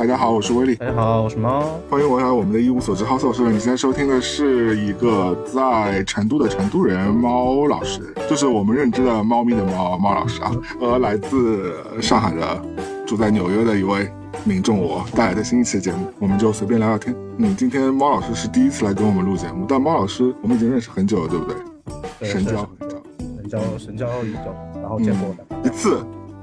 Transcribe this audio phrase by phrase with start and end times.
[0.00, 0.76] 大家好，我是威利。
[0.76, 1.78] 大家好，我是猫。
[1.90, 3.42] 欢迎回来我们的一无所知 House 老师。
[3.42, 12.62] 你现在收听的是一个在成都的成都人猫老师，就是我们认知的猫咪的猫猫老师啊，和来自上海的
[13.06, 14.10] 住在纽约的一位
[14.42, 17.14] 民众我带来的新一期节目，我们就随便聊聊天。
[17.36, 22.26] 嗯，今天猫老师是第一次来跟我们录节目，但猫老师我们已经认识很久了，对不对？
[22.26, 26.02] 神交，神交，神交已久，然后见过的一次。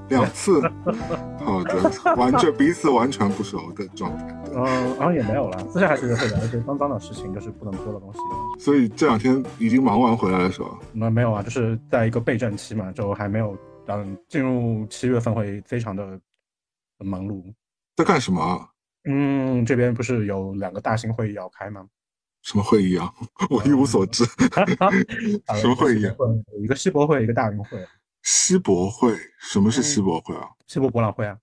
[0.10, 0.62] 两次，
[1.40, 4.44] 好的，完全彼此完全不熟的状态。
[4.56, 4.64] 嗯，
[4.98, 8.20] 然后也没有了，私下还是会聊一些脏脏的事情，就是不能说的东西。
[8.60, 10.70] 所以这两天已经忙完回来了，是吧？
[10.94, 13.58] 那没有啊，就是在一个备战期嘛，就还没有。
[13.90, 16.20] 嗯，进入七月份会非常的
[16.98, 17.42] 忙碌。
[17.96, 18.70] 在干什么？
[19.10, 21.86] 嗯，这边不是有两个大型会议要开吗？
[22.42, 23.14] 什么会议啊？
[23.50, 24.26] 我一无所知。
[25.56, 26.02] 什么会议？
[26.02, 27.78] 有一个世博会，一个大运会。
[28.28, 30.50] 西博会，什么是西博会啊？
[30.68, 31.38] 西博博览会啊，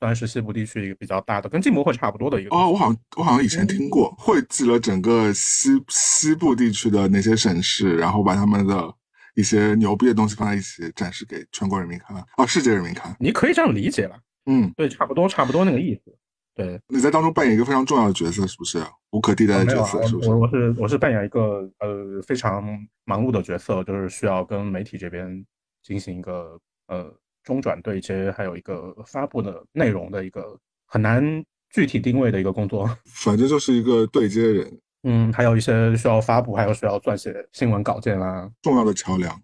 [0.00, 2.56] 算是西部地区一个比较大的，跟进博会差不多的一个。
[2.56, 8.94] 哦，我好像我好像以前听过，汇集了整个西西部地区的那些省市，然后把他们的
[9.34, 13.14] 一些牛逼的东西放在一起展示给全国人民看，哦，世界人民看。
[13.20, 16.16] 你可以这样理解了，嗯，对，差不多差不多那个意思。
[16.54, 18.82] 对，你在当中扮演一个非常重要的角色，是不是？
[19.10, 20.30] 无可替代的角色，是不是？
[20.30, 22.64] 我我是我是扮演一个呃非常
[23.04, 25.44] 忙碌的角色，就是需要跟媒体这边
[25.82, 26.58] 进行一个。
[26.88, 27.10] 呃，
[27.42, 31.24] 中转对接，还有一个发布的内容的一个很难
[31.70, 34.80] 具体定位的一个工作， 反正就是一个对接人。
[35.04, 39.34] 嗯，还有一些需要发布，还有需要撰写新闻稿件啦，重要的桥梁。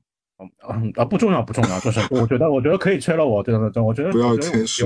[0.68, 4.84] 嗯啊，不重要，不重要，就是我觉得，我觉得可以缺了我，真的，我觉得不要谦虚，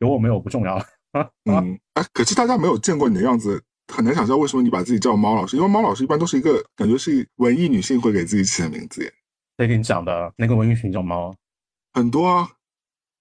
[0.00, 0.76] 有我没有不重要。
[1.46, 9.12] 嗯，哎，可是大家没有见过你的样子，很难想象为什么你把自己叫猫老师，因为猫老师一般都是一个感觉是文艺女性会给自己起的名字耶。
[9.60, 10.32] 谁给你讲的？
[10.36, 11.34] 那个文艺女性叫猫？
[11.92, 12.48] 很多啊，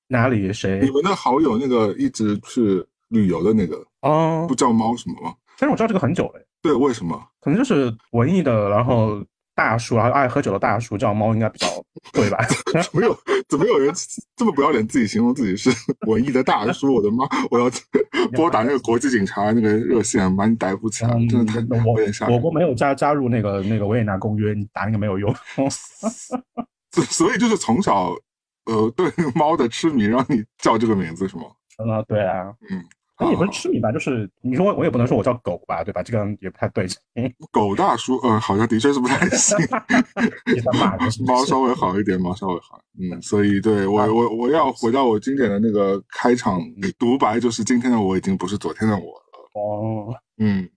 [0.07, 0.79] 哪里谁？
[0.79, 5.35] 你们的好友那个一直去旅游的那个哦，不叫猫什么吗？
[5.57, 6.41] 但是我知道这个很久了。
[6.61, 7.21] 对，为什么？
[7.41, 9.21] 可能就是文艺的，然后
[9.59, 11.67] 大叔，然后爱喝酒的大叔叫猫，应该比较
[12.13, 12.37] 对吧？
[12.81, 13.13] 怎么有
[13.49, 13.93] 怎么有人
[14.37, 15.69] 这么不要脸，自己形容自己是
[16.07, 16.95] 文艺的大叔？
[16.95, 17.27] 我的妈！
[17.51, 17.69] 我要
[18.31, 21.11] 拨打那个国际警察那个热线，把你逮捕起来！
[21.27, 25.35] 真的太我我国没有加加入那个那个维也纳公约，你打那个没有用。
[27.09, 28.15] 所以就是从小。
[28.65, 31.43] 呃，对猫的痴迷让你叫这个名字是吗？
[31.91, 32.85] 啊，对啊，嗯，
[33.29, 36.01] 也不是痴迷吧，就是你说我也不能说我叫狗吧，对吧？
[36.01, 36.87] 这个也不太对。
[37.51, 39.57] 狗大叔，呃，好像的确是不太行。
[41.25, 42.79] 猫稍微好一点，猫稍微好。
[42.99, 46.61] 嗯，所以对我我我要回到我经典的那个开场
[46.97, 49.49] 独白，就是今天的我已经不是昨天的我了。
[49.53, 50.69] 哦，嗯，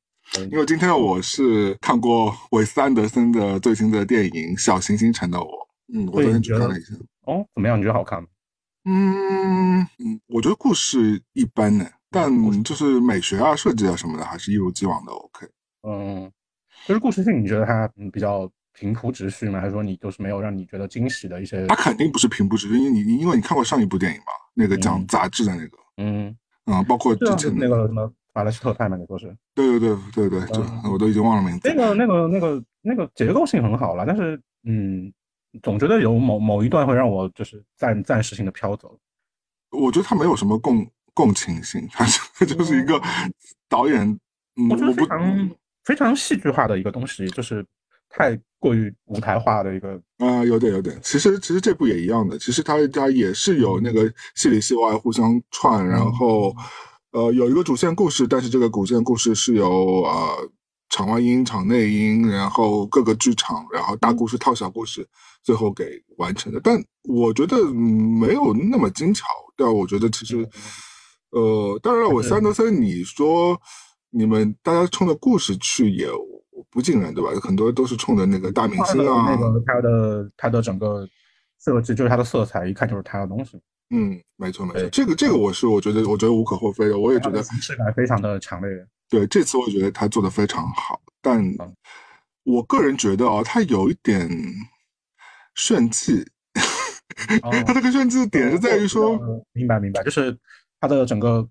[0.51, 5.47] 因为今天的我是看过韦斯安德森的最新的电影《小行星城的我》。
[5.95, 6.95] 嗯，我昨天去看了一下。
[7.27, 7.79] 哦，怎么样？
[7.79, 8.29] 你觉得好看吗？
[8.85, 15.47] 嗯嗯，我觉得故事一般呢，但就是美学啊、设计啊什么的，还是一如既往的 OK。
[15.83, 16.31] 嗯，
[16.87, 19.59] 就是故事性，你觉得它比较平铺直叙吗？
[19.61, 21.67] 还是说你就是没有让你觉得惊喜的一些？
[21.67, 26.37] 它肯定不是平铺直叙，因为你因为你看过上一部电影嘛，那个讲杂志的那个，嗯
[26.67, 29.35] 嗯，包括之前那个什么法莱斯特派嘛，你说是？
[29.55, 30.63] 对对对对对，就
[30.93, 31.69] 我都已经忘了名字。
[31.69, 35.13] 那个那个那个那个结构性很好了，但是嗯。
[35.63, 38.99] 总觉得有某某一段会让我就是暂暂时性的飘走。
[39.71, 40.83] 我觉得它没有什么共
[41.15, 42.05] 共情性，他
[42.47, 43.01] 就是一个
[43.69, 44.19] 导演。
[44.71, 45.51] 我觉得非常
[45.85, 47.65] 非常戏剧化的一个东西，就是
[48.09, 50.01] 太过于舞台化的一个。
[50.19, 50.99] 啊，有点有点。
[51.03, 56.55] 其实其实这部也一样的，其实它它也是有那个戏里戏外互相串，然后
[57.13, 60.51] 呃有一个主线故事，但是这个主线故事是由呃
[60.91, 65.09] 场外音、场内音，然后各个剧场，然后大故事套小故事。
[65.45, 69.27] 最后给完成的，但我觉得没有那么精巧。
[69.57, 70.49] 但我觉得其实，
[71.33, 73.61] 呃，当然了，我三德森，你说
[74.11, 76.07] 你们大家冲着故事去也
[76.71, 77.31] 不尽然，对吧？
[77.41, 81.07] 很多都是冲着那个大明星啊，那个他的他的整个
[81.59, 83.61] 设计就是他的色彩，一看就是他的东西。
[83.91, 88.69] 嗯，没错没错，这个这个我是我觉得我觉得无可厚非的，我也觉得仪式感非常的强烈。
[89.11, 91.43] 对，这次我觉得他做的非常好，但
[92.45, 94.29] 我个人觉得啊，他有一点。
[95.55, 96.25] 炫技，
[97.67, 99.21] 他这个炫技的点是在于说，
[99.53, 100.35] 明白明白，就是
[100.83, 101.49] 他的整个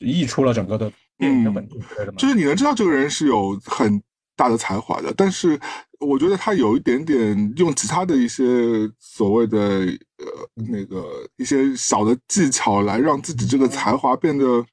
[0.00, 1.76] 溢出了整个的电影的本质
[2.18, 4.02] 就是你能知道这个人是有很
[4.34, 5.60] 大的才华的，但是
[6.00, 8.44] 我觉得他有一点点用其他的一些
[8.98, 10.26] 所谓的呃
[10.68, 11.04] 那个
[11.36, 14.64] 一些小的技巧来让自己这个才华变得，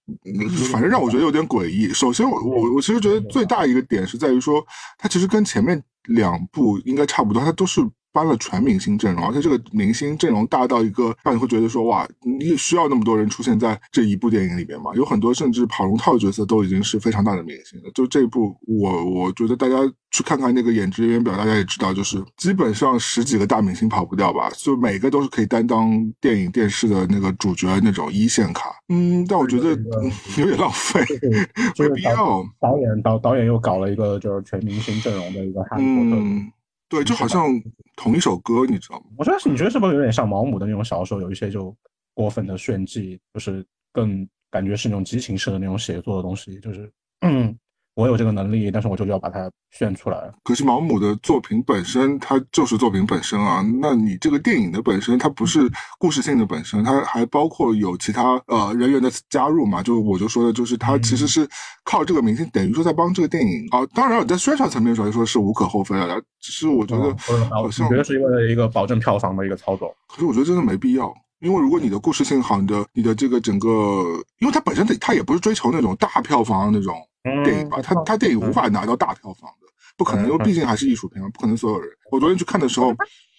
[0.72, 1.90] 反正让我觉得有点诡异。
[1.90, 4.66] 首先，我我我其实觉得最大一个点是在于说，
[4.98, 7.88] 他其实跟前面两部应该差不多，他都是。
[8.12, 14.92] 搬了全明星阵容，而且这个明星阵容大到一个让你会觉得说哇，你需要那么多人出现在这一部电影里面吗？
[14.96, 17.92] 有很多甚至跑龙套的角色都已经是非常大的明星了。
[17.94, 19.76] 就这一部，我我觉得大家
[20.12, 28.72] 去看看那个演职人员表，大家也知道，就是基本上十几个大明星跑不掉吧，就每个都是可以担当电影电视的那个主角那种一线卡。
[28.90, 29.70] 嗯，但我觉得
[30.38, 31.00] 有点浪费，
[31.78, 32.44] 没必要。
[32.60, 36.24] 导演导导演又搞了一个就是全明星阵容的一个哈利波特。
[36.90, 37.48] 对，就好像
[37.96, 39.06] 同一首歌，你知道吗？
[39.18, 41.76] 我觉得是，你觉得是不是有点像毛姆的那种小说，有一些就
[42.14, 46.92] 过分的炫技，就是更感觉是那种激情式的那种写作的东西，就是
[47.22, 47.58] 嗯。
[48.00, 50.32] 我有这个能力，但是我就要把它炫出来。
[50.42, 53.62] 可是毛姆的作品本身，它就是作品本身啊。
[53.82, 59.84] 那你这个电影的本身，它不是故事性的本身，它还包括有其他呃人员的加入嘛？
[59.84, 61.46] 就我就说的，就是它其实是
[61.84, 63.86] 靠这个明星，等于说在帮这个电影啊。
[63.94, 67.14] 当然，在宣传层面上来说是无可厚非的，只是我觉得
[67.50, 69.94] 好像觉得是因为一个保证票房的一个操作。
[70.08, 71.14] 可是我觉得真的没必要。
[71.42, 73.68] 因为如果你的故事性好，你的你的这个整个，
[74.40, 76.94] 因为它本身它它也不是追求那种大票房那种
[77.44, 79.68] 电影吧，它它电影无法拿到大票房的，
[79.98, 81.90] 不可能，因为毕竟还是艺术片嘛，不可能所有人。
[82.12, 82.94] 我昨天去看的时候，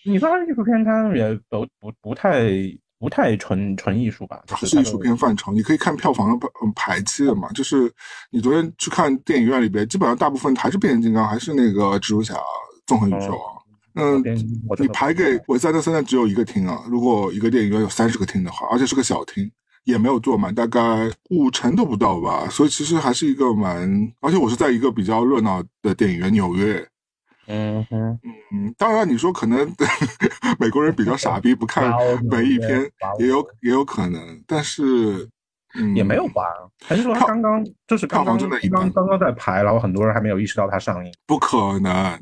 [0.04, 2.50] 你说艺术片，它也不不不太
[2.98, 4.42] 不太纯纯艺术吧？
[4.46, 7.50] 它是艺术片范畴，你可以看票房的排期的嘛。
[7.52, 7.90] 就是
[8.30, 12.34] 你昨天去看电影院里边，基本上大部分还是变形金刚，还是那个蜘蛛侠
[12.86, 13.56] 纵横宇宙啊。
[13.94, 14.22] 嗯，
[14.78, 16.84] 你排给韦斯特森的只有一个厅啊。
[16.88, 19.50] 如果一个电影院有三十个厅的话，而且是个小厅，
[19.84, 22.48] 也没有做满，大概五成都不到吧。
[22.50, 24.12] 所以其实还是一个蛮……
[24.20, 26.86] 而且我是在一个比较热闹的电影院，纽约。
[27.46, 28.18] 嗯哼，
[28.52, 29.58] 嗯，当然你说可能
[30.60, 31.92] 美国人比较傻逼，不看
[32.30, 32.88] 文艺片，
[33.18, 35.28] 也有也有可能，但是
[35.96, 36.42] 也没有吧？
[36.84, 41.12] 还是说他刚刚就是票房真的刚刚刚在排，然后很多人还没有意识到它上映？
[41.26, 42.18] 不可能。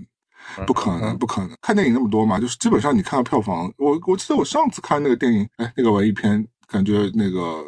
[0.67, 1.51] 不可能，不可能！
[1.61, 7.65] 看电影那么多嘛，就是基本上你看到票房，我我记得我上次看那个电影，哎，那个文艺片，感觉那个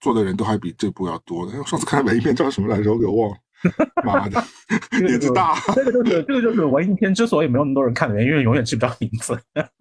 [0.00, 1.52] 做的人都还比这部要多的。
[1.64, 2.92] 上次看文艺片叫什么来着？
[2.92, 3.36] 我给忘了。
[4.04, 4.42] 妈的，
[5.00, 5.58] 年纪大。
[5.74, 9.36] 这个就是这个就是文艺片之所以没有那么多人看的原因，因为永远记不着名字。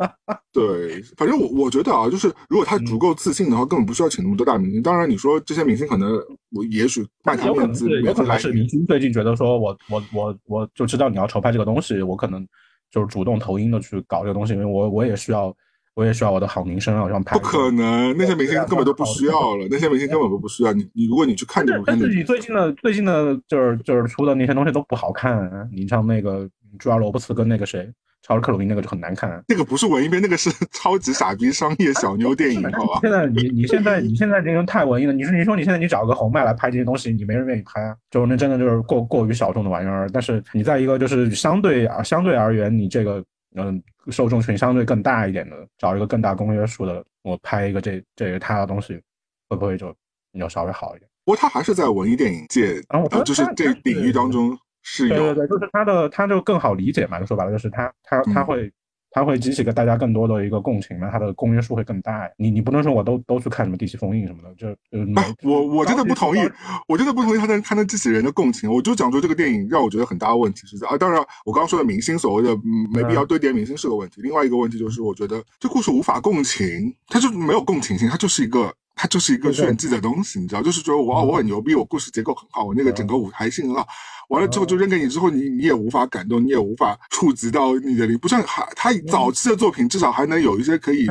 [0.53, 4.81] 对，反正我我觉得啊，就是如果他足够自信的话，根本不需要请那么多大明星。
[4.81, 6.09] 当然，你说这些明星可能
[6.51, 12.47] 我也许卖他面子，有可能是明星最近觉得说我我我我就知道你要筹拍这个东西，我可能
[12.89, 15.55] 就是主动投音的去搞这个东西，因为我我也需要。
[15.95, 17.03] 我也需要我的好名声啊！
[17.03, 17.37] 我想拍。
[17.37, 19.65] 不可能，那些明星根本都不需要了。
[19.71, 20.85] 那些明星根本都不需要你。
[20.93, 25.49] 你如果你去看这部片子，但是你最近的最近的，就是就是出的那些东西都不好看。
[25.73, 26.47] 你像那个
[26.77, 27.89] 朱亚罗伯茨跟那个谁，
[28.23, 29.41] 乔治克鲁尼那个就很难看。
[29.47, 32.99] 那个不是文艺片，那个是 超级傻逼商业小妞电影， 好吧？
[33.01, 35.13] 现在你你现在你现在这个太文艺了。
[35.13, 37.95] 你说你说你现在你找个红麦来拍这些东西，你没人愿意拍啊。
[38.11, 40.09] 就是那真的就是过过于小众的玩意儿。
[40.11, 43.23] 但是你在一个就是相对啊相对而言，你这个。
[43.55, 43.81] 嗯，
[44.11, 49.01] 受众群相对更大一点的，找一个更大公约数的，我拍一个这这个他的东西，
[49.49, 49.95] 会不会就
[50.33, 51.09] 要稍微好一点？
[51.23, 58.71] 不过他还是在文艺电影界，然后就是这领域当中是有，对对对，就是他的他就更好理解嘛，说白了就是他他他会。
[59.15, 61.09] 它会激起个大家更多的一个共情嘛？
[61.09, 62.29] 它的公约数会更大。
[62.35, 66.41] 你你不能说我都都去看什么《地气封印》什么的，就嗯我我真的不同意，
[66.85, 68.69] 我真的不同意他能他能激起人的共情。
[68.69, 72.53] 我就讲说这个电影让我觉得很大的问题是在啊，当然我刚刚说的明星所谓的
[72.93, 74.21] 没必要堆叠明星是个问题。
[74.21, 80.61] 另外一个问题就是我觉得这故事无法共情，它就没有共情性，它就是一个它就是一个炫技的东西，你知道？
[80.63, 83.85] 就是觉得我我很牛逼，我故事结构很好，我那个整个舞台性很好。
[84.29, 91.07] 完了之后就扔给你，之后你你也无法感动，你也无法触及到你的灵，不像还他早期的作品，至少还能有一些可以，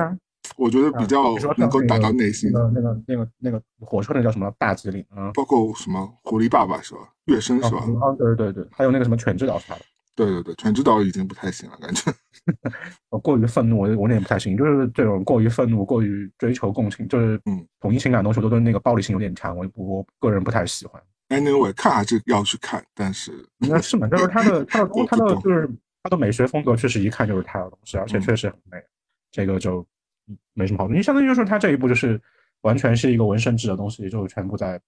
[0.57, 2.51] 我觉得比较能够打到内心。
[2.53, 5.31] 那个那个那个火车那叫什么大吉岭啊？
[5.35, 7.01] 包括什么狐狸爸爸是吧？
[7.27, 7.79] 月升是吧？
[7.79, 9.81] 啊对对对，还有那个什么犬之岛是他的。
[10.17, 12.13] 对对对，犬之岛已经不太行了，感觉。
[13.23, 21.03] 过于愤怒，我我那也不太行，就是这种过于愤怒、过于追求共情，就是嗯，统一情感东西都跟那个暴力性有点强，我我个人不太喜欢。
[21.31, 24.07] Anyway，看还是要去看，但是 那是嘛？
[24.09, 25.69] 就是他的他的 他的就是
[26.03, 28.79] 他的美学风格，确实一看就是他的东西，而且确实很美。
[29.31, 29.85] 这个就
[30.53, 30.95] 没什么好说。
[30.95, 32.21] 你相当于就是他这一部就是
[32.61, 34.81] 完全是一个纹身制的东西，就全部在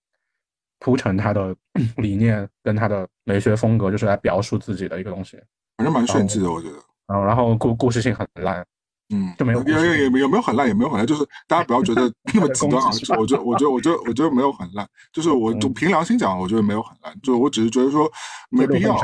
[0.79, 1.57] 铺陈他的
[1.97, 5.37] 理念跟他的美学风格，就是来表述自己的一个东西。
[5.79, 6.77] 反正蛮炫技的，我觉得。
[7.07, 8.67] 然后，然后故故事性很烂。
[9.15, 12.91] 嗯，就没有，也也也没有没有很烂，也没有很烂，就是大家不要觉得 那么极端啊。
[13.17, 18.11] 我觉得，我觉得，我觉得，我觉得没有很烂，就是我就凭良心讲，我觉得没有很烂，就我只是觉得说
[18.51, 18.97] 没必要。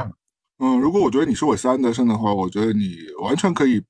[0.59, 3.81] 嗯，如果我觉得你是韦斯安德森的话，我觉得你完全可以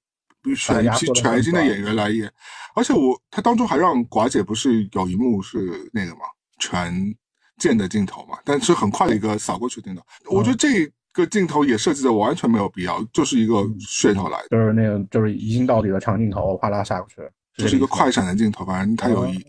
[0.55, 2.31] 选一批全新的演员来演。
[2.75, 6.21] 而且我他当中还让寡姐不是有一幕是那个嘛
[6.59, 6.95] 全
[7.57, 10.93] 剑的镜头嘛，但是很快的一个扫过去的镜头，我觉得这。
[11.13, 17.17] 个镜头也设计的完全没有必要，就是一个噱头来的，就是那个就是一镜到底的长镜头，哗啦下过去，
[17.57, 18.27] 就是一个快闪。
[18.27, 19.41] 的镜头，反正它有一哦。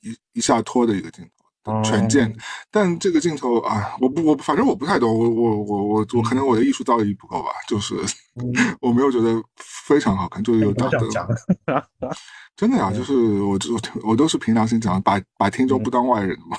[0.00, 1.30] 一一一下拖的一个镜头。
[1.72, 1.82] 哦。
[1.84, 2.34] 全件，
[2.70, 7.94] 但这个镜头啊，我不我反正我不太懂，我我我我我可能我的艺术造诣不够吧，就是
[8.40, 8.50] 嗯。
[8.80, 10.98] 我没有觉得非常好看，就是有不打的
[12.56, 13.12] 真的呀， 就是
[13.42, 16.56] 我我我都是凭良心讲，把把听众不当外人的嘛，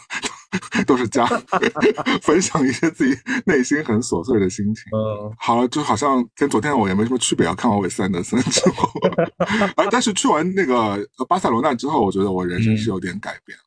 [0.86, 1.26] 都是家
[2.22, 4.84] 分享一些自己内心很琐碎的心情。
[4.94, 7.54] 嗯好了，就好像跟昨天我也没什么区别啊。
[7.56, 8.90] 看完韦斯安德森之后，
[9.76, 10.76] 啊，但是去完那个
[11.18, 13.58] 呃巴塞罗那之后，我觉得我人生是有点改变，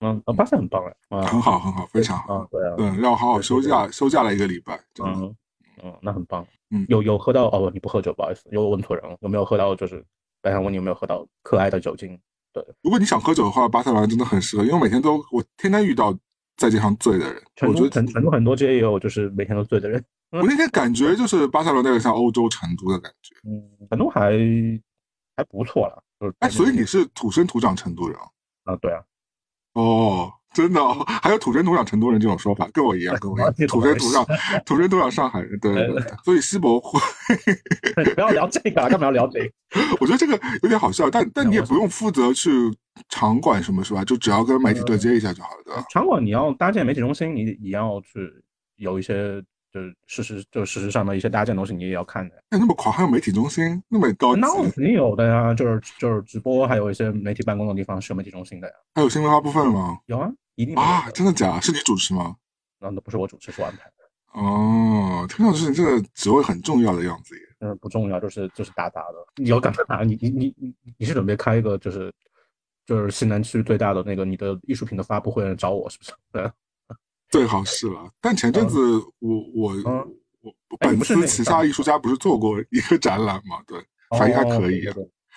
[0.00, 2.34] 嗯，呃巴塞很棒哎，啊很好，很好，非常好。
[2.38, 5.34] 啊，对啊，嗯，让我好好休假，休假了一个礼拜，嗯
[5.82, 6.46] 嗯，那很棒。
[6.70, 9.16] 嗯有有喝到哦，你不喝酒，不好意思，又问错人了。
[9.20, 9.74] 有没有喝到？
[9.76, 10.02] 就是
[10.40, 12.18] 本想问你有没有喝到可爱的酒精？
[12.82, 16.16] 如果你想喝酒的话，巴塞罗那真的很适合，因为我每天都我天天遇到
[16.56, 20.04] 在街上醉的人，我觉得成成都很多街也有，就是每天都醉的人。
[20.30, 23.34] 我那天感觉就是巴塞罗那有点像欧洲成都的感觉。
[23.46, 24.32] 嗯，成都还
[25.36, 26.02] 还不错了。
[26.20, 28.24] 就是哎，所以你是土生土长成都人啊？
[28.64, 29.02] 啊，对啊，
[29.74, 34.24] 哦，真的、哦，还有土生土长成都人这种说法，跟我一样，跟我一样，你土生土长，
[34.66, 36.02] 土生土长上海人，对对对。
[36.24, 37.00] 所以西博会，
[38.14, 39.50] 不要聊这个啊，干嘛要聊这个？
[40.00, 42.50] 我觉得这个有点好笑，但但你也不用负责去
[43.08, 44.04] 场馆什么，是吧？
[44.04, 45.74] 就只要跟媒体对接一下就好了，对？
[45.90, 48.30] 场馆你要搭建媒体中心，你你要去
[48.76, 49.42] 有一些
[49.72, 52.34] 就是事实就是事实上的一些搭建东西，你也要看的。
[52.50, 58.74] 哎，那么狂，还有媒体中心，那么高级，那我肯定有的呀，就是就是直播，还有一些媒体办公的地方是有媒体中心的呀。
[58.94, 59.96] 还有新闻发布会吗？
[60.04, 61.62] 有啊，一定啊，真的假的？
[61.62, 62.36] 是你主持吗？
[62.78, 64.40] 那那不是我主持，是我安排的。
[64.40, 67.42] 哦，听上去你这个职位很重要的样子耶。
[67.60, 69.26] 嗯，不重要，就是就是打杂的。
[69.36, 70.02] 你要干嘛？
[70.02, 72.12] 你你你你你是准备开一个就是
[72.86, 76.12] 就是西南区最大的那个你的艺术品的发布会找我是不是？
[76.32, 76.50] 对。
[77.28, 78.78] 最好是了，但前阵子
[79.20, 83.62] 我我嗯我本司旗下艺术家不是做过一个展览嘛？
[83.66, 83.82] 对，
[84.18, 84.86] 反应还可以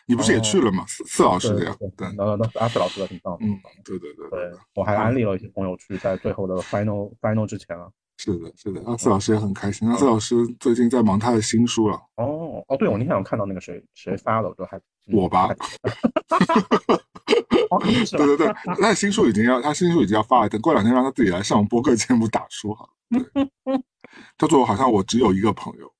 [0.07, 0.85] 你不是也去了吗？
[0.87, 3.45] 四四老师对的呀，对对，那那是阿四老师的，挺棒的。
[3.45, 7.87] 嗯对对对对对，我还安利了一些朋友去，在最后的 final final 之前啊。
[8.17, 9.89] 是的，是的，阿四老师也很开心。
[9.89, 14.79] 阿四老师最近在忙他的新书了，哦哦，对，我那天有看到那个谁谁发了，我都还
[15.11, 15.53] 我吧？
[18.11, 22.91] 对对对，他的新书已经要，他新书已经要发了，等过两天让他自己来上播客节目打书好了。
[23.09, 23.43] 对，
[24.37, 25.91] 叫做好像我只有一个朋友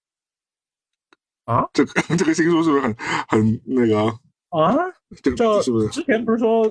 [1.46, 2.96] 啊，这个 这个新书是不是很
[3.28, 4.06] 很那个？
[4.50, 4.76] 啊，
[5.24, 5.88] 这个这是不是？
[5.90, 6.70] 之前不是说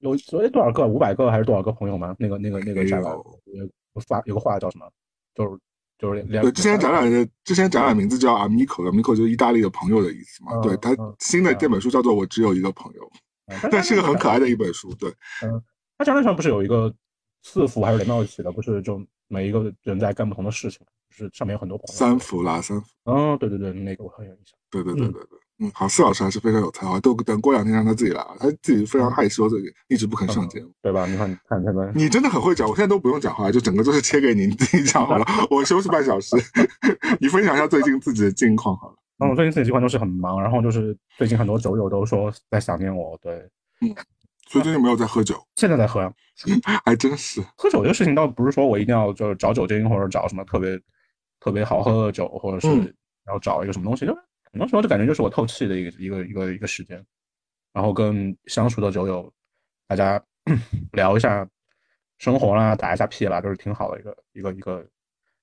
[0.00, 2.14] 有所以多少个五百个还是多少个朋友吗？
[2.18, 3.40] 那个那个那个没展览有
[3.94, 4.86] 有发有个话叫什么？
[5.34, 5.58] 就是
[5.98, 10.52] 就是两对，之前展览的之前展览名字叫 Amico，Amico 就是意大利的朋友的意思嘛。
[10.54, 13.02] 嗯对他嗯新的这本书叫做《我只有一个朋友》，
[13.64, 14.54] 嗯但是个很可爱的一。
[14.54, 14.94] 本书。
[14.94, 15.10] 对，
[15.42, 15.62] 嗯
[15.98, 16.94] 他展览上不是有一个
[17.42, 18.52] 四幅还是连到一起的？
[18.52, 20.80] 不是就每一个人在干不同的事情，
[21.16, 21.94] 就是上面有很多朋友。
[21.94, 22.86] 三福啦，三福。
[23.04, 24.56] 嗯，对对对，那个我很有印象。
[24.70, 30.70] 对对对对对，嗯，好，四老师还是非常有才华，都等过两天让他自己来啊，他自己非常害羞，这个一直不肯上节目。
[30.82, 31.06] 对吧？
[31.06, 35.24] 你看，看他们，你真的很会讲，我现在都不用讲话，就整个都是切给你，你自己讲好了。
[35.50, 36.36] 我休息半小时，
[37.18, 38.96] 你分享一下最近自己的近况好了。
[39.20, 43.32] 嗯，我最近自己近况都是很忙，然后就是最近很多酒友都说在想念我，对，
[43.80, 43.94] 嗯
[44.48, 46.12] 所以最近没有在喝酒，现在在喝呀。
[46.84, 47.40] 还真是。
[47.56, 50.78] 喝酒这个事情倒不是说我一定要就是找酒精或者找什么特别
[51.46, 52.92] 特别好喝的酒，或者是嗯
[53.28, 57.00] 要找一个什么东西，就是很多时候就感觉就是我透气的一个一个一个一个时间，
[57.72, 59.32] 然后跟相熟的酒友
[59.86, 60.20] 大家
[60.90, 61.48] 聊一下
[62.18, 64.86] 生活啦，打一下屁啦，就是挺好的一个一个一个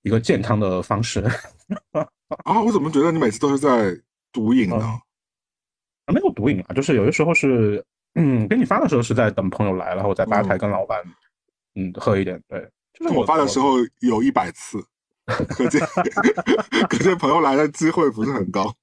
[0.02, 1.22] 一个健康的方式。
[2.44, 3.98] 啊，我怎么觉得你每次都是在
[4.34, 4.78] 毒瘾呢？
[4.84, 7.82] 嗯没有毒瘾啊，就是有的时候是，
[8.16, 11.02] 嗯，给你发的时候是在等朋友来，然后在吧台跟老板，
[11.76, 12.60] 嗯，喝一点，对，
[12.94, 14.86] 就是我发的时候有一百次，
[15.50, 15.82] 可见
[16.90, 18.74] 可见朋友来的机会不是很高。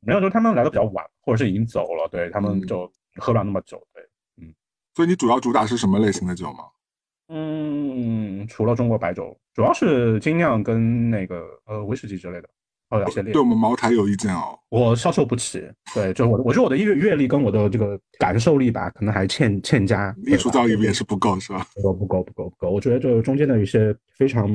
[0.00, 4.02] 没有，就是他们来的比较晚，或者是已经走了，对他们嗯就喝不了那么久，对，
[4.40, 4.54] 嗯
[4.94, 6.64] 所以你主要主打是什么类型的酒吗？
[7.28, 12.48] 嗯，除了中国白酒，主要是精酿跟那个呃威士忌之类的，
[12.90, 14.58] 还有一些烈对我们茅台有意见哦。
[14.68, 21.66] 我消受不起，对，就是我，我觉得我的阅阅历跟我的这个感受力吧，可能还欠欠佳，艺术造诣也是不够，是吧？
[21.74, 24.46] 不够不够不够不够，我觉得就是中间的一些非常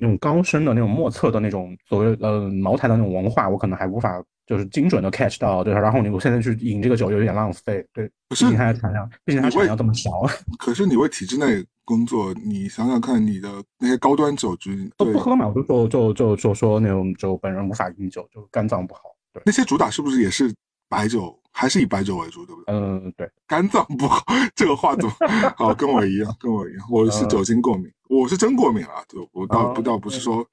[0.00, 10.10] 那种高深的那种莫测的那种所谓呃茅台的那种文化，我可能还无法就是精准的 catch 到，对，然后你我现在去饮这个酒有点浪费，对，可是毕竟它的产量，毕竟它产量这么少，
[10.58, 13.48] 可是你为体制内工作，你想想看，你的
[13.78, 19.00] 那些高端酒局，都不喝嘛，我就说就就就说那种就本人无法饮酒，就肝脏不好，
[19.32, 20.52] 对，那些主打是不是也是
[20.88, 22.74] 白酒，还是以白酒为主，对不对？
[22.74, 24.24] 嗯、对，肝脏不好，
[24.56, 25.12] 这个话怎么
[25.56, 25.72] 好？
[25.72, 30.44] 跟我一样，跟我一样，我是酒精过敏，我是真过敏了，就我倒哦不倒不是说，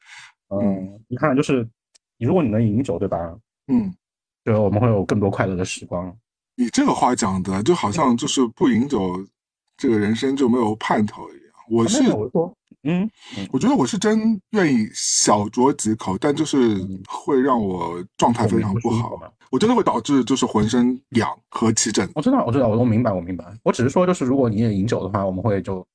[0.49, 1.67] 嗯，你看，就是
[2.19, 3.17] 如果你能饮酒，对吧？
[3.67, 3.91] 嗯，
[4.43, 6.15] 对我们会有更多快乐的时光。
[6.55, 9.25] 你这个话讲的，就好像就是不饮酒，
[9.77, 11.53] 这个人生就没有盼头一样。
[11.71, 13.09] 我是我说，嗯，
[13.51, 16.77] 我觉得我是真愿意小酌几口，但就是
[17.07, 19.19] 会让我状态非常不好。
[19.51, 22.09] 我真的会导致就是浑身痒和起疹。
[22.15, 23.45] 我知道，我知道，我都明白，我明白。
[23.63, 25.85] 我只是说，就是如果你也饮酒的话，我们会就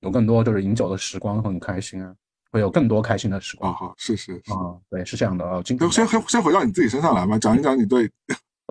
[0.00, 2.14] 有更多就是饮酒的时光，很开心啊，
[2.50, 3.70] 会有更多开心的时光。
[3.70, 5.60] 啊，好，是是啊，对，是这样的啊。
[5.62, 8.10] 今先先先回到你自己身上来嘛，讲一讲你对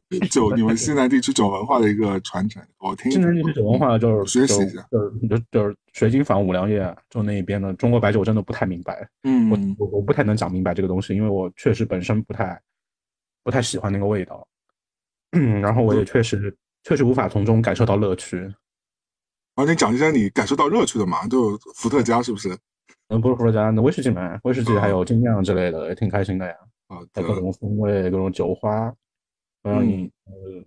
[0.32, 2.60] 酒你们西南地区酒文化的一个传承。
[2.80, 9.08] 我听西南地区酒文化就是学习一下，就是就就是水晶坊五粮液就那一边的中国白酒，我真的不太明白。
[9.22, 12.60] 嗯，我我我不太能讲明白这个东西，因为我确实本身不太。
[13.46, 14.46] 不太喜欢那个味道，
[15.34, 18.52] 嗯，然后我也确实确实无法从中感受到乐趣。
[19.54, 21.28] 啊，你讲一下你感受到乐趣的嘛？
[21.28, 22.58] 就伏特加是不是？
[23.10, 26.56] 嗯，不是伏特加，那威士忌嘛，威士忌还有精酿之类的，也挺开心的呀。
[26.88, 28.92] 啊，各种风味，各种酒花。
[29.62, 30.66] 嗯，你呃，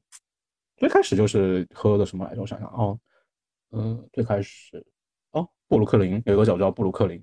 [0.77, 2.41] 最开始就是喝的什么来着？
[2.41, 2.97] 我想想哦，
[3.73, 4.87] 嗯，最开始
[5.33, 7.21] 哦，布鲁克林有一个酒叫布鲁克林，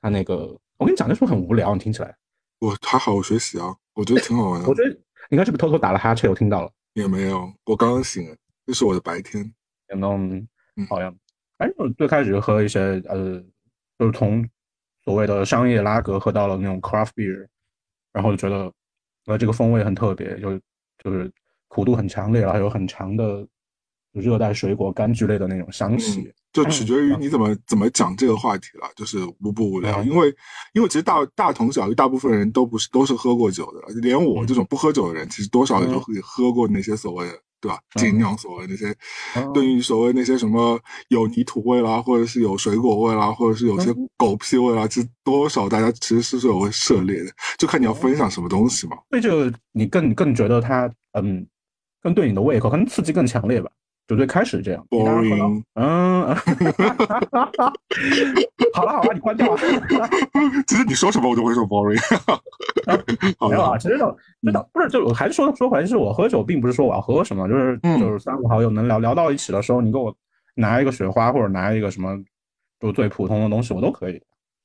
[0.00, 2.16] 它那个我跟你讲，那时候很无聊，你听起来。
[2.64, 4.68] 我还好，我学习啊，我觉得挺好玩的。
[4.68, 4.90] 我觉得
[5.28, 6.30] 你刚是不是偷偷打了哈欠？
[6.30, 8.24] 我听到了，也没有，我刚刚醒，
[8.66, 9.52] 这是我的白天。
[9.88, 10.46] 嗯，
[10.88, 11.14] 好像，
[11.58, 13.38] 哎，我最开始喝一些呃，
[13.98, 14.48] 就是从
[15.04, 17.46] 所谓的商业拉格喝到了那种 craft beer，
[18.12, 18.72] 然后就觉得
[19.26, 20.58] 呃这个风味很特别，就
[20.98, 21.30] 就是
[21.68, 23.46] 苦度很强烈，然后有很强的
[24.12, 26.32] 热带水果柑橘类的那种香气。
[26.54, 30.34] 就取决于你怎么怎么讲这个话题了，就是无不无聊，因为
[30.72, 37.78] 因为其实大大同小异，大部分人都不是都是喝过酒的，连我这种不喝酒的人，其实多少也都会喝过那些所谓的对吧？
[37.96, 38.94] 精酿所谓那些，
[39.52, 39.64] 对。
[39.66, 48.96] 于所谓那些什么有泥土味啦，或者是有水果味啦，或者是有些狗屁味啦，其实多少大家其实是有会涉猎的，就看你要分享什么东西嘛。
[49.10, 51.44] 所以就你更更觉得它嗯，
[52.00, 53.70] 更对你的胃口，可能刺激更强烈吧。
[54.06, 56.34] 就最开始这样，boring，嗯，
[58.74, 59.56] 好了好了，你关掉。
[60.66, 61.98] 其实你说什么我都会说 boring。
[63.48, 70.14] 没有啊，其实就真的不是，就还是说说回来，就是我喝酒，并不是说我要喝什么，就是就是三五好友能聊聊到一起的时候，你给我
[70.54, 72.22] 拿一个雪花或者拿一个什么，
[72.80, 74.20] 就最普通的东西我都可以，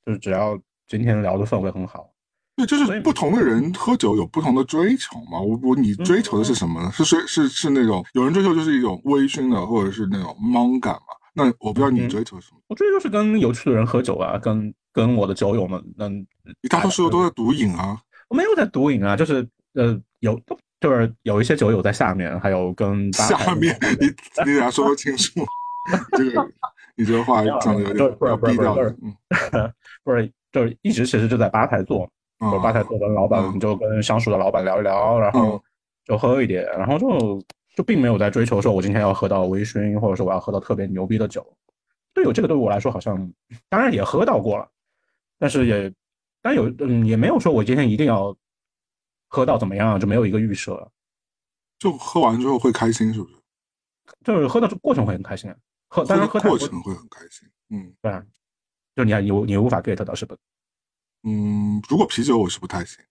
[0.06, 2.10] 就是只要今天聊的氛围很好。
[2.60, 5.40] 对，就是不同的人喝酒有不同的追求嘛。
[5.40, 6.92] 我我你追求的是什么呢？
[6.92, 11.16] 是是是是那种有人追求就是一种微醺的，或者是那种懵感嘛？
[11.34, 12.60] 那我不知道你追求什么。
[12.68, 16.14] 我追求是跟有趣的人喝酒啊，跟跟我的酒友们能。
[16.62, 17.98] 你大多数都在毒瘾啊？
[18.28, 20.38] 我没有在毒瘾啊，就是呃有
[20.82, 24.08] 就是有一些酒友在下面，还有跟下面你
[24.46, 25.46] 你俩说清楚，
[26.18, 26.52] 这个
[26.98, 28.76] 你这个话讲的有点低调。
[29.02, 29.16] 嗯，
[30.04, 32.10] 不是，就是一直其实就在吧台坐。
[32.40, 35.62] 就吧台坐的老板，就跟相熟的老板聊一聊，然后
[36.06, 37.42] 就喝一点，然后就
[37.76, 41.46] 就并没有在追求说，我今天要喝到微醺，或者说我要喝到特别牛逼的酒。
[42.14, 43.32] 对，有这个对我来说好像，
[43.68, 44.68] 当然也喝到过了，
[45.38, 45.94] 但是也，
[46.42, 48.36] 但有嗯，也没有说我今天一定要
[49.28, 50.92] 喝到怎么样，就没有一个预设。
[51.78, 53.36] 就喝完之后会开心，是不是？
[54.24, 55.54] 就是喝的过程会很开心，
[55.88, 58.12] 喝当然喝过程会很开心，嗯，对，
[58.96, 60.36] 就你你你无法 get 到是不？
[61.24, 63.04] 嗯，如果啤酒我是不太行，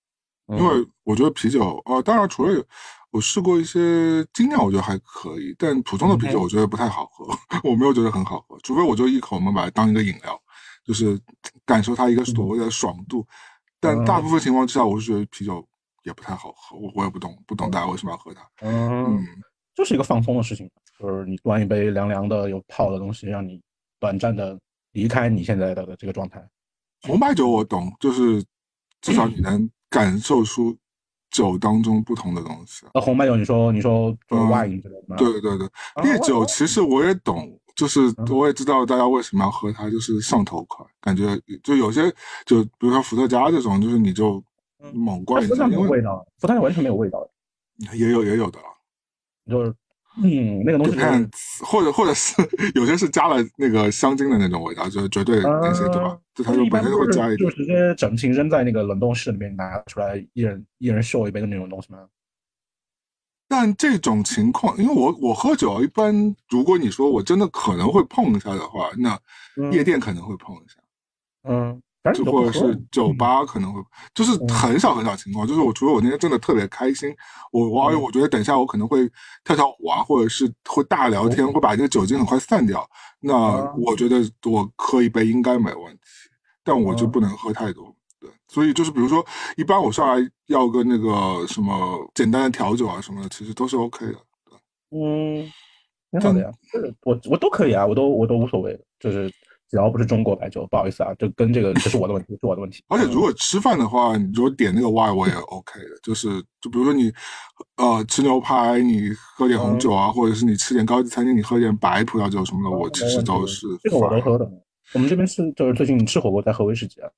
[0.48, 2.64] 因为我觉得啤酒，呃，当然除了
[3.10, 7.26] 我试过一些精酿，我觉得还可以，但普通的啤酒我觉得不太好喝，
[7.68, 10.40] 我没有觉得很好喝，除非我就一口能把它当一个饮料，
[10.84, 11.18] 就是
[11.66, 13.26] 感受它一个所谓的爽度，
[13.80, 15.66] 但大部分情况之下，我是觉得啤酒
[16.04, 19.22] 也不太好喝，我我也不懂，不懂大家为什么要喝它，嗯，
[19.74, 23.60] 就是一个放松的事情，就是你端一杯凉凉的有泡的东西，让你
[24.00, 24.58] 短暂的
[24.92, 26.42] 离开你现在的这个状态。
[27.02, 28.44] 红白酒我懂，就是
[29.00, 30.76] 至少你能感受出
[31.30, 32.86] 酒当中不同的东西。
[32.92, 35.68] 那红白酒，你说你说就是 wine 之类的对对对，
[36.02, 40.84] 烈酒其实我也懂，就是我也知道大家为什么要喝它，就是上头快。
[41.00, 42.12] 感觉就有些
[42.44, 44.42] 就比如说伏特加这种，就是你就
[44.92, 47.28] 猛灌一下，没有味道，伏特加完全没有味道
[47.92, 48.58] 也有也有的，
[49.48, 49.74] 就是。
[50.22, 52.34] 嗯，那个东西看，或者或者是
[52.74, 56.18] 有些是加了那个香精的那种味道，就是绝对那些对吧？
[56.34, 62.06] 就它就本身会加一点，就直接整瓶扔在那个冷冻室里面拿出来，一人一人秀一杯的那种东西吗？
[63.48, 69.18] 但这种情况，因为我我喝酒一般，如果你说我真的可能会碰一下的话，那
[69.70, 70.80] 夜店可能会碰一下，
[71.44, 71.82] 嗯。
[72.12, 73.80] 就或者是酒吧可能会，
[74.14, 77.14] 就是很少很少情况，就是我除了我那天真的特别开心，
[77.52, 79.08] 我我我觉得等一下我可能会
[79.44, 82.88] 跳跳舞啊，或者是会大聊天，会把这个酒精很快散掉。
[83.20, 83.34] 那
[83.76, 84.18] 我觉得
[84.48, 86.00] 我喝一杯应该没问题，
[86.62, 87.94] 但我就不能喝太多。
[88.20, 89.24] 对，所以就是比如说，
[89.56, 94.14] 一般我上来要个那个什么简单的调酒啊什么的，其实都是 OK 的。
[94.90, 95.48] 嗯，
[96.10, 99.30] 挺好的呀，就是我我都可以啊，我都我都无所谓，就是
[99.70, 102.82] 只要不是中国白酒，不好意思啊，就跟这个这是我的问题，是我的问题。
[102.88, 107.12] 而且如果吃饭的话，你如果点那个 Y 我也 OK 的，就是就比如说你
[107.76, 114.50] 呃吃牛排，你喝点红酒啊，或者是你吃点高级餐厅，你喝点白葡萄酒什么的，我其实都是这个我都喝的。
[114.94, 117.10] 我们这边是就是最近吃火锅在喝威士忌啊。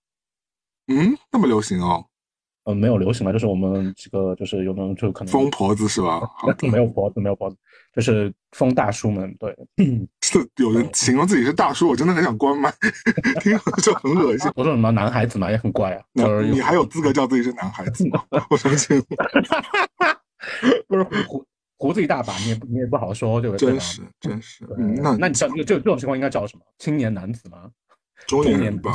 [0.88, 2.04] 嗯，那么流行哦。
[2.64, 6.20] 嗯，没有流行了，就是我们几个，就是有种就可能疯婆子是吧？
[6.70, 7.56] 没有婆子，没有婆子，
[7.94, 9.34] 就是疯大叔们。
[9.38, 9.56] 对，
[10.22, 12.72] 是有人形容自己是大叔，我真的很想关麦，
[13.40, 14.50] 听着就很恶心。
[14.54, 16.02] 我说什么男孩子嘛，也很怪啊。
[16.42, 18.24] 你还有资格叫自己是男孩子吗？
[18.50, 19.02] 我相信。
[20.88, 23.70] 不是胡胡子一大把，你也你也不好说，对不对？
[23.70, 24.66] 真是真是。
[25.02, 26.62] 那那你叫这这种情况应该叫什么？
[26.78, 27.70] 青年男子吗？
[28.26, 28.92] 中年吧。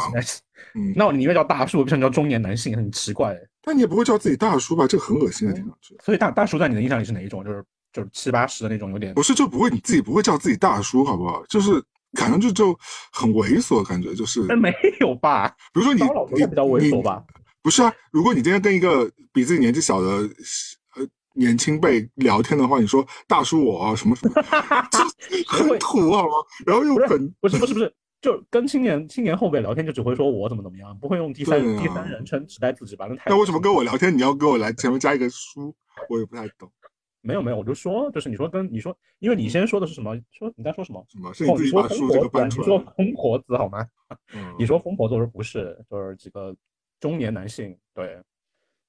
[0.75, 3.35] 嗯，那我宁愿叫大叔，不想叫中年男性，很奇怪。
[3.61, 4.85] 但你也不会叫自己大叔吧？
[4.87, 5.97] 这个很恶心的，听上去。
[6.03, 7.43] 所以大大叔在你的印象里是哪一种？
[7.43, 7.63] 就是
[7.95, 11.41] 就是七八十的那种，有点不是就不会你自己不会叫自己大叔，好不好？
[11.47, 11.81] 就是
[12.12, 12.79] 感觉就就
[13.10, 15.47] 很猥琐，感觉就是没有吧？
[15.73, 16.01] 比如说你
[16.36, 17.23] 你比较猥琐吧？
[17.62, 24.34] 不是啊，如果你今天跟一个比自己年纪小的呃年轻辈聊天的话，你说大叔我什么什么，
[25.47, 26.34] 很土好吗？
[26.65, 27.93] 然后又很不是不是不是。
[28.21, 33.05] 就跟青年青年后辈聊天，就只会说我怎么怎么样，不会用第三第三人称指代自己吧？
[33.08, 33.23] 那太……
[33.29, 35.75] 那为什么跟我聊天你要跟我来前面加一个叔？
[36.10, 36.67] 我也不太懂。
[37.25, 40.15] 没有没有，我就说，就是你说跟你说，因为你先说的是什么？
[40.31, 41.03] 说你在说什么？
[41.09, 41.33] 什么？
[41.33, 42.67] 是你自己把叔这个搬出来？
[42.67, 43.85] 你说疯婆子好吗？
[44.59, 46.55] 你说疯婆子，我说不是，就是几个
[46.99, 48.21] 中年男性对，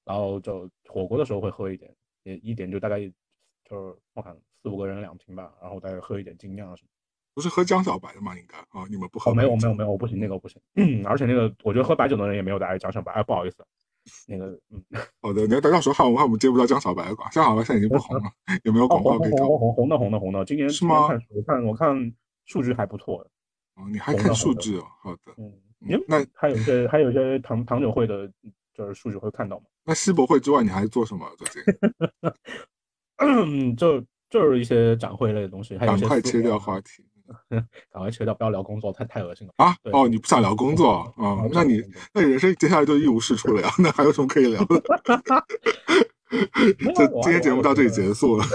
[0.05, 1.91] 然后就火锅的时候会喝一点，
[2.23, 6.89] 也一点就大概就是我看四五个人两瓶吧，然后再喝一点精酿什么。
[7.33, 8.35] 不是喝江小白的吗？
[8.37, 9.33] 应该啊，你们不喝？
[9.33, 10.59] 没有没有没有，我不行，那个不行。
[10.75, 13.11] 嗯， 而且那个我觉得喝白酒的人也没有大家江小白。
[13.13, 13.63] 哎，不好意思，
[14.27, 14.83] 那个嗯，
[15.21, 17.29] 好的，你要到时候喊我，我们接不到江小白吧？
[17.31, 18.23] 江小白现在已经不红了，
[18.63, 21.07] 有没有广告可以红红红的红的红的，今年是吗？
[21.29, 22.13] 我看我看
[22.45, 23.19] 数据还不错
[23.75, 24.85] 哦，你还看数据哦？
[25.01, 25.53] 好的，嗯，
[26.07, 28.31] 那还有一些还有一些糖糖酒会的，
[28.73, 29.65] 就是数据会看到吗？
[29.85, 31.73] 那世博会之外，你还做什么最近？
[33.17, 37.05] 嗯，就就是一些展会类的东西，还有赶快切掉话题。
[37.91, 39.75] 赶快切掉，不要聊工作，太太恶心了啊！
[39.91, 41.45] 哦，你不想聊工作啊？
[41.51, 41.81] 那你
[42.13, 43.69] 那你人生接下来就一无是处了呀？
[43.79, 44.81] 那还有什么可以聊的？
[46.93, 48.45] 这今天节目到这里结束了，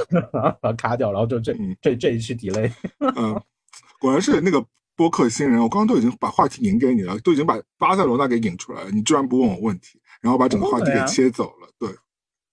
[0.77, 2.71] 卡掉，然后就这这这一期 delay。
[3.17, 3.41] 嗯，
[3.99, 4.63] 果然是那个
[4.95, 11.69] 播客新人，我刚刚都已经把话题引给你了，都已经把巴塞罗那给引出来了，你居然不问我问题，然后把整个话题给切走了。
[11.79, 11.89] 对，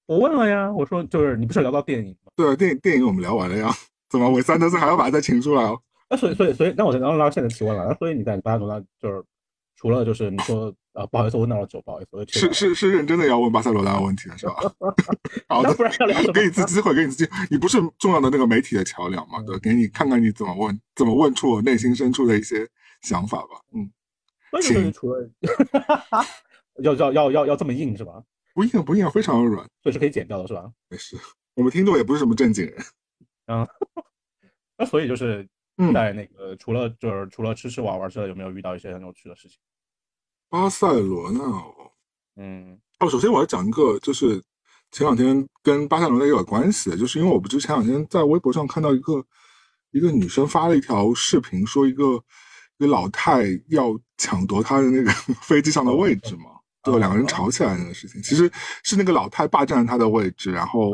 [0.06, 2.32] 我问了呀，我说就是你不是聊到电影吗？
[2.36, 3.70] 对啊，电影电影我们聊完了呀，
[4.10, 5.78] 怎么韦三德斯还要把他再请出来哦？
[6.10, 7.86] 那所以所以所以，那我刚刚拉现在提问了。
[7.88, 9.24] 那所以你在巴塞罗那就是
[9.76, 14.56] 除了就是你说啊，不好意思，我问到了酒，不好意思，是是是认真的要问巴塞罗那的问题是吧？
[15.48, 16.34] 好的，不然要聊什么？
[16.34, 19.42] 给你次机会，给你次机会，你不是重要的那个媒体的桥梁嘛？
[19.44, 22.68] 对，给你看看你怎么问，怎么问出我内心深处的一些
[23.02, 23.62] 想法吧。
[23.74, 23.90] 嗯，
[24.62, 25.30] 请除了
[26.82, 28.24] 要要要要要这么硬是吧？
[28.56, 30.70] 不硬不硬，非常的软，所以是可以剪掉的是吧？
[30.90, 31.16] 没事，
[31.54, 32.76] 我们听众也不是什么正经人。
[33.46, 33.68] 嗯，
[34.76, 35.48] 那所以就是。
[35.94, 39.58] 在那个除了就是除了吃吃玩玩之外，有没有遇到一些很有趣的事情？
[40.50, 41.74] 巴塞罗那哦，
[42.36, 44.44] 嗯，哦，首先我要讲一个，就是
[44.92, 49.26] 前两天跟巴塞罗那有点关系，就是因为我不是前两天在微博上看到一个
[49.92, 52.04] 一个女生发了一条视频，说一个
[52.78, 55.10] 一个老太要抢夺她的那个
[55.42, 56.52] 飞机上的位置嘛，
[56.84, 58.52] 对，两个人吵起来那个事情，其实
[58.84, 60.94] 是那个老太霸占她的位置，然后。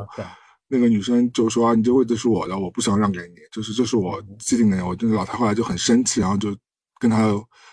[0.68, 6.56] 那个女生就说：“啊，你这位置是我的，我不想让给你，就是这是我既定的。”我这个老太后来就很生气，然后就
[7.00, 7.32] 跟她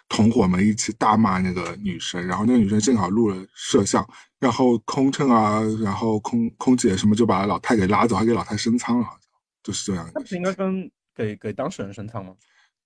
[0.08, 2.26] 同伙们一起大骂那个女生。
[2.26, 4.06] 然后那个女生正好录了摄像，
[4.38, 9.20] 然后空乘啊，然后空空姐什么就把老太给拉走，还给老太升舱了，好像
[9.62, 10.10] 就是这样。
[10.14, 12.34] 那不是应该跟给给当事人升舱吗？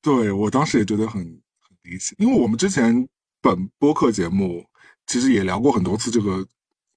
[0.01, 3.09] 对我当时也觉得很很离奇，因为我们之前
[3.41, 4.65] 本播客节目
[5.07, 6.47] 其实也聊过很多次这个。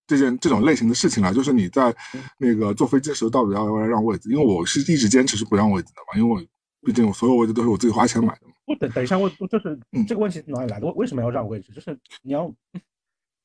[0.10, 1.95] 这件这种类型的事情啊，就是你在
[2.39, 4.28] 那个坐飞机的时候，到底要不要让位置？
[4.32, 6.43] 因为我是一直坚持是不让位置的嘛，因为我
[6.84, 8.54] 毕竟我所有位置都是我自己花钱买的嘛。
[8.65, 10.88] 不等等一下，我就是这个问题哪里来的？
[10.88, 11.72] 为为什么要让位置？
[11.72, 12.52] 就是你要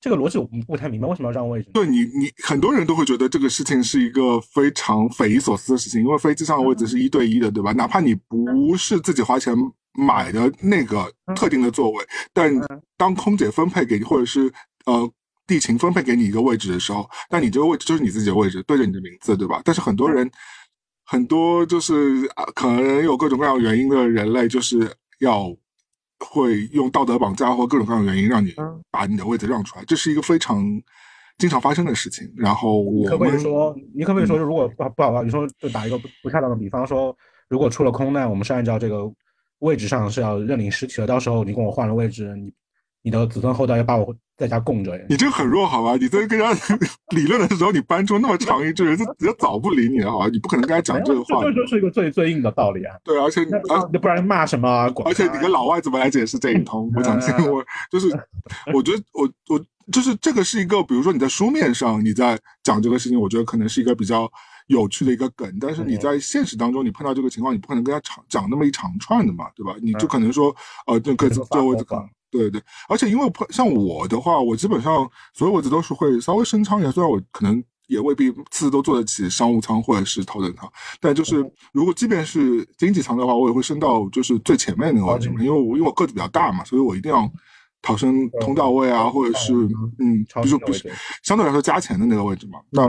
[0.01, 1.69] 这个逻辑我不太明白，为什么要让位置？
[1.75, 7.73] 对你，你很多人都会觉得这个事情是一个非常匪夷所思的事情，因为飞机上的位置是一对一的，对吧？
[7.73, 9.55] 哪怕你不是自己花钱
[9.93, 12.51] 买的那个特定的座位，但
[12.97, 14.51] 当空姐分配给你，或者是
[14.87, 15.13] 呃。
[15.47, 19.61] 地勤分配给你一个位置的时候，那你这个位置就是你自己的位置，对着你的名字，对吧？
[19.65, 20.31] 但是很多人，
[21.05, 25.55] 很多就是啊，可能有各种各样原因的人类，就是要
[26.19, 30.65] 会用道德绑架或各种各样的原因让你嗯把你的位置让出来，这是一个非常
[31.37, 32.33] 经常发生的事情。
[32.37, 37.15] 然后我你可不可以说，你可不可以嗯说，如果不不好吧，你说就打一个不不恰当的比方说，
[37.49, 39.13] 如果出了空难，我们是按照这个
[39.59, 42.53] 位置上是要认领尸体的，到时候你跟我换了位置，你
[43.05, 45.95] 你的子孙后代要把我在家供着，你这个很弱，好吧？
[46.01, 46.79] 你在跟人家
[47.15, 50.29] 理论的时候，你搬出那么长一句，人家人家早不理你了，好吧？
[50.33, 51.53] 你不可能跟他讲这个话这。
[51.53, 52.97] 就是一个最最硬的道理啊！
[53.05, 56.91] 对，而且你那而不然骂什么而且你跟老外怎么来解释这一通？
[56.97, 58.09] 我相信嗯我就是，
[58.73, 59.61] 我觉得我我
[59.93, 64.27] 就是这个是一个，比如说你在书面上你在讲这个事情，我觉得可能是一个比较
[64.69, 69.77] 有趣的一个梗，但是你嗯在现实当中你碰到这个情况，你不可能跟他长讲那么一长串的嘛，对吧？
[69.83, 72.09] 你就嗯可能说，呃，这个这个这个位可能。
[72.41, 80.69] 对对，而且因为像我的话，我基本上所有位置都是会稍微升舱一下，虽然我可能也未必次次都坐得起商务舱或者是头等舱，
[81.01, 81.37] 但就是
[81.73, 87.31] 如果即便是经济舱的话，我也会升到就是最前面那个位置嘛，因为我因为我个子比较大嘛，所以我一定要
[87.83, 89.53] 逃生通道位啊，或者是
[89.99, 90.91] 嗯，超比如说不是
[91.23, 92.89] 相对来说加钱的那个位置嘛，那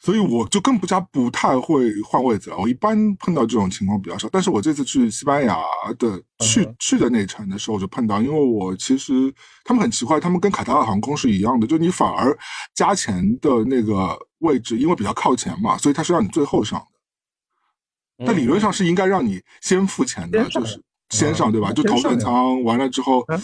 [0.00, 2.56] 所以我就更不加不太会换位子了。
[2.56, 5.56] 我一般碰到这种情况比较少，但是我这次去西班牙
[5.98, 9.32] 的去、嗯去的那程的时候，我就碰到，因为我其实
[9.64, 12.36] 他们很奇怪，他们跟卡塔尔航空是一样的，就你反而
[12.74, 18.26] 加钱的那个位置，因为比较靠前嘛，所以他是让你最后上的。
[18.26, 20.80] 但理论上是应该让你先付钱的，就是
[21.10, 21.70] 先上对吧？
[21.70, 23.42] 嗯就头等舱完了之后嗯，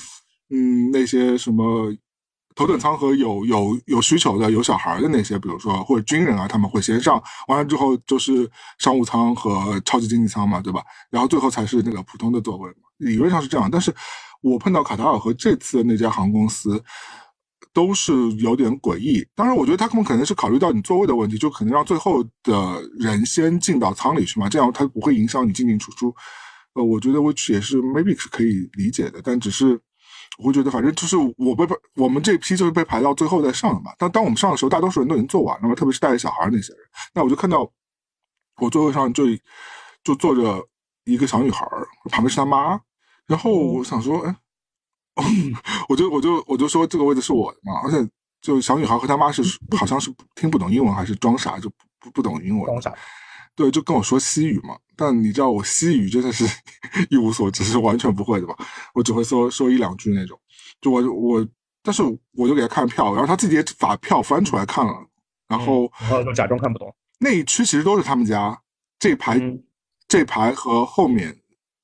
[0.50, 1.92] 嗯，那些什么
[2.54, 10.82] 头等舱和有有有需求的、有小孩的那些，比如说或者军人啊，他们会先上，完了之后就是商务舱和超级经济舱嘛，对吧？
[11.10, 13.68] 然后最后才是那个普通的座位，理论上是这样。
[13.70, 13.94] 但是
[14.42, 16.82] 我碰到卡塔尔和这次的那家航空公司。
[17.72, 26.14] 都是有点诡异，当然，我觉得他们可能是考虑到你座位的问题，就可能让最后的人先进到舱里去嘛，这样它不会影响你进进出出。
[26.74, 29.80] 呃，我觉得 which 也是 maybe 是可以理解的，但只是
[30.38, 33.92] 我会觉得，反正就是我被排，我们这批就是被排到最后再上的嘛。
[33.96, 36.82] 当当我们上的时候，大多数人都已经坐完了嘛，特别是带着小孩那些人。
[37.14, 37.70] 那我就看到
[38.56, 39.24] 我座位上就
[40.02, 40.66] 就坐着
[41.04, 42.80] 一个小女孩儿，旁边是她妈。
[43.26, 44.36] 然后我想说，哎，
[45.88, 49.42] 我就我就我就说这个位置是我的嘛，而且就小女孩和她妈是
[49.78, 52.92] 好像是听不懂英文还是装傻，就不不不懂英文，装傻，
[53.54, 54.76] 对，就跟我说西语嘛。
[54.96, 56.44] 但你知道我西语真的是
[57.10, 58.54] 一无所知，是完全不会的吧。
[58.94, 60.38] 我只会说说一两句那种。
[60.80, 61.46] 就我我，
[61.82, 62.02] 但是
[62.32, 64.92] 我就给他看票，然后他自己也把票翻出来看了，
[65.48, 66.94] 然后然后就假装看不懂。
[67.20, 68.60] 那一区其实都是他们家，
[68.98, 69.62] 这排、嗯
[70.06, 71.30] 这排和后面，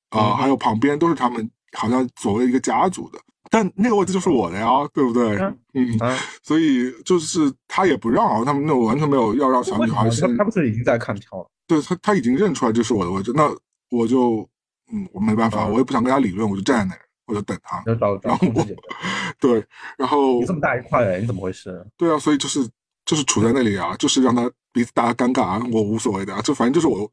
[0.09, 3.19] 啊、嗯还有旁边都是他们好像所谓一个家族的。
[3.49, 5.35] 但那个位置就是我的呀，对不对？
[5.73, 5.99] 嗯
[6.43, 11.50] 所以就是他也不让啊，他们那我完全没有要让小女孩他他不是已经在看票了？
[11.71, 13.49] 对他他已经认出来这是我的位置，那
[13.89, 14.45] 我就
[14.91, 17.81] 嗯，我没办法，嗯我也不想跟他理论，我就站在那儿，我就等他。
[17.85, 18.67] 然后我。
[19.39, 19.65] 对，
[19.97, 21.83] 然后你这么大一块，你怎么回事？
[21.97, 22.67] 对啊，所以就是
[23.05, 27.09] 就是处在那里啊，就是让他彼此大家尴尬啊，我无所谓的啊，就反正就是我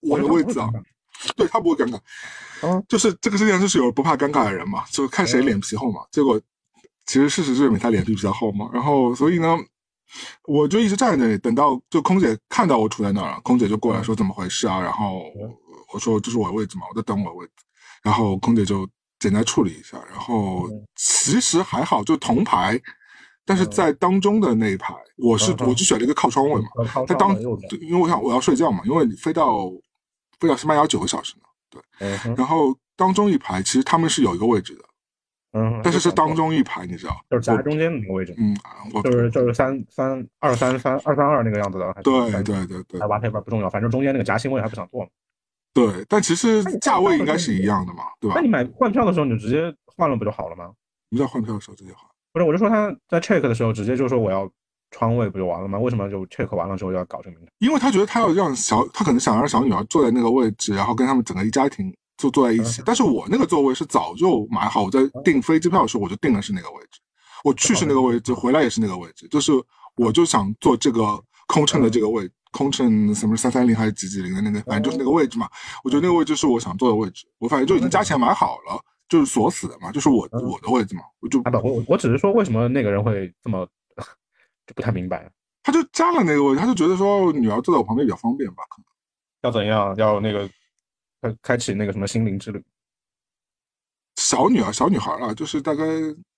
[0.00, 0.68] 我的位置啊，
[1.36, 1.98] 对他不会尴尬，
[2.62, 6.00] 嗯就是这个世界上就是有不怕尴尬的人嘛，就看谁脸皮厚嘛。
[6.10, 6.40] 结果
[7.06, 9.56] 其实事实证明他脸皮比较厚嘛，然后所以呢，
[10.44, 15.22] 我就一直站在那里，等到就空姐看到我杵在那儿了，空姐就过来说怎么回事啊，然后
[15.92, 17.52] 我说这是我的位置嘛，我在等我的位置，
[18.02, 18.88] 然后空姐就
[19.18, 20.86] 简单处理一下，然后嗯。
[20.96, 22.80] 其实还好，就同排。
[23.46, 23.70] 但是嗯。
[23.70, 26.68] 在当中的那一排，我是我就选了一个靠窗位嘛，
[27.06, 27.38] 他当
[27.80, 29.70] 因为我想我要睡觉嘛，因为你飞到
[30.38, 34.84] 飞到西班牙九个小时呢，对然后当中一排其实他们是有一个位置的，
[35.56, 37.16] 嗯，但是是当中中一排，你知道？
[37.30, 38.56] 就是夹中间的那个位置，嗯，
[38.92, 45.08] 我就是就是三三二三三二三二那个样子的，对对对对哎，whatever 不重要，反正中间那个夹心位还不想坐嘛。
[45.72, 48.42] 对，但其实价位应该是一样的嘛，对吧那？
[48.42, 50.72] 你买换票的时候，你就直接换了不就好了吗？
[51.10, 52.04] 你在换票的时候直接换。
[52.32, 54.50] 不是，我就说他在 check 的时候直接就说我要
[54.90, 55.78] 窗位不就完了吗？
[55.78, 57.48] 为什么就 check 完了之后要搞这个名堂？
[57.58, 62.82] 因为他觉得他要让小，他可能想让小女儿坐在那个位置，然后跟他们整个一家庭就坐在一起。
[62.84, 67.00] 但是我那个座位是早就买好，我在订飞机票的时候我就订的是那个位置，
[67.42, 69.52] 我去是那个位置，回来也是那个位置，就是
[69.96, 75.48] 我就想坐这个空乘的这个位，空乘什么三三零还是几几零的那个，反正就是那个位置嘛。
[75.82, 83.66] 我觉得那个位置是我想坐的位置，我反正就已经加钱买好了，就是锁死的嘛，就是我我的位置嘛，我就啊不，我我只是说为什么那个人会这么
[84.66, 85.30] 就不太明白，
[85.62, 88.84] 他就加了那个位置，他就觉得说女儿坐在我旁边比较方便吧，可能。
[89.42, 89.94] 要怎样？
[89.98, 90.48] 要那个
[91.24, 92.62] 开开启那个什么心灵之旅？
[94.16, 95.84] 小女儿，小女孩啊，就是大概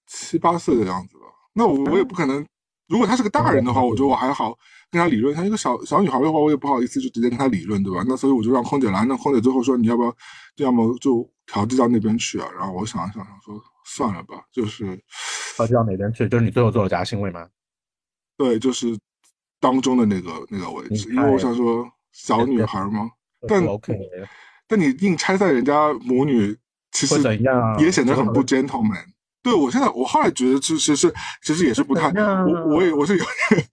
[0.06, 1.24] 七八岁的样子吧。
[1.52, 2.46] 那我我也不可能，
[2.88, 4.56] 如果她是个大人的话，我觉得我还好
[4.90, 5.34] 跟她理论。
[5.34, 8.04] 她一个小小女孩的话，我也不好意思就直接跟她理论，对吧？
[8.06, 10.16] 那所以我就让空姐来，那空姐最后说你要不要，
[10.56, 12.48] 要么就调剂到那边去啊。
[12.56, 14.98] 然后我想了想，想说算了吧，就是
[15.56, 16.28] 调剂到哪边去？
[16.28, 17.48] 就是你最后做了夹心位吗？
[18.36, 18.98] 对，就是
[19.60, 23.10] 当中的那个那个位置，因为我想说小女孩嘛，
[23.48, 23.94] 但 OK，
[24.68, 26.56] 但你硬拆散人家母女，
[26.92, 27.20] 其实
[27.78, 29.04] 也显得很不 gentleman。
[29.42, 33.64] 对我现在，我后来觉得其实是其实也是不太，我我也我是有点。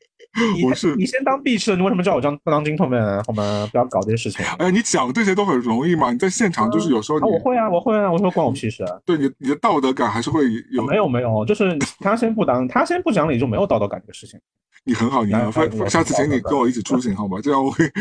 [0.65, 3.69] 我是你先当 B 吃的，你为什么叫我当不当金童们好吗？
[3.71, 4.43] 不要搞这些事情。
[4.57, 6.11] 哎，你讲这些都很容易嘛？
[6.11, 8.99] 你在现场就是有时候，我会啊，我会啊，我说关我屁事啊。
[9.05, 10.83] 对你，你的道德感还是会有。
[10.87, 14.39] 没有没有，就是他先不当，他先不讲理就没有道德感这个事情。
[14.85, 17.39] 你很好，你很好，下下次请你跟我一起出行好吗？
[17.41, 17.91] 这样我会，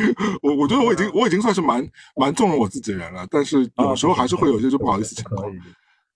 [0.43, 5.51] 我我觉得我已经我已经算是蛮蛮纵容我自己的人了，但是有时候还是会有一些就不好意思情况。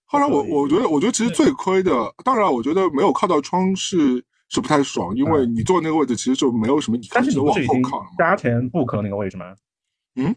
[0.04, 1.92] 后来我我觉得我觉得其实最亏的，
[2.24, 4.24] 当然我觉得没有靠到窗是。
[4.48, 7.82] 是不太爽，因为你坐那个位置其实就没有什么，但是你不是已经
[8.16, 9.46] 加钱 book 那个位置吗？
[10.14, 10.32] 嗯，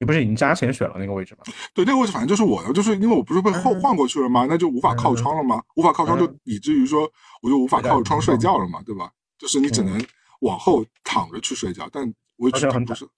[0.00, 1.44] 你不是已经加钱选了那个位置吗？
[1.72, 4.44] 对，那个位置反正就是我的，就是因为我不是被换换过去了吗？
[4.50, 5.62] 那就无法靠窗了吗？
[5.76, 7.08] 无法靠窗就以至于说
[7.40, 9.08] 我就无法靠窗睡觉了嘛，对吧？
[9.38, 10.04] 就是你只能
[10.40, 13.08] 往后躺着去睡觉，但位置不是。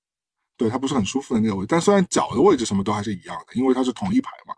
[0.57, 4.55] 对，它不是很舒服的那个位置，但虽然脚的位置什么都还是一样的，因为它是同一排嘛。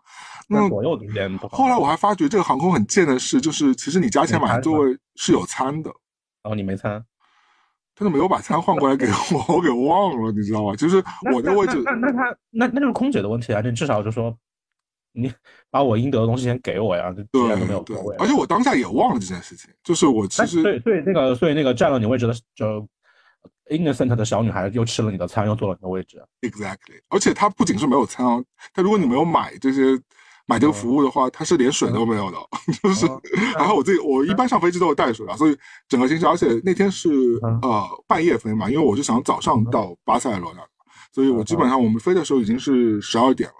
[0.49, 5.89] 那左右中间不后来我还发觉这个航空很贱的是，就是其实你加钱买的座位是有餐的。
[6.43, 7.05] 哦，你没餐？
[7.95, 10.75] 他都没有把餐换过来给我，我给忘了，你知道吗？
[10.75, 11.81] 就是我的位置。
[11.85, 13.61] 那那他那那就是空姐的问题啊！
[13.61, 14.37] 你至少就说，
[15.13, 15.33] 你
[15.71, 17.13] 把我应得的东西先给我呀。
[17.31, 18.15] 对对。
[18.17, 22.87] 而且我当下也忘了这件事情，就是我其实对对那个所以那个占了你位置的就。
[23.69, 26.21] innocent 的小女孩又吃了你的餐，又坐了你的位置。
[26.41, 29.97] Exactly，而且她不仅是没有餐哦，她如果你没有买这些
[30.45, 32.37] 买这个服务的话，她是连水都没有的。
[32.83, 33.07] 就是
[33.55, 37.09] 然后我自己，我一般上飞机都有带水啊，所以整个行程，而且那天是
[37.61, 40.61] 呃半夜飞嘛，因为我是想早上到巴塞罗那，
[41.13, 43.55] 所以我基本上我们飞的时候已经是十二点了，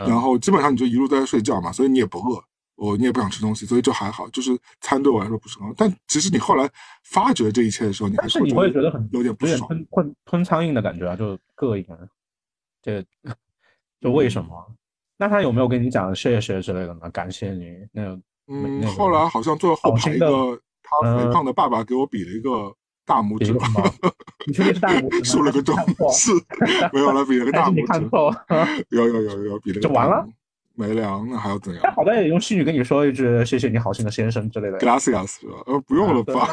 [0.00, 2.42] 然后基本上你就一路都在睡觉嘛，所以你也不饿。
[2.76, 5.74] 我你也不想吃东西，所以就还好，就是餐对我来说不是很好。
[5.76, 6.70] 但其实你后来
[7.02, 11.84] 发觉这一切的时候，你还是你会觉得很有点不爽，吞吞吞苍蝇的感觉啊，就膈应。
[12.80, 13.04] 这
[14.00, 14.74] 就为什么？
[15.16, 17.10] 那他有没有跟你讲谢谢之类的呢？
[17.10, 22.72] 感谢你那嗯，后来好像最后排一个他肥胖的爸爸给我比了一个
[23.08, 23.52] 大拇指，
[24.46, 25.24] 你确定是大拇指？
[25.24, 25.74] 竖了个中，
[26.12, 26.30] 是
[26.92, 28.84] 没有了，比了个大拇指。
[28.94, 30.28] 有有有有比了个就完了。
[30.74, 31.82] 没了，那还要怎样？
[31.82, 34.78] 他好歹也用西语跟你说一句“谢谢你好心的先生”之类的。
[34.78, 36.46] Gracias，呃，不用了吧？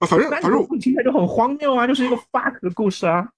[0.08, 3.28] 反正反正听起来就很荒谬啊，就是一个 fuck 的故事啊。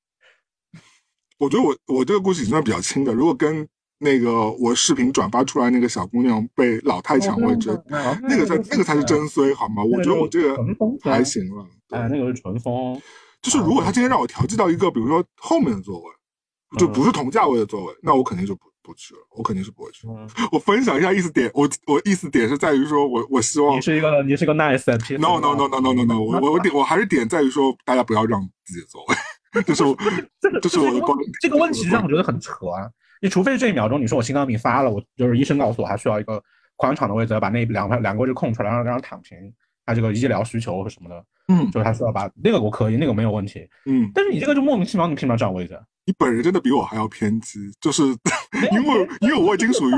[1.39, 3.67] 我觉得我我这个故事已经算比较轻的，如果跟
[4.03, 9.83] 那个我视频转发出来那个小姑娘被老太抢位置，那个才那个才是真衰，好吗？
[9.83, 10.57] 我觉得我这个
[11.03, 11.65] 还行了。
[11.91, 13.01] 哎，那个是纯疯。
[13.41, 16.11] 就是如果他今天让我调剂到一个，比如说后面的座位，
[16.79, 18.63] 就不是同价位的座位，那我肯定就不。
[18.85, 20.09] 不去了，我肯定是不会去。
[20.51, 24.91] 我分享一下意思点，我我意思点是在于说，我我希望你是一个你是个 nice。
[25.19, 29.97] No no no no no no no，我我我点我还是点在于说，大家不要让自己的座位， 就是我
[30.61, 31.17] 这是我的观。
[31.41, 32.91] 这个问题让我觉得很扯啊！
[33.23, 36.43] 你除非这一秒钟你说我心脏病发了，我就是医生告诉我还需要一个
[36.77, 39.39] 宽敞的位置，要把那两排两个位置空出来，让让躺平。
[39.85, 44.09] 他这个医疗需求什么的，嗯，就是他需要把那个我可以，那个没有问题，嗯。
[44.15, 45.77] 但是你这个就莫名其妙，你凭什么占位置？
[46.05, 48.03] 你本人真的比我还要偏激，就是
[48.73, 49.93] 因为因为我已经属于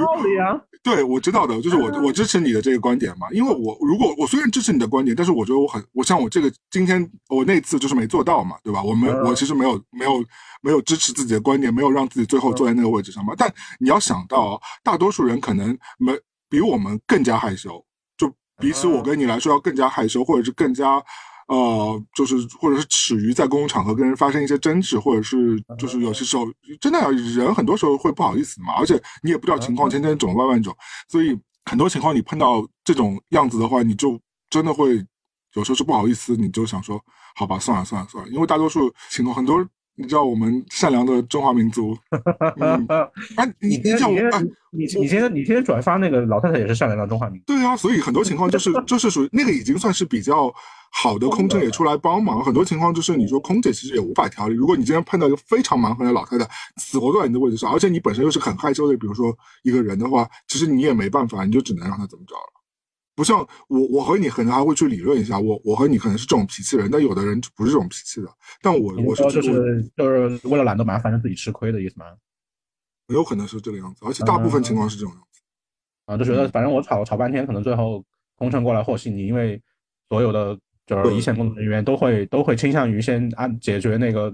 [0.83, 3.27] 对，我知道的，就是我我支持你的这个观点嘛。
[3.33, 8.83] 因为我如果我虽然支持你的观点，但是我觉得我很，我像我这个今天我那次就是没做到嘛，对吧？
[8.83, 10.23] 我们我其实没有没有
[10.61, 13.33] 没有支持自己的观点，没有让自己最后坐在那个位置上嘛。
[13.35, 16.13] 但你要想到，大多数人可能没
[16.51, 17.83] 比我们更加害羞，
[18.19, 21.03] 就比起我跟你来说要更加害羞，或者是更加。
[21.49, 26.47] 呃，就是或者是耻于在公共场合跟人发生一些争执，或者是就是有些时候
[26.81, 30.77] 真的人很多时候会不好意思嘛，而且你也不知道情况，千千种万万种，
[31.09, 34.97] 所以很多情况你碰到这种样子的话，你就真的会
[35.55, 37.01] 有时候是不好意思，你就想说
[37.37, 39.67] 好吧，算了算了算了，因为大多数情况很多。
[39.97, 41.97] 你知道我们善良的中华民族，
[43.37, 50.53] 哎，你你讲，哎，你你今天你今天转发那个老太太也是善良的中华民族，对啊，所以很多情况就是 就是属于那个已经算是比较
[50.91, 54.55] 好的空乘也出来帮忙，很多情况就是你说空姐其实也无法调理。
[54.57, 56.45] 如果你今天碰到一个非常蛮横的老太太
[56.77, 62.54] 死活坐在你的位置上，而且你本身又是很害羞的，比如说一个人的话，其实你也没办法，你就只能让她怎么着了。
[63.15, 63.39] 不像
[63.69, 65.39] 我，我和你可能还会去理论一下。
[65.39, 68.29] 我，我和你可能是这种脾气人，但有的人不是这种脾气的。
[68.61, 72.07] 但我，我是就是就是为了懒得麻烦，让自己吃亏的意思吗？
[73.09, 75.41] 有可能是这个样子，而且大部分情况是这种样子。
[76.07, 78.05] 啊，就觉得反正我吵吵半天，可能最后
[78.37, 79.63] 空乘过来和稀泥，因为
[80.09, 84.33] 所有的就是一线工作人员都会都会倾向于先按解决那个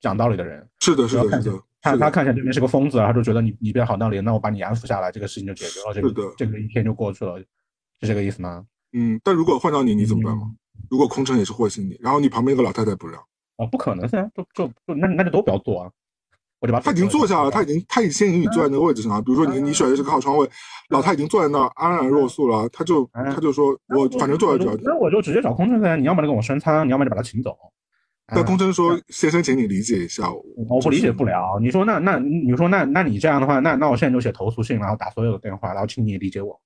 [0.00, 0.66] 讲道理的人。
[0.80, 1.62] 是的，是的，是的。
[1.82, 7.38] 他他看起来对面是个疯子，他就觉得你你变好道理，那我把你安抚下来，这个事情就解决了，这个这个一天就过去了，
[8.00, 8.64] 是这个意思吗？
[8.92, 10.42] 嗯，但如果换到你，你怎么办嘛？
[10.46, 10.56] 嗯
[10.90, 13.18] 如果空乘也是和稀泥，然后你旁边一个老太太不让，
[13.56, 15.90] 哦，不可能噻，就就就那那就都不要坐啊，
[16.60, 19.22] 我就把他已经坐下了，他已经他已经先已经坐在那个位置上了。
[19.22, 20.48] 比如说你嗯你选的是靠窗位，
[20.90, 24.76] 老太已经坐在那儿安然若素了，他就嗯他就说我反正坐在这儿。
[24.82, 27.56] 那我就直接找空乘噻，你要么就跟我升舱，你要么就把他请走。
[28.26, 31.58] 但空乘说嗯：“先生，请你理解一下我。”我不理解不了。
[31.60, 36.58] 你说那那你说那那你这样的话，那那我现在就写投诉信，然后打所有的电话，然后请你理解我，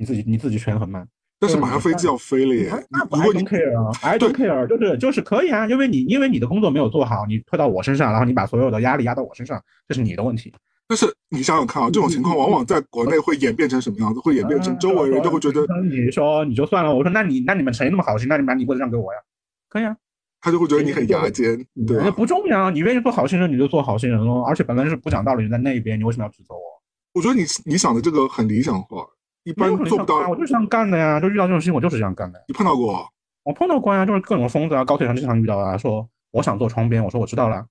[0.00, 1.04] 你自己你自己权衡嘛。
[1.38, 2.70] 但是马上飞机要飞了耶！
[2.90, 10.52] 那如果你 care 啊，I don't care，就是就是可以啊，因为你因为你的工作没有做好，你推到我身上，然后你把所有的压力压到我身上，这是你的问题。
[10.86, 14.20] 但是你想想看啊，这种情况往往在国内会演变成什么样子？
[14.20, 19.18] 会演变成周围人都会觉得，你说你就算了，我说那你那你们谁那么好心，那你把你位置让给我呀？
[19.70, 19.96] 可以啊，
[20.42, 22.10] 他就会觉得你很牙尖，对那？
[22.10, 24.42] 不重要，你愿意做好心人你就做好心人喽。
[24.42, 26.60] 而且本来是不讲道理，在那边，你为什么要指责我？
[27.14, 29.06] 我觉得你你想的这个很理想化，
[29.44, 30.36] 一般做不到啊我。
[30.36, 32.44] 就是这样干的呀，就遇到这种事情我就是这样干的。
[32.48, 33.08] 你碰到过？
[33.42, 37.66] 我碰到过呀，就是各种疯子啊，高铁上经常遇到啊，说我想坐窗边，我说我知道了，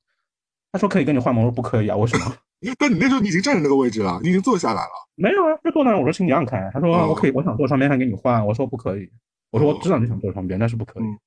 [0.71, 1.41] 他说可以跟你换吗？
[1.41, 2.35] 我说不可以啊，为什么？
[2.77, 4.89] 但你那时候你已经站在那个位置了，你已经坐下来了。
[5.15, 9.09] 没有啊，就坐那儿，我说请你让开，他说哦我可以，我想坐窗边，还给你换，我说不可以，
[9.51, 11.17] 我说我知道你想坐窗边，但是不可以嗯，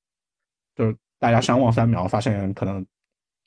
[0.74, 2.84] 就是大家相望三秒，发现可能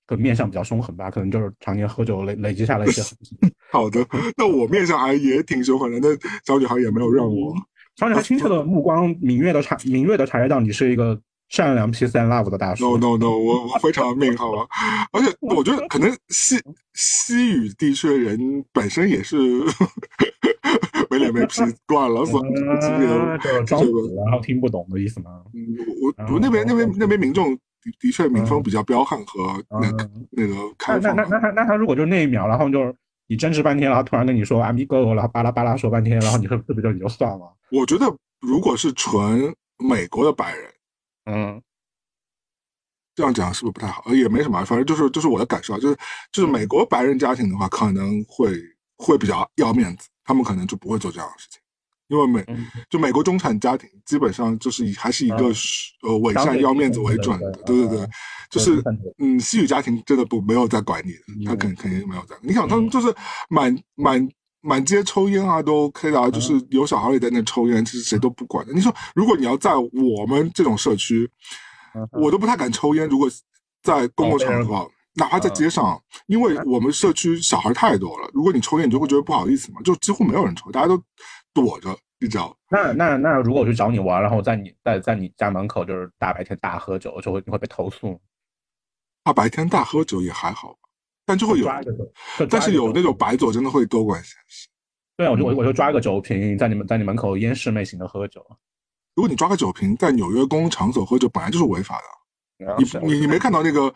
[0.06, 3.38] 可能面相比较凶狠吧，可能就是常年喝酒累累积下来一些痕迹。
[3.72, 4.06] 好的，
[4.38, 7.54] 那我面相还也挺凶狠的，那小女孩也没有让我。
[7.96, 12.98] 小女孩清澈的目光敏锐的察敏锐的察觉到你是一个善良 peace and love 的大叔 No。
[12.98, 14.68] no no，我我非常命，好吧？
[15.14, 16.58] 而且我觉得可能西
[16.94, 18.38] 西语地区的人
[18.74, 19.38] 本身也是
[21.10, 23.38] 没脸没皮惯了，所以这个
[24.26, 25.32] 然后听不懂的意思吗？
[25.54, 25.64] 嗯，
[26.02, 31.30] 我我那边那边那边民众的的确民风比较彪悍和那个嗯那个那开放那那。
[31.30, 32.94] 那他那他如果就是那一秒，然后就是
[33.28, 37.56] 你争执半天，然后突然跟你说 amigo，然后巴拉巴拉说半天，然后你是是不是就你就算了？
[37.72, 38.06] 我觉得
[38.42, 40.74] 如果是纯美国的白人，
[41.26, 41.62] 嗯
[43.16, 44.04] 这样讲是不是不太好？
[44.08, 45.98] 呃也没什么，反正就是就是我的感受啊，就是
[46.32, 48.52] 就是美国白人家庭的话，可能会
[48.98, 51.62] 会比较要面子，他们可能就不会做这样的事情，
[52.08, 55.52] 因为美嗯，就美国中产家庭基本上就是以还是一个
[56.04, 58.08] 呃伪善要面子为准的，对对对，
[58.50, 58.82] 就是
[59.18, 62.36] 嗯西语家庭真的不没有在管你的，他嗯肯肯定没有在。
[62.42, 63.14] 你想他们就是
[63.50, 64.30] 满满
[64.62, 68.74] 满街抽烟啊都 OK 的啊，就是嗯有小孩也在那抽烟，其实谁都不管的。
[68.74, 71.30] 你说如果你要在我们这种社区，
[71.96, 73.08] 嗯我都不太敢抽烟。
[73.08, 73.30] 如果
[73.82, 75.98] 在公共场合，哪怕在街上，
[76.28, 81.02] 因为我们社区小孩太多了，如果你抽烟，你就会觉得不好意思嘛，就几乎没有人抽，大家都
[81.56, 82.56] 躲着，你知道？
[82.70, 88.20] 那那那如果我去找你玩，然后在你在在你家门口就是大白天大喝酒，就会你会被投诉，
[89.24, 90.78] 他白天大喝酒也还好，
[91.26, 91.66] 但就会有，
[92.50, 94.68] 但是有那种白酒真的会多管闲事。
[95.16, 98.46] 对啊，我就我就抓个酒瓶在你们在你门口烟室类型的喝酒，
[99.16, 102.04] 如果你抓个酒瓶在纽约公共场所喝酒，本来就是违法的。
[102.78, 103.94] 你你你没看到那个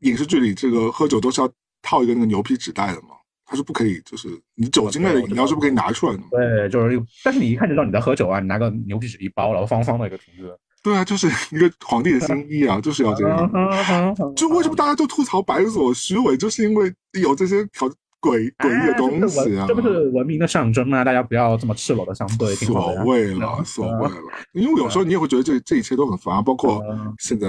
[0.00, 1.50] 影视剧里，这个喝酒都是要
[1.82, 3.16] 套一个那个牛皮纸袋的吗？
[3.46, 6.22] 它是不可以，就是你酒精类的饮料是不可以拿出来的？
[6.30, 13.50] 对，就是，但是你一看就知道你在喝酒啊，你拿个牛皮纸一包，然后方方的一个瓶子，对啊，就是一个皇帝的新衣啊，就是要这样。
[13.54, 17.88] 嗯 就为什么大家都吐槽白所虚伪，就是因为有这些条
[18.20, 19.74] 诡诡异的东西啊哎这。
[19.74, 21.04] 不是文明的象征吗？
[21.04, 22.94] 大家不要这么赤裸的相对，所。
[23.04, 24.16] 谓了，所谓了，
[24.52, 27.48] 因为有时候你也会觉得这这一切都很烦啊，包括嗯现在，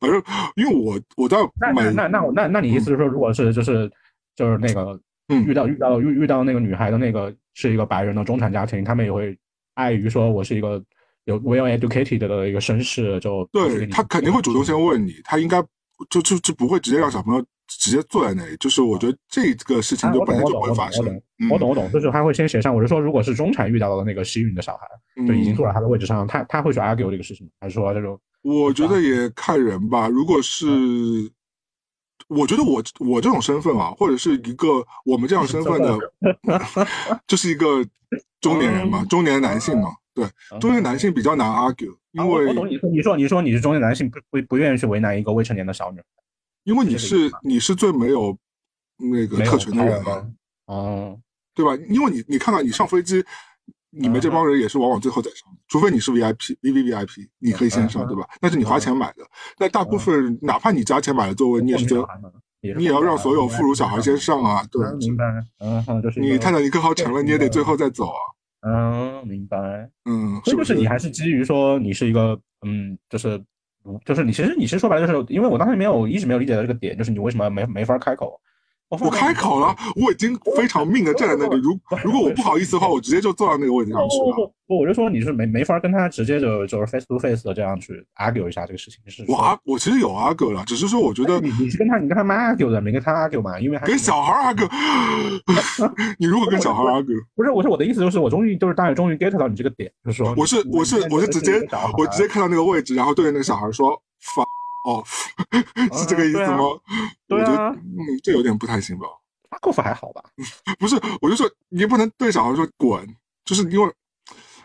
[0.00, 0.22] 反正
[0.56, 1.38] 因为我我在
[1.72, 3.90] 美那那那那我那那你意思是说，如果是就是
[4.36, 5.00] 就是那个嗯
[5.34, 9.36] 遇到遇到遇遇到那个女孩的那个是一个白人的中产家庭，他们也会
[9.74, 10.82] 碍于说我是一个
[11.24, 15.62] 有 well educated 的一个绅士，就对他肯定会主动先问你，他应该
[16.08, 18.56] 就就就不会直接让小朋友直接坐在那里。
[18.58, 21.70] 就是我觉得这个事情啊就本来就不会发生我懂。
[21.70, 22.74] 嗯我懂，就是他会先协商。
[22.74, 24.86] 我是说，如果是中产遇到的那个西运的小孩，
[25.26, 30.08] 就已经坐在他的位置上，他他会去 argue 这个事情，还是说这种我觉得也看人吧。
[30.08, 30.66] 如果是，
[32.30, 35.98] 我觉得我我这种身份啊，或者是一个我们这样身份的，
[37.26, 37.84] 就是一个
[38.40, 39.96] 中年人嘛，中年男性嘛。
[40.12, 40.26] 对，
[40.60, 45.98] 中年男性比较难 argue，因啊我为我懂你说，你说你说你是中年男性，不不不愿意去为难一个未成年的小女。
[45.98, 46.04] 孩，
[46.64, 48.36] 因为你是你是最没有
[48.96, 50.04] 那个特权的人。
[50.04, 50.26] 啊，
[50.66, 51.18] 哦，
[51.54, 51.76] 对吧？
[51.88, 53.24] 因为你你看看你上飞机，
[53.90, 58.28] 你们这帮人也是往往最后再上，除非你是 VIP、V V V I P，你可以先上，对吧？
[58.42, 59.22] 那是你花钱买的。
[59.58, 62.30] 那大部分哪怕你加钱买了座位，你也是最后面小孩嘛
[62.76, 64.84] 你也要让所有妇孺小孩先上啊，对。
[64.84, 65.24] 嗯明白，
[65.60, 68.20] 嗯，哼就是你泰坦尼克号沉了，你也得最后再走啊。
[68.68, 69.56] 嗯，明白。
[70.04, 70.74] 嗯，所以就是是不是？
[70.74, 73.42] 你还是基于说你是一个，嗯，就是，
[74.04, 78.38] 就是你其实你其实说白了就是因为我当时没有一直没有理解到这个点，就是你为什么没没法开口，
[78.90, 81.60] 我开口了，我已经非常命的站在那里。
[81.60, 84.52] 如 如果我不好意思的话，我直接就坐到那个位置上去了。
[84.66, 89.00] 不，我就说你是没没法跟他直接就就是 face to face 的这样去 argue 一下这个事情。
[89.06, 93.58] 是我啊，我其实有 argue 了，只是说我觉得你你是跟他你跟他妈 argue 的，没跟他 argue 嘛？
[93.60, 94.68] 因为跟小孩 argue。
[96.18, 101.60] 你如果跟小孩 argue，不是，我是我的意思就是我终于就是大概终于 get 到你这个点，就是说我是我是我是直接
[101.96, 103.90] 我直接看到那个位置，然后对着那个小孩说
[104.34, 104.44] 发。
[104.84, 105.04] 哦，
[105.92, 106.64] 是这个意思吗？
[107.28, 109.06] 对啊，嗯，这有点不太行吧？
[109.50, 110.22] 阿克夫还好吧？
[110.78, 113.06] 不是，我就说你不能对小孩说滚，
[113.44, 113.92] 就是因为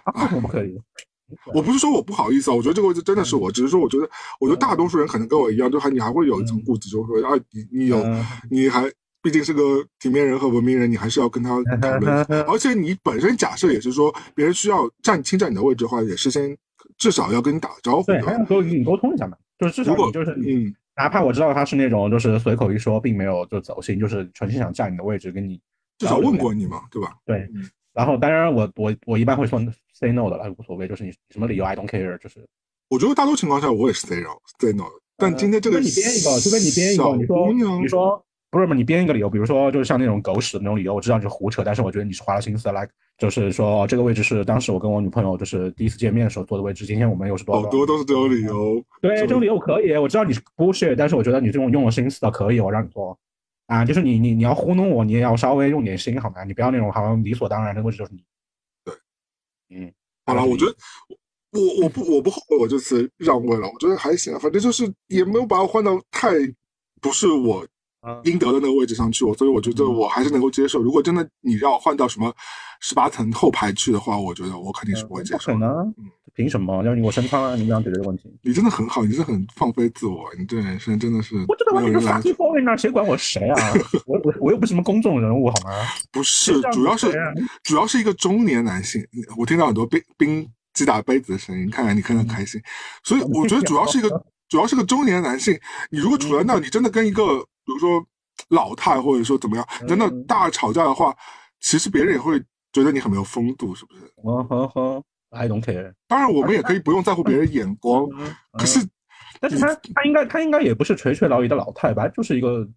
[0.06, 0.80] 阿克夫不可以。
[1.56, 4.08] 我不是说我不好意思啊，我觉得这个位置真的是我，只是说我觉得，
[4.40, 8.06] 我觉得大多数人可能跟我一样，就还你还会有一层顾忌，就是说啊，你你有，
[8.52, 8.88] 你还
[9.24, 11.50] 毕竟是个体面人和文明人，你还是要跟他
[11.82, 12.24] 讨论。
[12.44, 16.56] 而且你本身假设也是说，别人需要占侵占你的位置的话，也是先
[17.00, 19.36] 至少要跟你打个招呼，对，还要跟你沟通一下嘛。
[19.58, 25.60] 就是至少你就是嗯，哪怕我知道他是那种就是随口一说，并没有就走心，就是纯心想占你的位置，跟你
[25.98, 27.16] 至少问过你嘛，对吧？
[27.26, 27.50] 对。
[27.94, 29.60] 然后当然我我我一般会说
[29.94, 32.46] say no 的，无所谓，就是你什么理由 I don't care，就是
[32.90, 34.86] 我觉得大多情况下我也是 say no say no，
[35.18, 38.26] 但今天这个你编一个，就跟你编一个，你说你说。
[38.56, 38.76] 不是嘛？
[38.76, 42.88] 你编一个理由，比如说就是像那种狗屎的那种理由，我知道你是胡扯，但是我觉得你是花了心思来，
[43.18, 48.84] 就是说这个位置是当时我跟我女朋友就是第一次见面的时候坐的位置，今天我们又是多好多都是这种理由。
[49.02, 53.18] 对，这种理由可以，我知道你是 bullshit，但是我觉得你这种用了心思的可以，我让你做
[53.68, 56.44] 啊，就是你你你要糊弄我，你也要稍微用点心好吗？
[56.44, 58.24] 你不要那种好像理所当然，这个位置就是你。
[58.86, 58.94] 对，
[59.70, 59.92] 嗯，
[60.26, 60.76] 好了，我觉得
[61.52, 66.30] 我我不我不后悔我这次让位了，我觉得还行，反正就是也没有把我换到太
[67.02, 67.66] 不是我。
[68.24, 70.82] 应得的那个位置上去，我所以我觉得我还是能够接受。
[70.82, 72.34] 如果真的你让我换到什么
[72.82, 75.54] 十八层后排去的话，我觉得我肯定是不会接受。
[75.54, 75.94] 不可
[76.36, 76.84] 凭什么？
[76.84, 77.56] 要你我升舱啊？
[77.56, 78.24] 你这样解决问题？
[78.42, 81.34] 你真的很好，你是很放飞自我，你对人生真的是。
[81.48, 83.56] 我真的，你是法律方面那谁管我谁啊？
[84.06, 85.72] 我我我又不是什么公众人物，好吗？
[86.12, 87.18] 不是，主要是
[87.64, 89.02] 主要是一个中年男性。
[89.38, 92.62] 我听到很多冰冰击打杯子的声音，看来你看得开心。
[93.04, 94.10] 所以我觉得主要是一个
[94.50, 95.58] 主要是个中年男性。
[95.90, 97.24] 你如果处在那，你真的跟一个。
[97.66, 98.06] 比如说
[98.50, 101.16] 老太，或者说怎么样，真的大吵架的话，
[101.60, 102.40] 其实别人也会
[102.72, 104.02] 觉得你很没有风度，是不是？
[104.24, 105.94] 嗯哼哼，I don't care。
[106.08, 108.08] 当然，我们也可以 不用在乎别人眼光，
[108.54, 108.80] 可是，
[109.40, 112.08] 但是他他应该他应该也不是垂垂老矣的老太吧？
[112.10, 112.68] 就是一个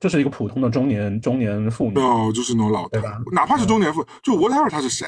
[0.00, 1.98] 就是一个普通的中年中年妇女。
[1.98, 3.00] 哦，就是那种老太，
[3.32, 5.06] 哪怕是中年妇，就 whatever 他是谁，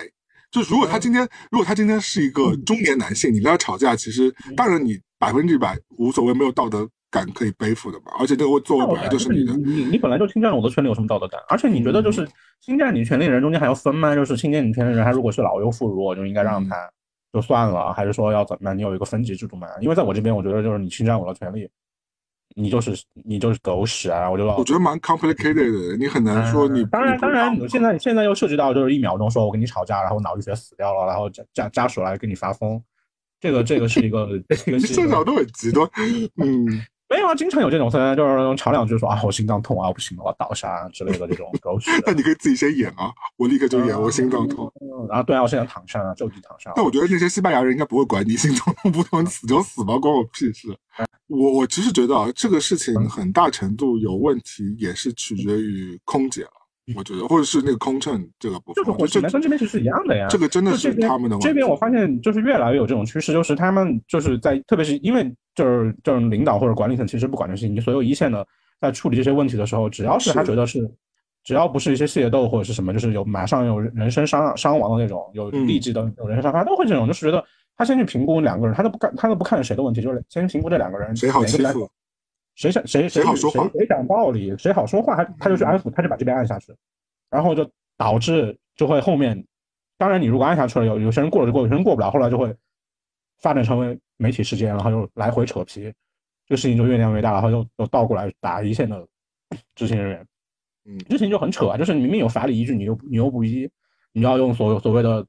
[0.50, 6.88] 就如果他今天如果他今天是一个中年男性，你跟他吵架，其实当然你百分之百无所谓，没有道德。
[7.10, 8.12] 感可以背负的嘛？
[8.18, 11.40] 而且这个作为本来就是你的，你你本来就侵占我的权利，有什么道德感？
[11.48, 12.28] 而且你觉得就是
[12.60, 14.14] 侵占你权利的人中间还要分吗？
[14.14, 16.88] 就是侵占你权利的人，他如果是老幼妇孺，我就应该让他
[17.32, 18.76] 就算了，还是说要怎么样？
[18.76, 19.66] 你有一个分级制度吗？
[19.80, 21.68] 因为在我这边，我觉得就是你侵占我的权利，
[22.54, 22.92] 你就是
[23.24, 24.30] 你就是狗屎啊！
[24.30, 26.84] 我就我觉得蛮 complicated 的，你很难说你。
[26.86, 32.82] 当然当然，你现在现在又涉及到就是一秒钟说我跟你吵架，然后脑溢血死掉了，然后家家家属来跟你发疯，
[33.40, 35.88] 这个 这个是一个这个这种都很极端，
[36.36, 36.84] 嗯。
[37.10, 41.90] 没有啊，经常有这种，现在就是吵两句说啊，我心脏痛啊，不行了，我倒下之类的这种狗屎。
[42.06, 44.72] 那你可以自己先演啊，我立刻就演，我心脏痛。
[44.80, 45.08] 嗯。
[45.08, 46.72] 啊对啊，我现在躺下，就地躺下。
[46.76, 50.68] 但我觉得那些西班牙人应该不会管你心脏痛不痛，你死就死吧，关我屁事。
[51.26, 56.50] 我我其实觉得啊，这个事情很大程度有问题，也是取决于空姐了。
[56.96, 60.26] 我觉得，或者是那个空乘这个部分，就是火箭跟这边其实是一样的呀。
[60.28, 61.46] 这个真的是他们的问题。
[61.46, 68.46] 这边我发现就是越来越有这种趋势，就是他们就是在，特别是因为就是就是领导或者管理层其实不管这些，你所有一线的
[68.80, 70.90] 在处理这些问题的时候，只要是他觉得是，
[71.44, 77.44] 只要不是一些械斗或者是什么，就是有马上有人身伤伤亡的那种，有立即的有人身伤他，都会这种，就是觉得
[77.76, 81.88] 他先去评估两个人，他都不看他都不看谁的问题，就是先评估这两个人谁好欺负。
[82.60, 86.74] 谁想谁谁好说话，谁讲道理，谁好说话，他他就去安抚，他就把这边按下去，
[87.30, 89.42] 然后就导致就会后面，
[89.96, 92.54] 当然你如果按下去了，有有些人过了就过，有些人过不了，后来就会
[93.38, 95.84] 发展成为媒体事件，然后又来回扯皮，
[96.46, 99.08] 这个事情就越酿越大，然后又又倒过来打一线的
[99.74, 100.26] 执行人员，
[100.84, 103.66] 嗯，事情就很扯啊，就是你明明有法理依据，你又你又不依，
[104.12, 105.26] 你要用所所谓的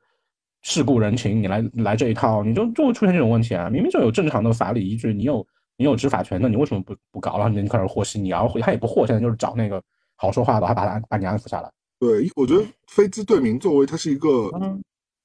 [0.64, 5.48] 事故人情，你来来这一套，你就就会出现这种问题啊，明明就有正常的法理依据，你有。
[5.82, 7.40] 你有执法权，那你为什么不不搞？
[7.40, 9.82] 然后你开始和稀泥，然后他也不和，现在就是找那个
[10.16, 11.72] 好说话的，还把他把你安抚下来。
[12.00, 14.52] 对，我觉得非资对名作为，它是一个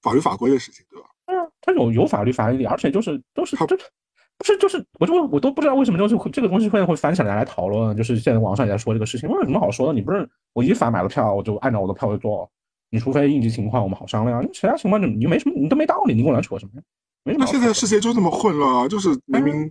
[0.01, 1.07] 法律法规的事情，对吧？
[1.27, 3.77] 嗯，它有有法律法律，而且就是都是这
[4.39, 9.93] 不是就是我就我都不知道为什么就是这个东西会会翻起来来讨论，就是现在网上也在说这个事情，有什么好说的？
[9.93, 12.51] 你不是我依法买了票，我就按照我的票去做，
[12.91, 16.83] 你除非应急情况我们好商量，你其他情况你你没什么，你都没道理，你跟我来扯什么呀？
[17.25, 17.45] 没什么。
[17.45, 19.71] 那现在世界就这么混乱啊，就是明明。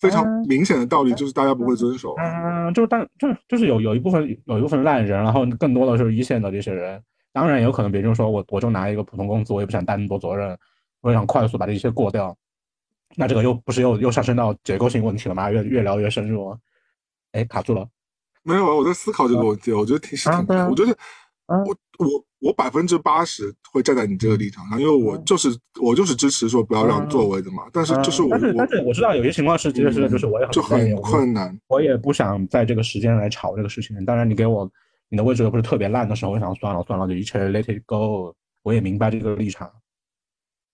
[0.00, 2.14] 非常明显的道理，就是大家不会遵守。
[2.18, 7.02] 嗯，就是但就是就是有有一部分有一部分烂人，然后更多的是一线的这些人。
[7.32, 10.58] 当然有可能，别人说我我就拿一个普通工资，我也不想担那么多责任，
[11.02, 12.36] 我想快速把这一切过掉。
[13.14, 15.50] 那这个又不是又又上升到结构性问题了吗？
[15.50, 16.56] 越越聊越深入。
[17.32, 17.86] 哎，卡住了。
[18.42, 20.96] 没有啊，我在思考这个问题，我觉得挺是挺，我觉得
[21.46, 25.48] 我我我百分之八十会站在你这个立场上，因为我就是
[25.82, 27.64] 我就是支持说不要让座位的嘛。
[27.72, 34.04] 但是就是我，但是但是我知道有些情况是，就是就是我也很就很困难，我也不想在这个时间来吵这个事情。
[34.04, 34.70] 当然，你给我
[35.08, 38.32] 你的位置又不是特别烂的时候，我想算了算了，就一切 let it go。
[38.62, 39.68] 我也明白这个立场。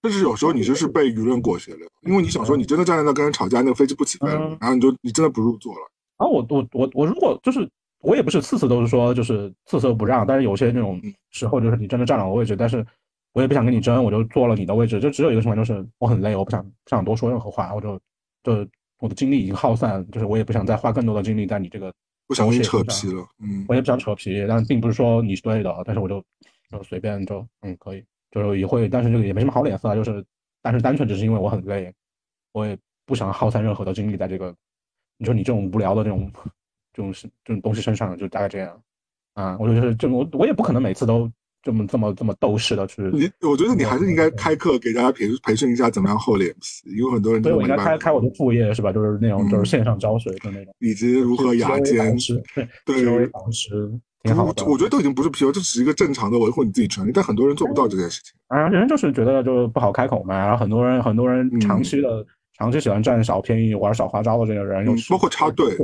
[0.03, 5.91] 但是有时候你就是被舆论裹挟了，因为你想说你真的站在那跟人吵架，那个飞机不起飞了，然后你就你真的不入座了。
[6.18, 7.68] 然后我我我我如果就是
[8.03, 11.01] 我也不是次次都是说就是次次都不让，但是有些那种
[11.31, 12.85] 时候就是你真的占了我位置，但是
[13.33, 15.01] 我也不想跟你争，我就坐了你的位置。
[15.01, 17.99] 就只有一个情况就是我很累，我不想不想多说任何话，我就
[18.43, 21.93] 就我的精力已经耗散，就是我也不想再花更多的精力在你这个
[22.27, 23.25] 不想跟你扯皮了。
[23.39, 26.23] 嗯，我也不想扯皮，但并不是说你是对的，但是我就
[26.71, 30.25] 就随便就嗯可以，就是也会，但是这个也没什么好脸色，就是
[30.61, 31.93] 但是单纯只是因为我很累，
[32.53, 32.77] 我也
[33.07, 34.55] 不想耗散任何的精力在这个。
[35.19, 36.29] 你说你这种无聊的这种，
[36.93, 38.80] 这种是这种东西身上，就大概这样
[39.34, 39.57] 啊。
[39.59, 41.30] 我就是这我我也不可能每次都
[41.62, 43.03] 这么这么这么斗士的去。
[43.12, 47.43] 你我觉得你还是应该开课给大家培培训一下怎么样厚脸皮，因为很多人。
[47.43, 48.93] 所以我应该开开我的副业是吧？
[48.93, 52.16] 就是那种就是线上教学的那种，以及如何牙尖。
[52.55, 53.90] 对对，老师
[54.22, 54.64] 挺好的。
[54.66, 58.34] 我觉得都已经不是 P U，这只是一个正常的维护你自己权利，但很多人做不到这件事情。
[58.49, 62.26] 啊，人就是觉得就不好开口嘛，然后很多人很多人长期的。
[62.59, 65.74] 长期喜欢占小便宜、玩小花招的这个人，又包括插队，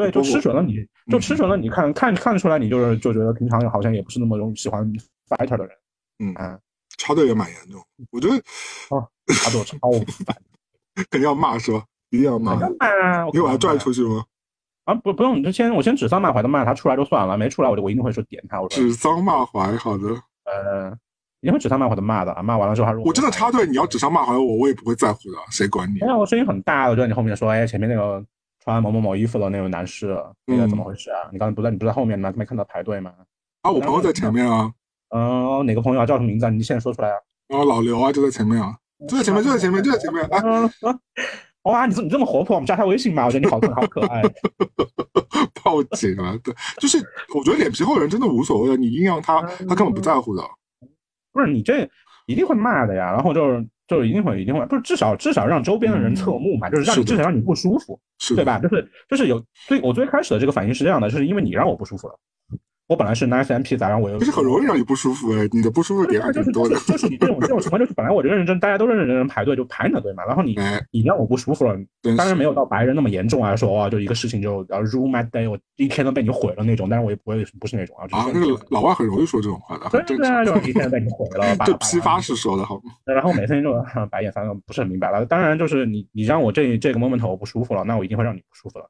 [0.00, 0.74] 对，就吃准了，你
[1.10, 1.56] 就吃准了。
[1.56, 4.84] 你看看看得出来，你就是就觉得平常好像也不是那么容易喜欢
[5.28, 5.76] fighter 的人，
[6.18, 6.58] 嗯啊，
[6.96, 7.82] 插队也蛮严重。
[8.10, 9.76] 我觉得啊，插队超
[10.24, 10.36] 烦，
[11.10, 11.84] 肯定要骂是吧？
[12.10, 12.54] 一定要骂！
[13.32, 14.24] 你把他拽出去吗？
[14.84, 18.60] 啊，不不用，你就先我先指桑骂槐的骂他，出来就算了，没出来我就我一定会说点他。
[18.60, 20.08] 我说指桑骂槐，好的，
[20.44, 20.96] 呃。
[21.42, 25.98] 你会指桑骂槐的骂的，骂完了之后他说我真的插队，你要指桑骂槐我，我也不会在乎的，谁管你？
[26.00, 28.22] 哎，我声音很大，我就在你后面说，哎，前面那个
[28.62, 31.28] 穿某某某衣服的那位男士，那个怎么回事啊？
[31.32, 32.32] 你刚才不在，你不在后面吗？
[32.36, 33.12] 没看到排队吗？
[33.62, 34.70] 啊，我朋友在前面啊。
[35.14, 36.06] 嗯，哪个朋友啊？
[36.06, 36.46] 叫什么名字？
[36.46, 36.50] 啊？
[36.50, 37.16] 你现在说出来啊？
[37.48, 38.76] 啊，老刘啊，就在前面啊，
[39.08, 40.70] 就在前面，就在前面，就在前面啊。
[41.64, 43.26] 哇，你这你这么活泼，我们加他微信吧。
[43.26, 44.22] 我觉得你好可好可爱。
[45.62, 46.34] 报警啊！
[46.42, 46.98] 对，就是
[47.34, 50.42] 我觉得脸皮厚的人真的无所谓的，你硬要他，他根本不在乎的。
[51.32, 51.88] 不是你这
[52.26, 57.98] 一定会骂的呀，然后就是就是一定会一定会，不是至少至少让周边的人侧目嘛，就是让你至少让你不舒服，
[58.36, 58.56] 对吧？
[58.60, 62.14] 就是就是有最我最开始的这个反应是这样的，就是因为你让我不舒服了。
[62.90, 64.18] 我本来是 nice MP 的，然后我又？
[64.18, 66.74] 就是很容易让你不舒服哎，你的不舒服点还挺多的。
[66.80, 70.56] 就是你这种这种情况，就是本来我认认真，大家都认认真真排队就排你的队嘛，然后你
[70.90, 71.78] 你让我不舒服了，
[72.18, 78.08] 当然没有到白人那么严重啊，说哇就一个事情就要 rule my day，我一天都被你毁了那种，但是我也不会不是那种啊。
[78.10, 82.90] 啊，那个老外很容易说这种话的，对对啊，就是一天被你毁了， 就批发式说的好吗？
[83.04, 83.72] 然后每天就
[84.10, 85.24] 白眼翻，不是很明白了。
[85.26, 88.86] 当然就是你你让我这这个 moment 我不舒服了，那我一定会让你不舒服了。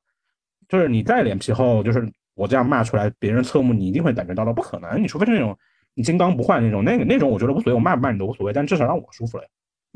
[0.71, 2.11] 就是你再脸皮厚，就是。
[2.41, 4.53] 我这样骂出来，别人侧目，你一定会感觉到的。
[4.55, 5.55] 不可能，你除非是那种
[5.95, 9.45] 你金刚不坏那种，那个那种我觉得无所谓，我骂不骂你都无所谓，但至少让我舒服了，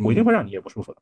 [0.04, 1.00] 我一定会让你也不舒服的。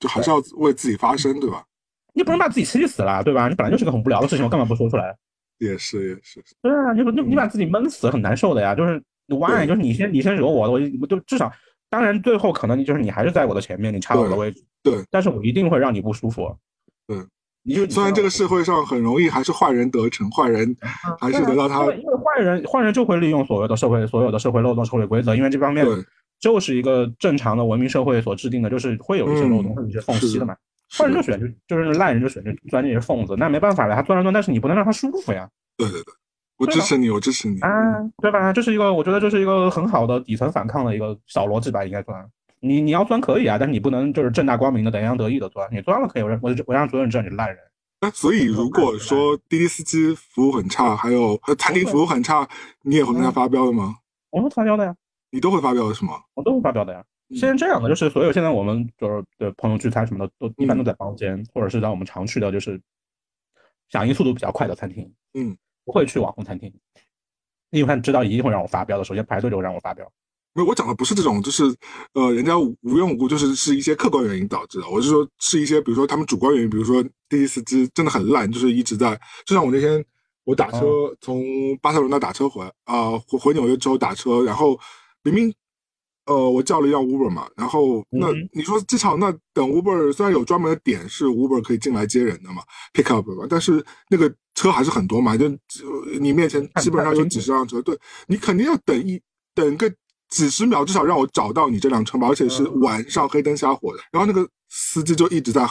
[0.00, 1.64] 就还是要为自己发声，对吧？
[2.12, 3.48] 你不能把自己气死了，对吧？
[3.48, 5.16] 你本来就是个很无聊的事情，我干嘛不说出来？
[5.58, 6.42] 也是也是。
[6.60, 8.74] 对啊，你你你把自己闷死很难受的呀。
[8.74, 9.64] 就是 why？
[9.64, 11.52] 就是你先你先惹我，我我就至少，
[11.88, 15.04] 当然最后可能你就是你还是在我的前面，你插我的位置，对。
[15.10, 16.56] 但是我一定会让你不舒服。
[17.06, 17.16] 对。
[17.66, 20.76] 你就虽然这个社会上很容易还是坏人得逞，坏人
[21.18, 25.86] 还是得到他，因为坏人坏人就会利用所谓的社会所有的社会漏洞、社会规则，因为这方面
[26.38, 30.54] 就是一个正常的文明社会所制定的，就是会有一些漏洞、会有一些缝隙的嘛。
[30.96, 35.48] 坏人就选就就是烂人就选就钻那些缝子，那没办法了，他钻了钻，但是你不能让他舒服呀。
[35.78, 36.14] 对对对，
[36.58, 37.70] 我支持你，我支持你啊，
[38.18, 38.52] 对吧？
[38.52, 42.22] 这是一个我觉得这是一个很好的底层反抗的一个小逻辑吧，应该算。
[42.64, 45.68] 你你要钻可以啊，但是你不能就是正大光明的、洋洋得意的钻。
[45.70, 47.58] 你钻了可以，我让我我让所有人知道你是烂人。
[48.00, 52.48] 那所以如果说滴滴司机服务很差，还有餐厅服务很差，
[52.82, 53.96] 你也会跟他发飙的吗？
[54.30, 54.96] 我会发飙的呀。
[55.30, 56.22] 你都会发飙的是吗？
[56.34, 57.04] 我都会发飙的呀。
[57.30, 62.80] 现在这样的就是所有现在我们就是的朋友聚餐什么的，都一般都在包间，或者是让我们常去的就是
[63.88, 65.10] 响应速度比较快的餐厅。
[65.34, 66.72] 嗯，不会去网红餐厅，
[67.70, 69.04] 因为他知道一定会让我发飙的。
[69.04, 70.10] 首先排队就会让我发飙。
[70.54, 71.64] 没有，我讲的不是这种，就是
[72.12, 74.88] 呃，人家无缘无故，就是是一些客观原因导致的。
[74.88, 79.20] 我是说，是一些比如说他们主观原因，比如说滴滴司机真的很烂，就是一直在。
[79.44, 80.02] 就像我那天
[80.44, 80.80] 我打车
[81.20, 81.42] 从
[81.82, 84.78] 巴塞罗那打车回啊回回纽约之后打车，然后
[85.24, 85.52] 明明
[86.26, 92.62] 呃，我叫了一辆 Uber 嘛，然后那嗯你说机场那等 Uber 虽然有专门的点是 Uber 可以进来接人的嘛
[92.94, 97.98] ，pick up 嘛，但是那个车还是很多嘛，就就你面前基本上有几十辆车，对
[98.28, 99.20] 你肯定要等一
[99.54, 99.92] 等个
[100.34, 105.64] 几十秒，至少让我找到你这辆车嘛，而且是晚上黑灯瞎火的，然后那个司机就一直在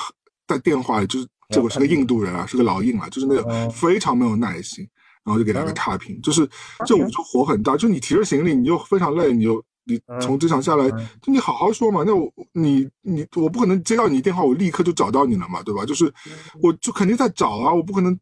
[0.48, 4.88] 在电话里，就是这个是个印度人啊，是个老印啊，就是那种嗯非常没有耐心。
[5.26, 5.76] 然后就给他个嗯。
[5.76, 6.46] 差评，就是
[6.86, 10.20] 这我就火很大，就你提着行李，你又非常累，你又你嗯。
[10.20, 11.08] 从机场下来，嗯。
[11.22, 12.04] 就你好好说嘛。
[12.06, 15.86] 那我你你我不可能接到你电话，我立刻就找到你了嘛，对吧？
[15.86, 16.34] 就是嗯。
[16.62, 18.20] 我就肯定在找啊，我不可能，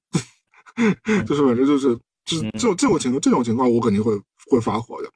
[1.25, 4.15] 就是反正就是就是这种这种情况，这种情况我肯定会
[4.51, 5.09] 会发火的。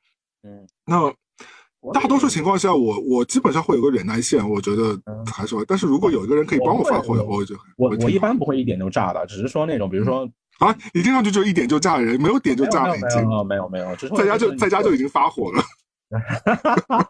[0.46, 5.66] 嗯，那大多数情况下，我我基本上会有个忍耐线，我觉得嗯还是会。
[5.68, 10.30] 但是如果有一个人可以帮我发火我我就我我一般不会一点就炸的，只是说那种比如说
[10.60, 13.22] 啊，你听上去就一点就炸人，没有点就炸了已经。
[13.24, 15.10] 有没有没有没有，只是在家就在家就已经。
[15.10, 15.62] 发火了。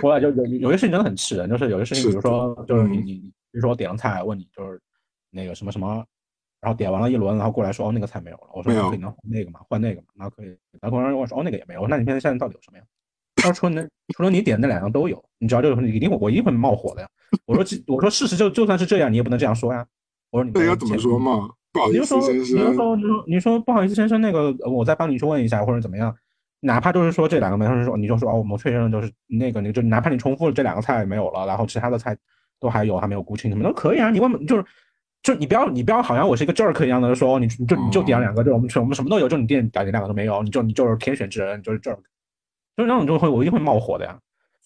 [0.00, 3.18] 后来就有有些事情真的很气人，就是有些事情，比如说就是你嗯你你，
[3.52, 4.80] 比如说我点了菜，问你就是
[5.30, 6.04] 那个什么什么，
[6.64, 10.46] 然后点完了一轮，然后过来说哦那个菜没有了，我说那可以能换那个嘛，换那个嘛，然后可以，
[10.80, 12.84] 然后突然问我说哦那个也没有，我说那你现在现在到底有什么呀？
[13.36, 17.08] 他说除了那除了你点的那两样都有，你只要这个你一定会我一定会冒火的呀。
[17.44, 19.86] 我说其我说事实就就算是这样，你也不能这样说呀。
[20.30, 21.18] 我说你那要怎么说？
[21.18, 21.50] 嘛？
[21.72, 22.74] 不好意思，你就说，先你就生。
[22.74, 26.14] 说，你说，你说不好意思，先生，那个呃我再帮你去问一下，或者怎么样，
[26.60, 32.16] 哪怕就是说这两个没有说，你就说哦，我们确认了就是那个，你就哪怕你重复了这两个菜没有了，然后其他的菜
[32.60, 34.10] 都还有，还没有估清，什么都可以啊。
[34.10, 34.64] 你问就是，
[35.24, 41.96] 就你不要你不要好像我是一个 jerk 一样的说，你你就你就点两个，就我们我们什么都有，就你点点两个都没有，你就你就是天选之人，你就是 jerk，
[42.76, 44.16] 就那种就会我一定会冒火的呀。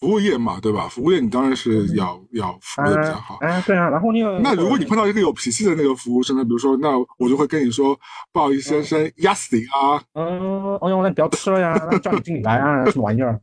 [0.01, 0.87] 服务业嘛，对吧？
[0.89, 3.37] 服务业你当然是要要服务的比较好。
[3.41, 7.99] 啊，对啊，然后那个那如果你碰到一个有脾气的那个服务生呢，比如说，那我就会跟你说，
[8.33, 10.03] 不好意思，先生，压死你啊！
[10.15, 13.33] 嗯，哎呦，那你不要吃了呀，那叫你经理来啊，什么玩意儿？
[13.33, 13.41] 啊，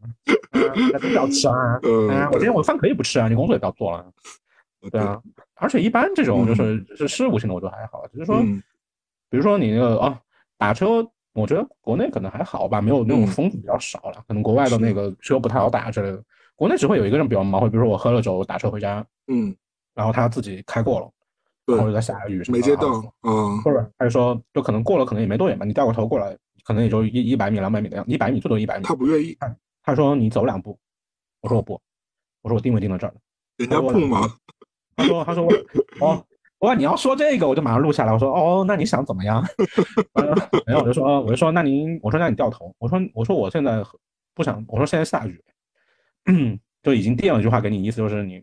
[0.94, 1.80] 那不要吃啊！
[1.84, 4.06] 呃啊，我今天我饭可以不吃啊，你工作也不要做了。
[4.90, 5.22] 对啊，
[5.56, 8.62] 而且一般这种就是是事务性的，我觉得还好，只是说，嗯。
[9.30, 10.20] 比如说你那个啊，
[10.58, 13.28] 打车，我觉得国内可能还好吧，没有那种嗯。
[13.28, 16.24] 风比较少了，可能国外的那个车不太好打之类的。
[16.56, 19.54] 国内只会有一个人比较忙，会比如说我喝了酒打车回家，嗯，
[19.94, 21.12] 然后他自己开过了，
[21.66, 22.88] 对或者在下雨什么的，没接到，
[23.24, 23.62] 嗯。
[23.62, 28.84] 或者还是说就可能过了，可能也没多远吧，你掉个头过来，可能也就一一百米、两百米的样，一百米最多一百米。
[28.84, 29.38] 他不愿意，
[29.84, 30.80] 他说你走两步，
[31.42, 31.74] 我说我不，
[32.44, 33.16] 我说我定位定到这儿了。
[33.58, 34.22] 人家碰嘛，
[34.96, 35.52] 他说他说我
[36.06, 36.26] 哦，
[36.60, 38.14] 我说你要说这个，我就马上录下来。
[38.14, 39.44] 我说哦，那你想怎么样？
[40.14, 40.36] 呃
[40.66, 43.84] 没有，我就说我就说那您我说那你掉头，我说我说我现在
[44.34, 45.42] 不想，我说现在下雨，
[46.82, 48.42] 就已经垫了一句话给你，意思就是你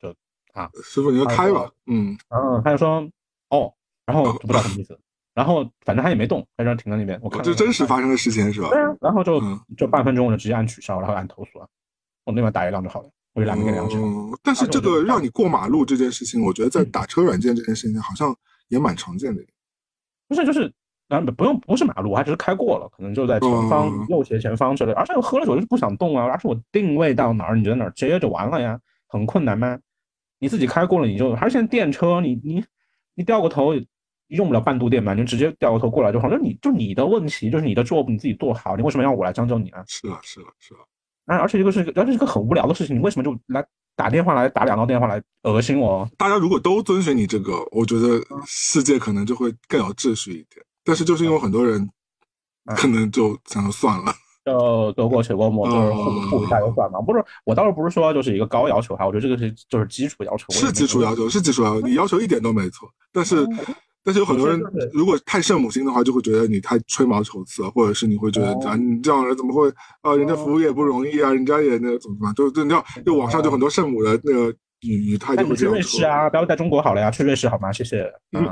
[0.00, 0.14] 就
[0.52, 3.08] 啊师傅你就开吧，嗯，然后，他就说
[3.50, 3.72] 哦，
[4.06, 4.98] 然后就不知道什么意思，
[5.34, 8.68] 然后反正他也没动，在这儿停在那边，我看这真实发生的事情是吧？
[8.70, 11.68] 对啊，然后就嗯就半分钟我就直接按取消，然后按投诉啊，
[12.24, 14.00] 我那边打一辆就好了，我就懒得给两场。
[14.00, 18.34] 嗯，但是这个让你过马路这件事情，我觉得在打车软件这件事情好像
[18.68, 19.42] 也蛮常见的。
[20.28, 20.72] 不是，就是，
[21.08, 24.92] 然后不用，不是马路，还只是开过了，可能就在前方、嗯右斜前方之类。
[24.92, 28.78] 而且我喝了酒就是不想动啊，而且我定位到哪儿，你就在哪儿接就完了呀，
[29.08, 29.78] 很困难吗？
[30.38, 32.64] 你自己开过了，你就，还是现在电车，你你
[33.14, 33.72] 你掉个头，
[34.28, 36.28] 用不了半度电吧，你就直接掉个头过来就好。
[36.28, 39.84] 那你就你的问题，就是你的 job 你自己做好，你为什么要我来将就你呢？
[39.86, 40.80] 是啊，是啊，是啊，
[41.26, 43.64] 啊，而且这个是，而且是个很无聊的事情，你为什么就来
[43.94, 46.08] 打电话来打两道电话来恶心我？
[46.16, 50.64] 大家如果都遵循你这个，我觉得世界可能就会更有秩序一点。
[50.84, 51.80] 但是就是因为很多人
[52.64, 54.12] 嗯可能就想说算了，
[54.44, 57.00] 就得过且过嘛，就是互嗯互一下就算嘛。
[57.00, 62.88] 不是，我倒是不是说就是一个高要求哈，我觉得这个是就是基础要求，是基础要求，是基础要求，你要求一点都没错。
[63.12, 63.58] 但是嗯
[64.04, 64.60] 但是有很多人
[64.92, 70.14] 如果太圣母心的话，就会觉得你太吹毛求疵，或者是你会觉得哦啊，你这样人怎么会啊？
[70.16, 74.50] 人家服务业不容易啊，人家也那个怎么怎么，就就你知道，就网上就很多圣母的那个
[74.80, 75.80] 语语态就会这样说。
[75.80, 77.72] 瑞士啊，不要在中国好了呀，去瑞士好吗？
[77.72, 78.02] 谢谢。
[78.32, 78.44] 嗯，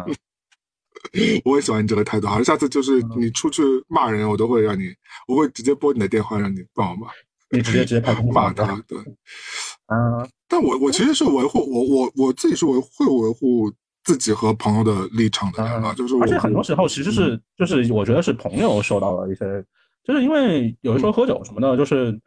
[1.44, 4.84] 我也喜欢你这个态度，好像，下次就是嗯你出去骂人，我都会让你，
[5.26, 7.08] 我会直接拨你的电话让你帮我骂
[7.52, 8.80] 你直接直接拍公法骂他。
[8.86, 13.72] 对，嗯，但我我其实是维护我我我自己是维会维护
[14.10, 19.64] 自己和朋友的立场的人了，就是我而且很多时候其实是就是我觉得是朋友受到了一些，
[20.04, 22.18] 就是因为有的时候喝酒什么的，就是。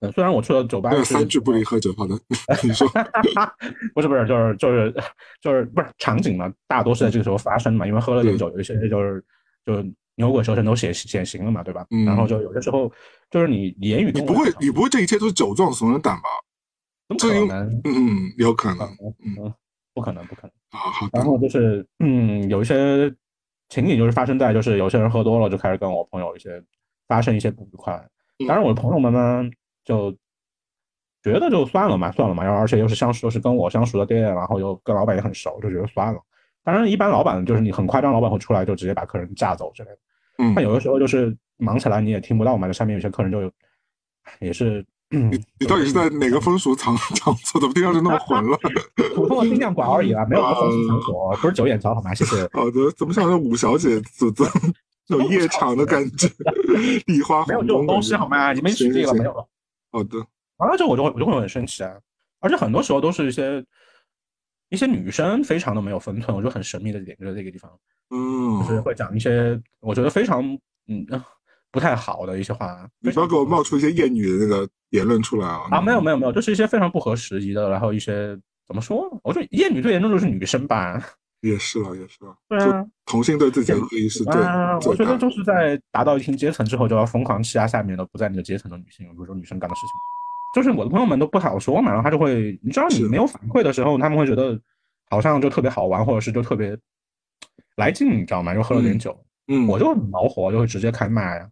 [0.00, 2.14] 呃，虽然我去了酒吧是三句不离喝酒，好的，
[2.62, 2.86] 你说，
[3.92, 4.94] 不是不是，就是就是
[5.42, 9.20] 就是不是场景嘛，大多是在这个时候发生嘛，因为喝了点酒，有一些就是
[9.66, 9.84] 就
[10.14, 11.84] 牛鬼蛇神都显显形了嘛，对吧？
[11.90, 12.88] 嗯然后就有些时候
[13.28, 16.28] 就是你言语你不会你不会这一切都是酒壮怂人胆吧？
[17.08, 17.80] 有可能？
[17.82, 18.88] 嗯，有可能，
[19.24, 19.52] 嗯，
[19.98, 20.52] 不可能，不可能。
[21.12, 23.12] 然，后就是嗯，有一些
[23.68, 26.62] 情景就是发生在就是有些人喝多了就开始跟我朋友一些
[27.08, 27.92] 发生一些不愉快。
[28.46, 29.42] 当然，我的朋友们呢
[29.84, 30.12] 就
[31.20, 36.20] 觉得就算了嘛，算了嘛，然后而且又是相熟，是跟我相熟的店，然后又跟老板也很熟，就觉得算了。
[36.62, 39.98] 当然，一般老板就是你很夸张，老板会出来就直接把客人架走之类的。
[40.38, 43.50] 嗯但有的时候就是忙起来你也听不到嘛，就下面有些客人就有
[44.38, 44.86] 也是。
[45.10, 47.60] 你你到底是在哪个风俗场场所？
[47.60, 48.58] 怎么听上去那么混乱？
[49.14, 52.12] 普通的宾馆馆而已啦，没有什么风俗场所，不是九眼桥好吗？
[52.14, 52.42] 谢谢。
[52.52, 54.44] 好的，怎么像是五小姐组织
[55.06, 56.28] 有夜场的感觉？
[57.06, 58.52] 礼花没有这种东西好吗？
[58.52, 59.32] 你们举例了没有？
[59.90, 60.18] 好的。
[60.58, 61.92] 完了之后我就会我就会很生气啊，
[62.40, 63.64] 而且很多时候都是一些
[64.68, 67.70] 一些女生非常的没有分寸，我觉得很神秘的点就在这个地方，
[68.10, 70.42] 嗯，就是会讲一些我觉得非常
[70.88, 71.06] 嗯
[71.78, 72.88] 不太好的一些话。
[73.00, 75.68] 你不要给我冒出一些厌女的那个言论出来啊！
[75.70, 79.08] 啊，没有没有没有，就是一些非常不合时宜的，然后一些怎么说？
[79.22, 81.00] 我觉得艳女最严重就是女生吧。
[81.40, 82.34] 也是啊，也是啊。
[82.48, 84.42] 对啊，同性对自己的恶意是对。
[84.42, 89.90] 啊，我觉得就是在达到一定阶层之后，就要疯狂欺压下面的不在那个阶层的女性，比如说女生干的事情。
[90.56, 94.58] 就是我的朋友们都不好说嘛，然后他就会，你知道你没有反馈的时候，他们会觉得
[95.10, 96.76] 好像就特别好玩，或者是就特别
[97.76, 98.52] 来劲，你知道吗？
[98.54, 99.16] 又喝了点酒，
[99.46, 101.48] 嗯，我就很恼火，就会直接开骂呀。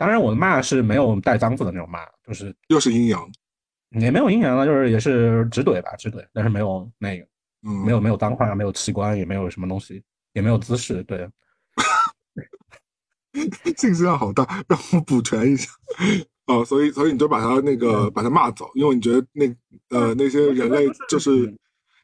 [0.00, 3.30] 当然，我的骂是没有带脏字的那种骂，就是又是阴阳，
[3.90, 7.26] 也没有阴阳了，就是也是直怼吧，直怼，但是没有那个，
[7.64, 11.28] 嗯，没有没有脏话，没有器官，也没有什么东西，也没有姿势，对。
[13.76, 15.70] 信息量好大，让我补全一下。
[16.46, 19.46] 哦，所以所以你就把他那个把他骂走，因为你觉得那
[19.90, 21.54] 呃那些人类就是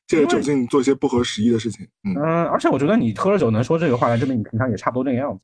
[0.07, 1.89] 借着酒劲做一些不合时宜的事情。
[2.05, 5.41] 嗯嗯，而且我觉得你喝了酒能说这个话来证明你平常也差不多这个样子？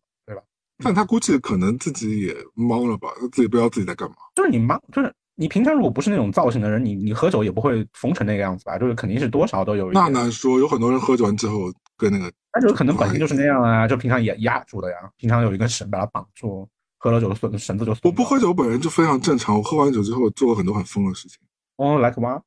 [0.83, 4.17] 但他估计可能自己也懵了吧，他自己不知道自己在干嘛。
[4.35, 8.79] 就是你忙，就是你平常如果不是那种造型的人，你你喝酒也不会疯成那个样子吧？
[8.79, 16.69] 就是肯定是多少都有一那难说，有很多人喝酒完之后跟那个，那就可能本身就是那样啊，就平常也压住的呀，平常有一根绳把它绑住。
[16.99, 21.37] 喝了酒绳绳子就我不喝酒本人就非常正常，我喝完酒之后做过很多很疯的事情。
[21.77, 22.41] 哦，like what？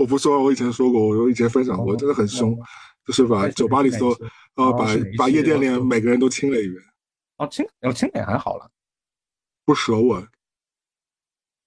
[0.00, 2.58] 我不说，我以前说过，我以前分享过，真的很凶，
[3.06, 4.18] 就是把酒吧里所
[4.56, 6.74] 呃把把夜店里每个人都亲了一遍。
[7.38, 8.70] 哦，亲，哦亲也还好了，
[9.64, 10.26] 不舌吻。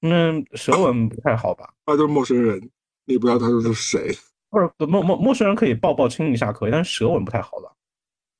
[0.01, 1.73] 那，舌吻不太好吧？
[1.85, 2.59] 啊，就是陌生人，
[3.05, 4.17] 你也不知道他是谁。
[4.49, 7.75] 不是陌陌陌生人可以抱抱亲一下可以，但是舌吻不太好了。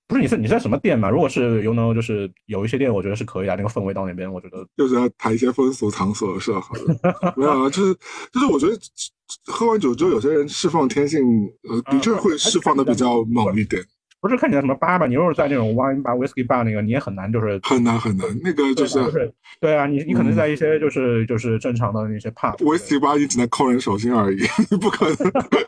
[0.07, 1.07] 不是你是你在什么店嘛？
[1.07, 3.55] 如果是 you know 就是有一些店，我觉得是可以啊。
[3.55, 7.33] 那个氛围到那边，我觉得就是要谈一些风俗场所是好的。
[7.37, 7.93] 没有啊，就是
[8.31, 8.75] 就是我觉得
[9.45, 11.21] 喝完酒之后，有些人释放天性，
[11.69, 13.85] 呃，的确会释放的比较猛一点。
[14.21, 18.27] 不是看起来什么吧吧，你如果在那种 wine bar、whisky bar 那个，你也很难就是很难很难。
[18.43, 18.99] 那个就是
[19.61, 24.39] 对啊，你你可能在一些就是就是正常的那些 pub whisky bar，你只能抠人手心而已，
[24.81, 25.15] 不可能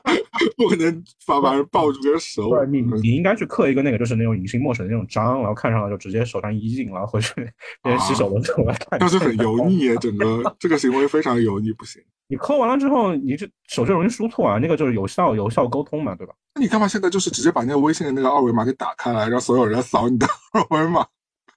[0.57, 2.49] 不可能把把人抱住跟手。
[2.49, 7.33] 不是你你应该去刻一个那个就是那种隐形墨水的那种章，然后看上了就直接手上一印，然后回去
[7.81, 8.99] 别人洗手的时候来看。
[8.99, 12.01] 但是很油腻耶，整个这个行为非常油腻，不行。
[12.31, 16.33] 你抠完了之后，你这手就容易输错啊，那个就是有效有效沟通嘛，对吧？
[16.55, 21.05] 那你干嘛现在就是直接把那个微信的那个二维码给打开来，让所有人扫你的二维码？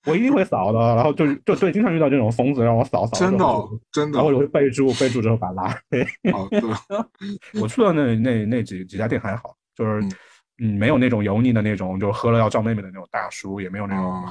[0.06, 3.16] 我一定会扫的，然后就就对，经常遇到这种疯子让我扫扫。
[3.16, 3.44] 真的
[3.92, 6.04] 真的，然后我会备注备注之后把拉黑。
[6.32, 6.60] 好的，
[7.62, 10.02] 我去的那那那几几家店还好，就是
[10.58, 14.22] 嗯没有那种油腻的那种，就喝了要照妹妹的那种大叔，也没有那种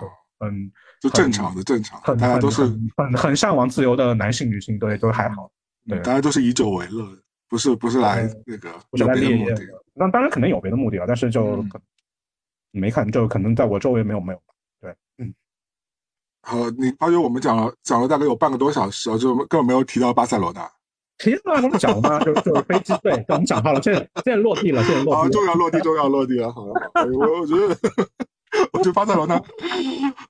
[0.42, 0.72] 嗯
[1.02, 2.64] 就正常的正常，大家都是
[2.96, 5.50] 很很向往自由的男性女性，对都还好。
[5.88, 7.08] 对，大家都是以酒为乐，
[7.50, 9.62] 不是不是来那个不是来猎目的。
[9.94, 11.64] 那当然可能有别的目的啊，但是就
[12.72, 14.42] 没看，就可能在我周围没有没有。
[14.82, 15.34] 对，嗯。
[16.42, 20.70] 好，你发觉我们讲了讲了大概有半个多小时啊，就根本没有提到巴塞罗那。
[21.20, 22.20] 提到我们讲了吗？
[22.26, 25.22] 就就是飞机对，我们讲到了，现在现在落地了，现在落地。
[25.22, 26.52] 啊，终于要落地，终于要落地了。
[26.52, 27.76] 好了，好了，我我觉得。
[28.72, 29.36] 我觉得巴塞罗那，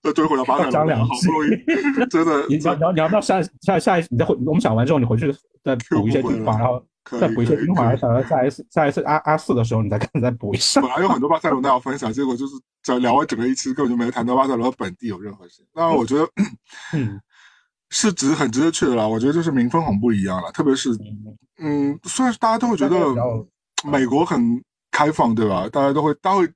[0.03, 2.45] 呃，终于回到巴塞罗那，好不容易，真的。
[2.47, 6.84] 你要你要你要不要下下下一次你再回我们讲完之后，你回去再补一些精华，然后
[7.19, 10.82] 再补一些精华，想要下一次下一次阿阿四的时候，你再看再补一下。
[10.82, 15.65] 本来有很多巴塞罗那要分享，结果就是讲聊完整个一期，根本就没有谈到巴塞罗那本地有任何事。
[15.74, 16.28] 当然，我觉得，
[16.93, 17.19] 嗯，
[17.91, 19.07] 是值很值得去的啦。
[19.07, 20.91] 我觉得就是民风很不一样了，特别是，
[21.59, 22.97] 嗯，虽然大家都会觉得
[23.86, 25.67] 美国很开放，对吧？
[25.71, 26.49] 大家都会，大家会。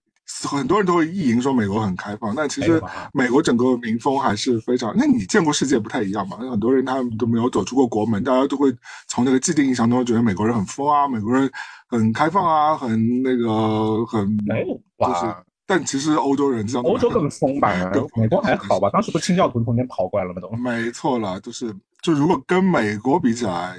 [0.50, 2.82] 很多人都会意淫说美国很开放，但其实
[3.14, 4.94] 美国整个民风还是非常。
[4.96, 6.38] 那你见过世界不太一样嘛？
[6.38, 8.76] 很多人他们都没有走出过国门，大家都会
[9.08, 11.50] 从那个既定印象中觉得美国人很疯啊，美国人
[11.88, 15.34] 很开放啊，很那个很没有就是。
[15.66, 17.74] 但其实欧洲人这样，欧洲更疯吧？
[18.16, 18.90] 美国还好吧？
[18.92, 20.42] 当时不是清教徒从那边跑过来了吗？
[20.42, 23.76] 都没错了，就是就如果跟美国比起来，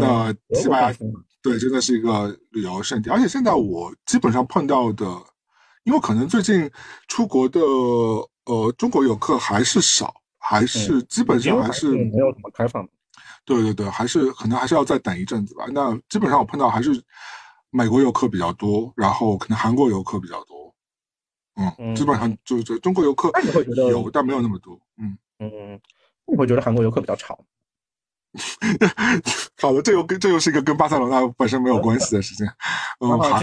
[0.00, 0.98] 那西班牙
[1.42, 5.06] 对真的是一个旅游胜地，而且现在我基本上碰到的。
[5.84, 6.70] 因为可能最近
[7.08, 12.90] 出国的呃中国游客还是少，还是基本上还是没有怎么开放的。
[13.44, 15.66] 对对对，还是可能还是要再等一阵子吧。
[15.70, 16.90] 那基本上我碰到还是
[17.70, 20.74] 美国游客比较多，然后可能韩国游客比较多，
[21.78, 23.30] 嗯，基本上就是中国游客
[23.90, 25.80] 有，但没有那么多，嗯嗯，
[26.26, 27.38] 你会觉得韩国游客比较吵？
[29.62, 32.44] 好的，这又跟这又是一个跟巴塞罗那本身没有关系的事情。
[33.00, 33.40] 嗯，好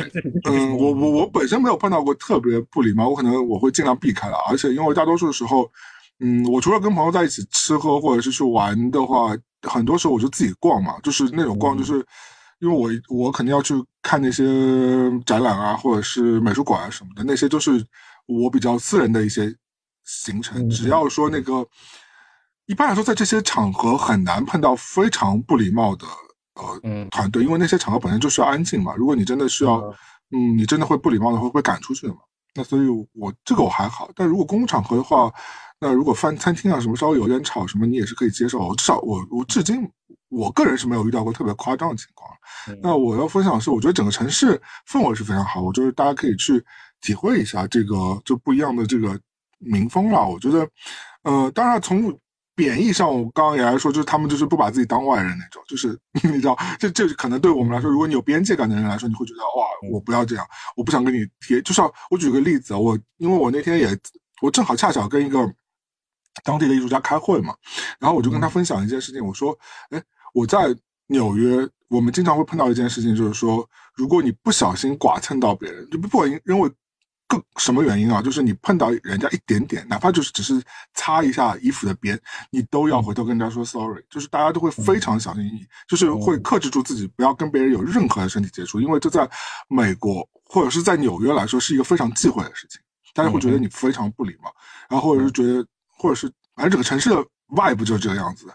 [0.49, 4.35] 嗯，我我我本身没有碰到过特别不礼貌，我可能我会尽量避开了。
[4.49, 5.71] 而且因为大多数时候，
[6.19, 12.05] 嗯，我除了跟朋友在一起吃喝或者是去玩的话，很多时候我就自己逛嘛，就是那种逛，就是
[12.59, 14.43] 因为我我肯定要去看那些
[15.25, 17.83] 展览啊，或者是美术馆啊什么的，那些都是
[18.27, 19.55] 我比较私人的一些
[20.03, 20.69] 行程。
[20.69, 21.65] 只要说那个。
[22.71, 26.07] 一般来说，在这些场合很难碰到非常不礼貌的
[26.55, 28.95] 呃团队，因为那些场合本身就需要安静嘛。
[28.95, 29.75] 如果你真的需要，
[30.31, 32.19] 嗯，你真的会不礼貌的话，会被赶出去的嘛。
[32.55, 34.09] 那所以，我这个我还好。
[34.15, 35.29] 但如果公共场合的话，
[35.81, 38.73] 那如果饭餐厅啊什么稍微有点吵什么，你也是可以接受。
[38.75, 39.85] 至少我我至今
[40.29, 42.31] 我个人是没有遇到过特别夸张的情况。
[42.81, 46.63] 那我要分享的是，我觉得整个城市氛围是非常好，我就是大家可以去
[47.01, 49.19] 体会一下这个就不一样的这个
[49.57, 50.25] 民风了。
[50.25, 50.65] 我觉得，
[51.23, 52.17] 呃，当然从
[52.61, 60.45] 贬义上，我刚刚也来说，就是他们就是不把自己当外人那种，就是 你知道，这这可能对我们来说，如果你有边界感的人来说，你会觉得哇，我不要这样，
[60.77, 61.59] 我不想跟你贴。
[61.63, 63.97] 就像我举个例子，我因为我那天也，
[64.43, 65.51] 我正好恰巧跟一个
[66.43, 67.55] 当地的艺术家开会嘛，
[67.97, 69.57] 然后我就跟他分享一件事情，我说，
[69.89, 69.99] 哎，
[70.35, 70.67] 我在
[71.07, 76.71] 纽约，我们经常会碰到一件事情，就是说，如果你不小心剐蹭到别人，就不管因为。
[77.31, 78.21] 更什么原因啊？
[78.21, 80.61] 就是你碰到人家一点点，哪怕就是只是
[80.93, 82.19] 擦一下衣服的边，
[82.49, 84.03] 你都要回头跟人家说 sorry。
[84.09, 89.29] 就是大家都会非常小心翼翼，就是会克制住自己，不要跟别人有任何的身体接触，因为这在
[89.69, 92.81] 美国或者是在纽约来说是一个非常忌讳的事情，
[93.13, 94.53] 大家会觉得你非常不礼貌，
[94.89, 97.25] 然后或者是觉得，或者是反正整个城市的。
[97.51, 98.47] 外部就是这个样子，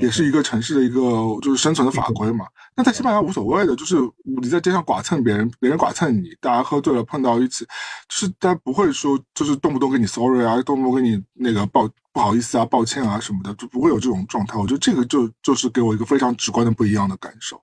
[0.00, 1.00] 也是一个城市的一个
[1.42, 2.46] 就是生存的法规嘛。
[2.74, 7.64] 那在西班牙无所谓的，就是你在街上剐蹭别人，别人剐蹭你，大家喝醉了碰到一起，
[8.08, 14.58] 就是大家不会说就是动不动跟你 sorry 啊，动不动跟你那个抱不好意思啊、抱歉啊什么的，就不会有这种状态。
[14.58, 17.60] 我觉得这个就就是给我一个非常直观的不一样的感受，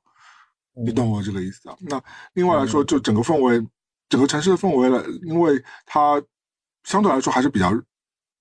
[0.85, 1.75] 你懂我这个意思啊？
[1.81, 2.01] 那
[2.33, 3.65] 另外来说，就整个氛围，
[4.07, 6.21] 整个城市的氛围了，因为它
[6.83, 7.71] 相对来说还是比较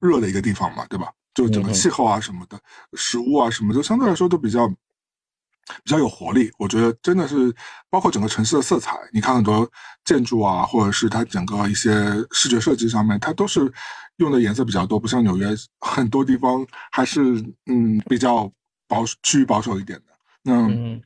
[0.01, 1.11] 热的一个地方嘛，对吧？
[1.35, 2.57] 就整个气候啊什么的，
[2.93, 6.49] 食物啊什么，都相对来说都比较比较有活力。
[6.59, 7.53] 我觉得真的是
[7.91, 9.68] 包括整个城市的色彩，你看很多
[10.05, 11.93] 建筑啊，或者是它整个一些
[12.30, 13.61] 视觉设计上面，它都是
[14.18, 15.49] 用的颜色比较多，不像纽约
[15.80, 17.20] 很多地方还是
[17.66, 18.49] 嗯比较
[18.87, 20.53] 保趋于保守一点的。
[20.53, 21.03] 嗯，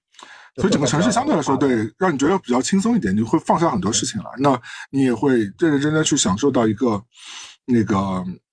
[0.56, 4.60] 所以整个城市相对来说，对让你觉得比较轻松一点，你会放下很多事情来，那
[4.90, 7.02] 你也会认认真真去享受到一个
[7.64, 7.96] 那个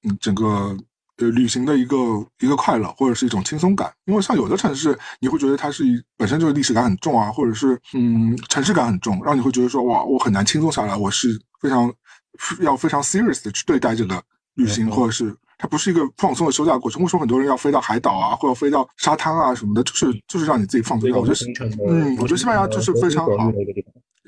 [0.04, 0.78] 嗯整个。
[1.18, 1.96] 呃，旅行的一个
[2.42, 11.90] 一个快乐，或者是一种轻松感，因为像有的城市，你会觉得它是一本身就是历史感很重啊，或者是嗯城市感很重，让你会觉得说哇，我很难轻松下来，我是非常
[12.60, 14.22] 要非常 serious 的去对待这个
[14.56, 17.02] 旅行，或者是它不是一个放松的休假过程。
[17.02, 21.10] 为什么很多人要飞到海岛啊，或者飞到沙滩啊什么的，就是就是让你自己放松。
[21.12, 23.52] 我觉得嗯，我觉得西班牙就是非常好，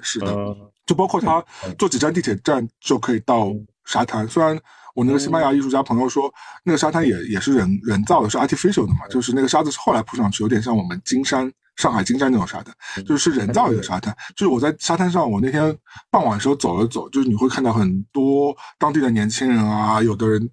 [0.01, 1.43] 是的，就包括它
[1.77, 3.51] 坐几站地铁站就可以到
[3.83, 4.57] 沙滩，虽然。
[4.97, 6.33] 我那个西班牙艺术家朋友说，
[6.63, 12.75] 那个沙滩也也是人人造的，是 artificial 的嘛，就是那个沙子是后来铺上去，有点像我们金山、上海金山那种沙滩，
[13.05, 14.11] 就是人造一个沙滩。
[14.35, 15.77] 就是我在沙滩上，我那天
[16.09, 20.49] 傍晚时候走了走，就是你会看到很多当地的年轻人啊，有的人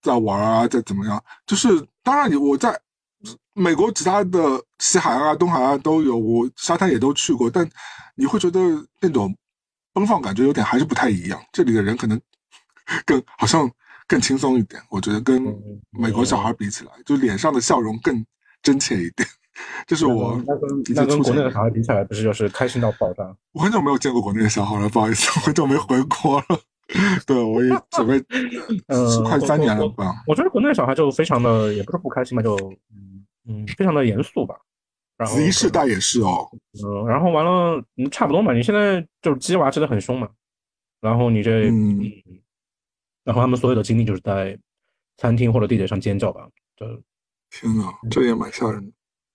[0.00, 1.20] 在玩啊，在怎么样。
[1.44, 2.80] 就是当然，你我在
[3.52, 7.68] 美国其他的西海岸啊、东海岸都有，我沙滩也都去过，但
[8.14, 8.60] 你会觉得
[9.00, 9.36] 那种
[9.92, 11.40] 奔放感觉有点还是不太一样。
[11.50, 12.20] 这里的人可能
[13.04, 13.68] 更好像。
[14.08, 15.42] 更轻松一点，我觉得跟
[15.90, 18.24] 美国小孩比起来，就脸上的笑容更
[18.62, 19.28] 真切一点。
[19.86, 20.40] 就是我
[20.94, 23.24] 那跟国内的小孩比起来，不是就是开心到爆炸？
[23.52, 26.60] 我很久没有见过国内的小孩了，不好意思，很久没回国了。
[27.26, 28.24] 对，我也准备
[28.88, 30.22] 呃快三年了吧。
[30.26, 32.56] 我觉得国内的小孩就非常的，也不是不开心吧，就
[32.94, 34.54] 嗯嗯，非常的严肃吧。
[35.18, 36.48] 然后子一世代也是哦。
[36.82, 38.54] 嗯，然后完了，嗯，差不多嘛。
[38.54, 40.28] 你现在就是鸡娃吃的很凶嘛，
[41.00, 42.00] 然后你这嗯。
[43.28, 44.58] 然后他们所有的精力就是在
[45.18, 46.48] 餐厅或者地铁上尖叫吧。
[46.74, 46.86] 这
[47.50, 48.90] 天呐，这也蛮吓人的。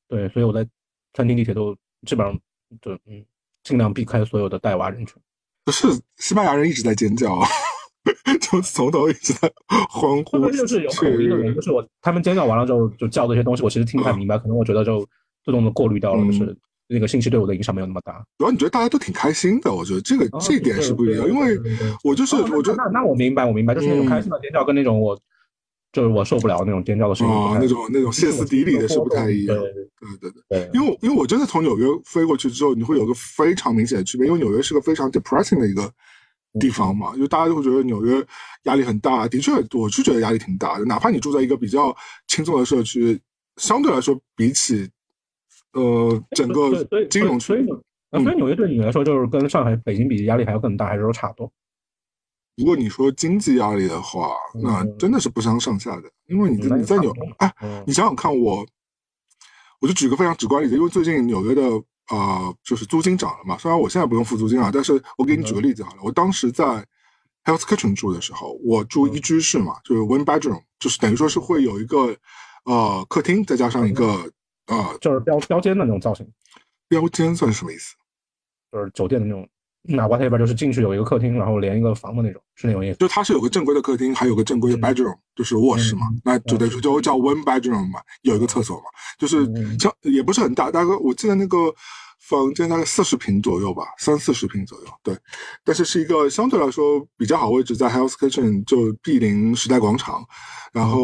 [0.08, 0.68] 对，所以我在
[1.14, 1.78] 餐厅、地铁都
[2.08, 2.36] 基本上
[2.82, 3.24] 就嗯，
[3.62, 5.16] 尽量避开所有的带娃人群。
[5.64, 5.88] 不是
[6.18, 7.40] 西班牙人一直在尖叫，
[8.42, 9.54] 就从头一直在
[9.88, 10.50] 欢呼。
[10.50, 15.08] 就是有口音的人，就是我他们尖叫完了之后就叫这些东西，我其实听不太明白，可能我觉得就
[15.46, 16.58] 自动的过滤掉了，就是。
[16.94, 21.60] 那个信息对我的影响没有那么大，主要你觉得大家都挺开心的，我觉得这个这一点是不一样，因为
[22.04, 25.20] 我就是我觉得那那我明白我明白，就是那种开心的尖叫跟那种我
[25.92, 29.72] 就是我受不了那种尖叫的声音，那种那种歇斯底里的是不太一样，对
[30.20, 35.92] 对对，对，因为因为我真的从纽约飞过去之后，你会有个非常明显的区别，因为纽约是个非常 depressing 的一个
[36.60, 38.24] 地方嘛，就大家就会觉得纽约
[38.64, 41.96] 压力很大，的确，我是觉得压力挺大的，哪怕你住在一个比较
[42.28, 43.20] 轻松的社区，
[43.58, 44.90] 相对来说比起
[45.74, 47.68] 呃整个金融区所以，
[48.12, 51.52] 呃所以纽约对你来说就是跟上海、北京比压力还要更大，还是说差不多？
[52.56, 54.30] 如果你说经济压力的话，
[54.62, 57.84] 那真的是不相上下的，因为你你在纽哎，嗯。
[57.88, 58.66] 你想想看我，
[59.82, 61.64] 我就举个非常直观的例子，因为最近纽约的
[62.12, 66.64] 呃就是租金涨了嘛，虽然我现在不用付租金啊，但是我给你举个例子好了，我当时在
[67.46, 72.16] Health Kitchen 住的时候，我住一居室嘛，就是 one bedroom，就是等于说是会有一个
[72.66, 74.32] 呃客厅，再加上一个
[74.68, 76.28] 呃就是标标间的那种造型，
[76.88, 77.96] 标间，算是什么意思？
[78.72, 79.48] 就是酒店的那种，
[79.84, 82.98] 那 whatever，就是进去有一个客厅，然后连一个房的那种，是那种意思。
[82.98, 84.82] 就它是有个正规的客厅，还有个正规的嗯。
[84.82, 88.86] bedroom，、就是卧室嘛，嗯那就等于说就叫 one bedroom 嘛，有一个厕所嘛，
[89.20, 89.78] 就是嗯。
[89.80, 91.58] 像也不是很大，大概我记得那个
[92.30, 95.14] 房间大概四十平左右吧，三四十平左右，对，
[95.64, 100.26] 但是是一个相对来说比较好位置，在 Hell's Kitchen 就毗邻时代广场，
[100.72, 101.02] 然后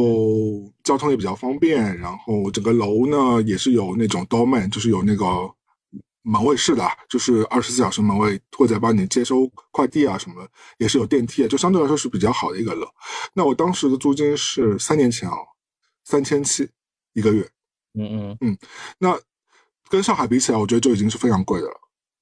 [0.82, 5.26] 交通也比较方便，然后整个楼呢也是有那种 doorman，就是有那个
[6.22, 12.88] 门卫室的啊，就是二十四小时门卫会在帮你接收快递啊什么的，也是有电梯的，就相对来说是比较好的一个楼。
[13.34, 15.36] 那我当时的租金是三年前啊，
[16.06, 16.70] 三千七
[17.14, 17.46] 一个月。
[17.96, 18.58] 嗯嗯嗯
[19.00, 19.20] 那
[19.90, 21.74] 跟上海比起来，我觉得就已经是非常贵的了。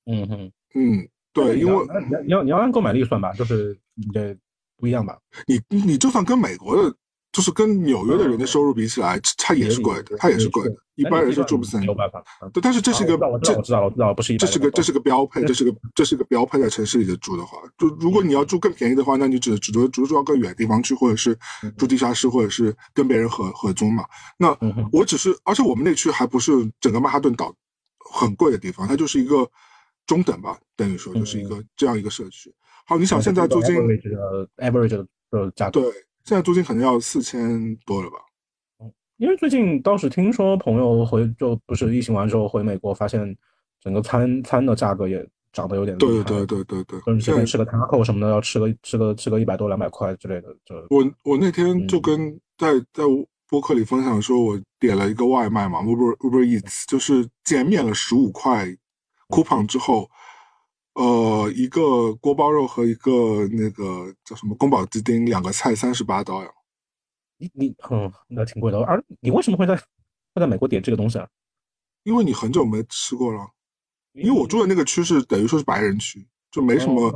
[0.06, 4.36] 嗯嗯，嗯，对，因为你要你要你要按购买力算吧，就是你的
[4.78, 5.20] 不一样吧？
[5.46, 6.96] 你你就算跟美国的，
[7.32, 10.76] 就是跟纽约的人的收入比起来，它也是贵的，它也是贵的。
[10.96, 11.86] 一般人是住不起来没。
[11.88, 12.24] 有办法。
[12.42, 21.38] 嗯对，但是这是一个这我知道我知道不是一这是个这是个标配，这是个这是个标配，在城市里的住的话，就如果你要住更便宜的话，那你只只能只能住到更远的地方去，或者是
[21.78, 24.04] 住地下室，或者是跟别人合合租嘛。
[24.38, 24.58] 那
[24.92, 26.52] 我只是，而且我们那区还不是
[26.82, 27.54] 整个曼哈顿岛
[28.12, 29.48] 很贵的地方，它就是一个
[30.08, 32.52] 中等吧，等于说就是一个这样一个社区。
[32.88, 34.98] 好，你想现在租金，average 的 average
[35.30, 35.92] 的价格，对，
[36.28, 38.18] 现在租金可能要四千多了吧？
[39.16, 43.34] 因为最近倒是听说朋友回就不是疫情完之后回美国，发现
[43.80, 53.04] 整个餐餐的价格也涨得有点厉害，对对对对对就是对，现在随便吃个 taco 什么的，要吃个吃个吃个一百多两百块之类的，就我我那天嗯就跟在在
[53.50, 58.68] 播客里分享说，我点了一个外卖嘛，Uber Uber Eats，就是减免了十五块
[59.30, 60.10] coupon 之后，
[60.98, 66.50] 呃，一个锅包肉和一个那个叫什么宫保鸡丁，两个菜三十八刀呀。
[67.38, 68.80] 你你嗯，那挺贵的。
[68.82, 71.28] 而你为什么会在会在美国点这个东西啊？
[72.02, 73.48] 因为你很久没吃过了，
[74.14, 77.14] 因为我住的那个区是等于说是白人区，就没什么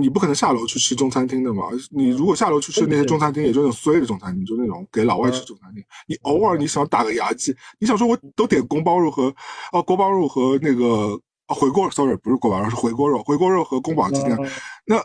[0.00, 1.62] 你不可能下楼去吃中餐厅的嘛。
[1.92, 5.84] 你如果下楼去吃那些中餐厅，也就那种衰的中餐厅，就那种给老外吃中餐厅。
[6.08, 9.32] 你偶尔你想打个牙祭，你想说我都点宫包肉和
[9.70, 11.20] 啊锅包肉和那个啊
[11.54, 14.50] 回锅，sorry 不是锅包肉是回锅肉，回锅肉和宫保鸡丁，嗯
[14.86, 15.04] 那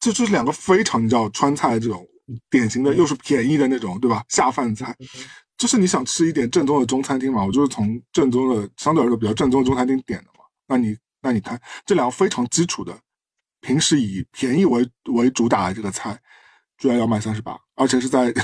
[0.00, 2.06] 这就是两个非常你知道川菜这种
[2.50, 4.96] 典型的又是便宜的那种对吧下饭菜。
[5.58, 10.44] 就是你想吃一点正宗的中餐厅嘛，我就是从正宗的相对来说比较正宗的中餐厅点的嘛。
[10.66, 12.98] 那你那你看这两个非常基础的，
[13.60, 16.18] 平时以便宜为为主打的这个菜，
[16.78, 18.34] 居然要卖三十八，而且是在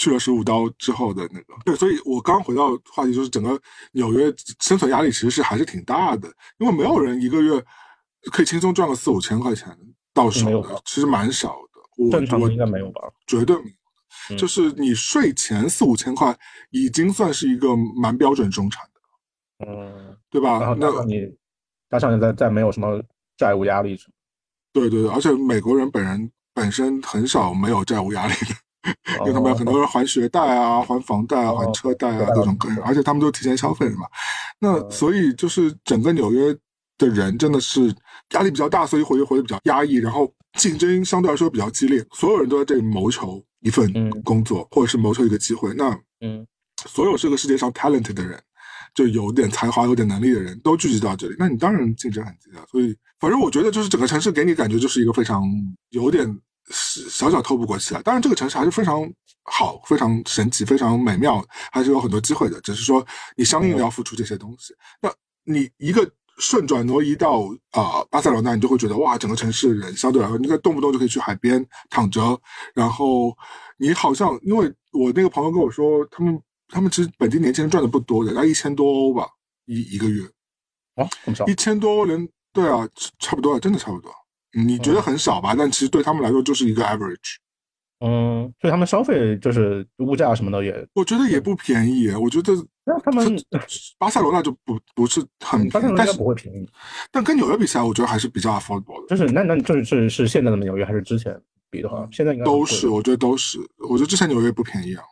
[0.00, 1.54] 去了十五刀之后的那个。
[1.64, 3.60] 对，所以我刚回到话题，就是整个
[3.92, 6.26] 纽约生存压力其实是还是挺大的，
[6.58, 7.62] 因为没有人一个月
[8.32, 9.68] 可以轻松赚个四五千块钱
[10.14, 11.80] 到手的其实蛮少的。
[11.98, 13.02] 我我正常的应该没有吧？
[13.26, 13.68] 绝对没有。
[13.68, 13.76] 嗯
[14.36, 16.36] 就是你税前四五千块，
[16.70, 20.74] 已经算是一个蛮标准中产的，嗯，对吧然后？
[20.76, 21.14] 那上你
[21.88, 23.00] 加上你再再没有什么
[23.36, 23.96] 债务压力，
[24.72, 28.54] 对对对，而且美国人本人本身很少没有债务压力的，
[29.20, 34.06] 因为他们很多人还学贷啊、还房贷啊、哦还车贷啊各种各样，而且他们都提前消费的嘛。
[34.58, 36.56] 那嗯所以就是整个纽约
[36.98, 37.94] 的人真的是
[38.32, 45.72] 压力比较大，所以活就活得比较压抑，然后竞争相对来说比较激烈，所有人都在这里谋求一份嗯工作，或者是谋求一个机会。
[45.74, 45.90] 那
[46.20, 46.46] 嗯
[46.88, 48.42] 所有这个世界上 talent 的人，
[48.94, 52.60] 就有点才华、有点能力的人都聚集到这里，那你当然竞争很激烈。
[52.70, 55.42] 所以，反正我觉得就是整个城市给你感觉就是一个非常
[55.90, 56.26] 有点
[56.70, 58.02] 小小透不过气来。
[58.02, 59.02] 当然，这个城市还是非常
[59.44, 62.60] 好、非常神奇、非常美妙，还是有很多机会的。
[62.60, 63.04] 只是说
[63.36, 64.74] 你相应的要付出这些东西。
[65.00, 65.12] 那
[65.44, 67.42] 你一个顺转挪移到
[67.72, 72.40] 啊、巴塞罗那，你就会觉得哇，整个城市人相对来说，你看动不动就可以去海边躺着，
[72.74, 73.36] 然后
[73.76, 79.28] 你好像因为我那个朋友跟我说，他们他们其实本地年轻人赚的不多的，大概一千多欧吧，
[79.66, 80.22] 一一个月，
[80.96, 82.88] 哦，这么少一千多欧连对啊，
[83.18, 84.10] 差不多，真的差不多。
[84.54, 85.54] 嗯你觉得很少吧？
[85.56, 87.36] 但其实对他们来说就是一个 average。
[88.02, 92.10] 嗯，所以他们消费就是物价什么的也，我觉得也不便宜。
[92.12, 92.52] 我觉得
[92.84, 93.38] 那他们
[93.98, 96.66] 巴塞罗那就不不是很巴塞罗那便宜，但是不会便宜，
[97.12, 99.08] 但跟纽约比起来，我觉得还是比较 affordable 的。
[99.08, 101.38] 就是那那就是是是现在的纽约还是之前
[101.70, 103.58] 比的话，现在应该都是，我觉得都是。
[103.88, 105.04] 我觉得之前纽约不便宜啊，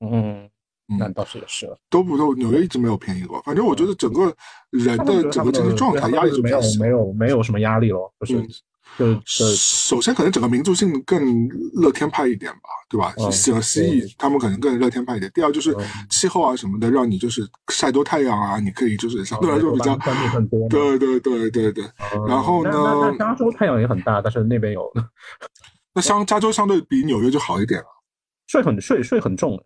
[0.00, 0.50] 嗯，
[0.98, 1.78] 那嗯，倒是也是了。
[1.88, 3.40] 都不都纽约一直没有便宜过。
[3.42, 4.34] 反正我觉得整个
[4.70, 6.88] 人的整个经济状态压力就没有没。
[6.88, 8.48] 有没有什么压力咯，就是嗯
[8.98, 13.14] 就就首先，可能整个民族性更乐天派一点吧，对吧？
[13.18, 15.30] 嗯像蜥蜴，他们可能更乐天派一点。
[15.34, 20.68] 第二就是嗯气候啊什么的，让你就是晒多太阳啊，你可以就是相对来说比较，关注更多。
[20.68, 21.84] 对对对对对。
[22.14, 24.90] 嗯然后呢加州太阳也很大，但是那边有
[25.94, 27.86] 那相加州相对比纽约就好一点了。
[28.46, 29.58] 税很税税很重，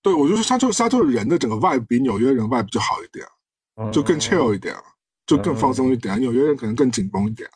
[0.00, 3.26] 对，我就是加州加州人的整个 vibe 比纽约人 vibe 就好一点，
[3.76, 4.72] 嗯就更 chill 一点，
[5.26, 6.20] 就更放松一点。
[6.20, 7.48] 纽约人可能更紧绷一点。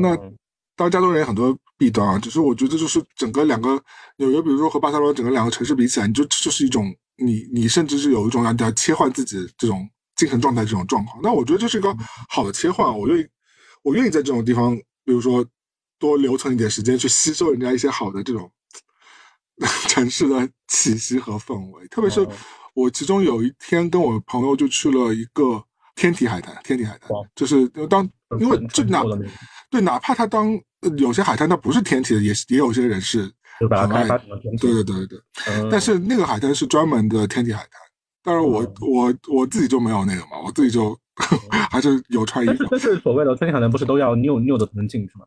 [0.00, 0.36] 那嗯。
[0.74, 3.80] 当然，加州人也很多弊端啊，只是我觉得就是整个两个
[4.16, 6.86] 纽约，比如说和巴塞罗那整个两个城市比起来，你就就是一种
[7.16, 9.86] 你你甚至是有一种让大家切换自己这种
[10.16, 11.20] 精神状态这种状况。
[11.22, 11.94] 那我觉得这是一个
[12.30, 13.28] 好的切换，我愿意
[13.82, 14.74] 我愿意在这种地方，
[15.04, 15.44] 比如说
[15.98, 18.50] 多留存一点时间去吸收人家一些好的这种
[19.88, 22.28] 城市的气息和氛围，特别是嗯
[22.74, 25.62] 我其中有一天跟我朋友就去了一个
[25.94, 28.08] 天体海滩，天体海滩就是当
[28.40, 29.02] 因为纯这哪
[29.70, 33.30] 对，哪怕他当呃有些海滩它不是天体的，也也有些人是
[33.60, 34.58] 就把它很爱开发成天体。
[34.58, 37.70] 对对对对，嗯但是那个海滩是专门的天体海滩。
[38.22, 40.96] 当然我，嗯我我自己就没有那个嘛，我自己就
[41.70, 45.24] 还是有穿衣服，但是但是所谓的天体海滩不是都要拗拗的才能进去吗？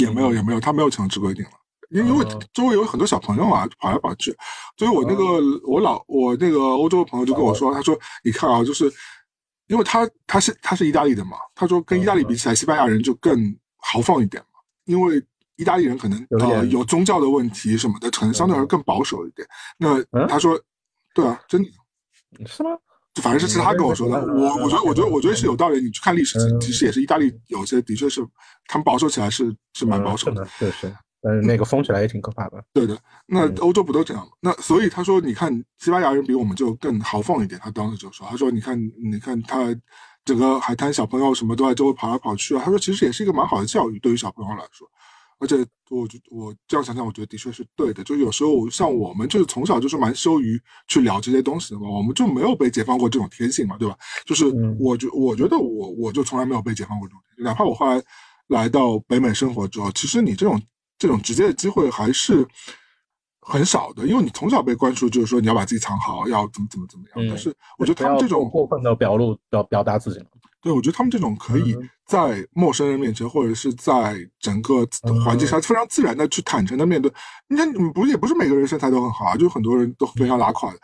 [0.00, 1.50] 也没有也没有，他没有强制规定了。
[1.90, 4.36] 因因为嗯周围有很多小朋友啊，跑来跑去，
[4.76, 5.24] 所以我那个
[5.66, 8.92] 我老我那个欧洲的朋友就跟我说，他说你看啊，就是
[9.68, 15.22] 因为他他是他是意大利的嘛，他说跟意大利比起来，西班牙人就更豪放一点嘛，因为
[15.56, 19.46] 意大利人可能呃有宗教的问题什么的，可能相对来说更保守一点。
[19.78, 20.60] 那嗯他说，
[21.14, 21.68] 对啊，真的。
[22.46, 22.70] 是吗？
[23.14, 25.80] 就反正是是他跟我说的，嗯我我觉得我觉得我觉得是有道理。
[25.80, 28.24] 你去看历史，嗯其实也是意大利有些的确是
[28.66, 32.62] 他们保守起来是是蛮保守的，是是，但是那个疯起来也挺可怕的。
[32.72, 34.32] 对的，那嗯欧洲不都这样吗？
[34.40, 37.60] 那所以他说，你看西班牙人比我们就更豪放一点。
[37.62, 38.78] 他当时就说，他说你看
[39.10, 39.74] 你看他
[40.24, 42.62] 整个海滩小朋友什么都在周围跑来跑去啊。
[42.64, 44.88] 他说其实也是一个蛮好的教育，对于小朋友来说。
[45.40, 45.56] 而且
[45.88, 48.02] 我觉我这样想想，我觉得的确是对的。
[48.02, 53.96] 就是有时候像我们就是从小就是蛮羞于去聊这些东西的嘛，我们就没有被解放过这种天性嘛，对吧？
[54.26, 58.02] 就是嗯我觉我觉得我我就从来没有被解放过这种，哪怕我后来
[58.48, 60.60] 来到北美生活之后，其实你这种
[60.98, 62.46] 这种直接的机会还是
[63.40, 67.24] 很少的，因为你从小被灌输就是说你要把自己藏好，要怎么怎么怎么样。
[67.24, 70.26] 嗯但是我觉得他们这种过分的表露表表达自己嘛。
[70.60, 77.10] 对，我觉得他们这种可以嗯在陌生人面前，或者是在整个嗯环境下非常自然的去坦诚的面对。
[77.48, 80.78] 你看，你不也不是每个人身材都很好啊，就很多人都非常拉垮的，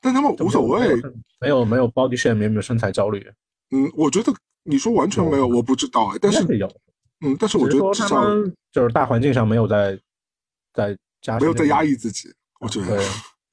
[0.00, 0.94] 但他们无所谓。
[1.40, 3.26] 没有没有 body shame，没有身材焦虑，
[3.72, 4.32] 嗯，我觉得
[4.62, 6.70] 你说完全没有，我不知道哎，但是有。
[7.20, 9.98] 嗯，但是我觉得至少们就是大环境上没有在
[10.72, 12.28] 在加没有在压抑，自己，
[12.60, 12.98] 我觉得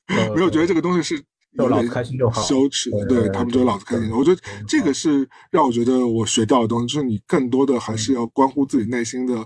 [0.07, 1.17] 对， 没有觉得这个东西是
[1.57, 4.11] 就老子有点开心就好羞耻的，对对他们觉得老子开心。
[4.11, 9.45] 我觉得这个是让我觉得我学到的东西，就是你更多的还是要关乎自己内心的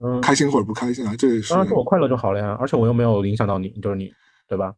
[0.00, 4.12] 嗯开心或者不开心啊，这也是当然是我快乐就好了呀，而且我又没有影响到你，就是你，
[4.46, 4.72] 对吧？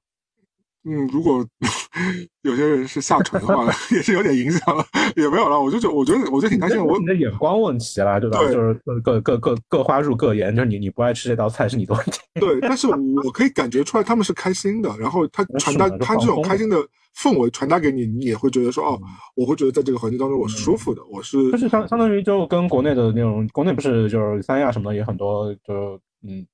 [0.89, 1.47] 嗯，如果
[2.43, 4.83] 有些人是下垂的话， 也是有点影响了，
[5.17, 5.61] 也没有了。
[5.61, 8.39] 我就觉我觉得我觉得挺开心，我你的眼光问题啦，对吧？
[8.39, 12.21] 对就是各各各各花入各眼，就是你你不爱吃这道菜是你的问题。
[12.41, 16.77] 对，但是我可以感觉出来他们是开心的，然后他传达他这种开心的
[17.17, 26.47] 氛围传达给你，你也会觉得说哦嗯，我会觉得在这个环境当中我是舒服的，我是就是相相当于就跟国内的那种，国内不是就是三亚什么的也很多，就嗯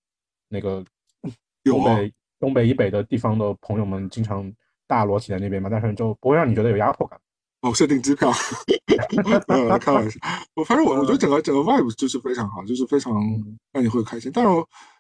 [0.49, 0.83] 那个
[1.65, 1.99] 有啊
[2.45, 4.53] 东北以北的地方的朋友们经常
[4.87, 7.19] 大裸体在那边嘛，但是就不会让你觉得有压迫感。
[7.63, 8.31] 哦，设定机票，
[9.81, 10.21] 开玩笑。
[10.55, 14.31] 我反正我我觉得整个整个 vibe 就是非常好，就是非常嗯让你会开心。
[14.31, 14.55] 当然，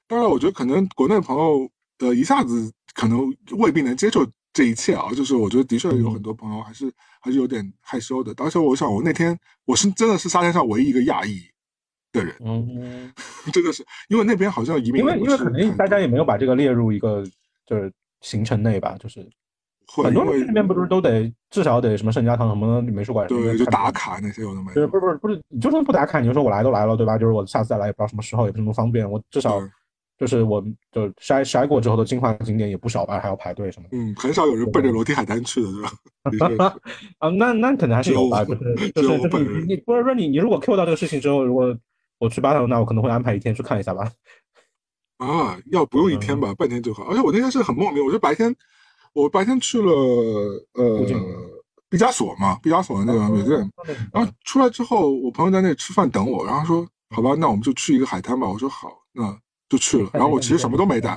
[0.09, 1.69] 当然，我觉得可能国内的朋友
[1.99, 5.13] 呃一下子可能未必能接受这一切啊。
[5.15, 6.91] 就是我觉得的确有很多朋友还是
[7.21, 8.33] 还是有点害羞的。
[8.43, 11.39] 而且我想，我那天我是真的是沙滩上唯一一个亚裔
[12.15, 13.13] 的人，嗯，
[13.53, 17.23] 真的是因为那边好像移民因为因为可能大家也没有把这个列入一个
[17.67, 17.93] 就是
[18.23, 19.29] 行程内吧，就是
[19.87, 24.75] 很多人那边不是都得至少得什么圣家堂什么美术馆什么就打卡那些有的没的。
[24.77, 27.19] 就是不是不是不是，你就算不打卡，你就说我来都来了，对吧？
[27.19, 29.09] 就是我下次再来也不知道什么时候，也不是那么方便。
[29.09, 29.61] 我至少
[30.17, 33.97] 就是我就筛筛过之后的精华景点也不少吧，还要排队什么的。
[33.99, 35.69] 嗯，很少有人奔着楼梯海滩去的，
[36.31, 36.75] 对吧？
[37.19, 41.77] 啊，那那可能还是有吧，就是就是你你不是说你你如果 Q 到这个事情之后，如果
[42.19, 44.11] 我去巴塞罗那，我可能会安排一天去看一下吧。
[45.19, 47.05] 啊，要不用一天吧，半天就好。
[47.05, 48.55] 而且我那天是很莫名，我就白天
[49.13, 49.93] 我白天去了
[50.75, 51.07] 呃
[51.89, 53.71] 毕加索嘛，毕加索的那个美院，
[54.13, 58.49] 然后出来之后，我朋友在那里吃饭等我，然后说好吧，那我们就去一个海滩吧。
[58.49, 59.39] 我说好，那
[59.69, 60.11] 就去了。
[60.13, 61.11] 然后我其实什么都没带，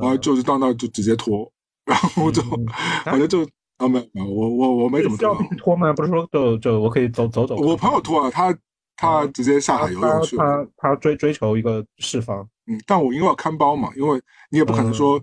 [0.00, 1.50] 然后就是到那就直接脱，
[1.84, 2.42] 然后就
[3.06, 3.46] 反正就
[3.76, 5.38] 啊没没我我我没怎么脱。
[5.56, 5.92] 脱吗？
[5.92, 7.54] 不是说就就我可以走走走。
[7.54, 8.52] 我朋友脱了，他
[9.00, 10.36] 他直接下海游泳去。
[10.36, 12.46] 他他追追求一个释放。
[12.66, 14.20] 嗯，但我因为要看包嘛，因为
[14.50, 15.20] 你也不可能说，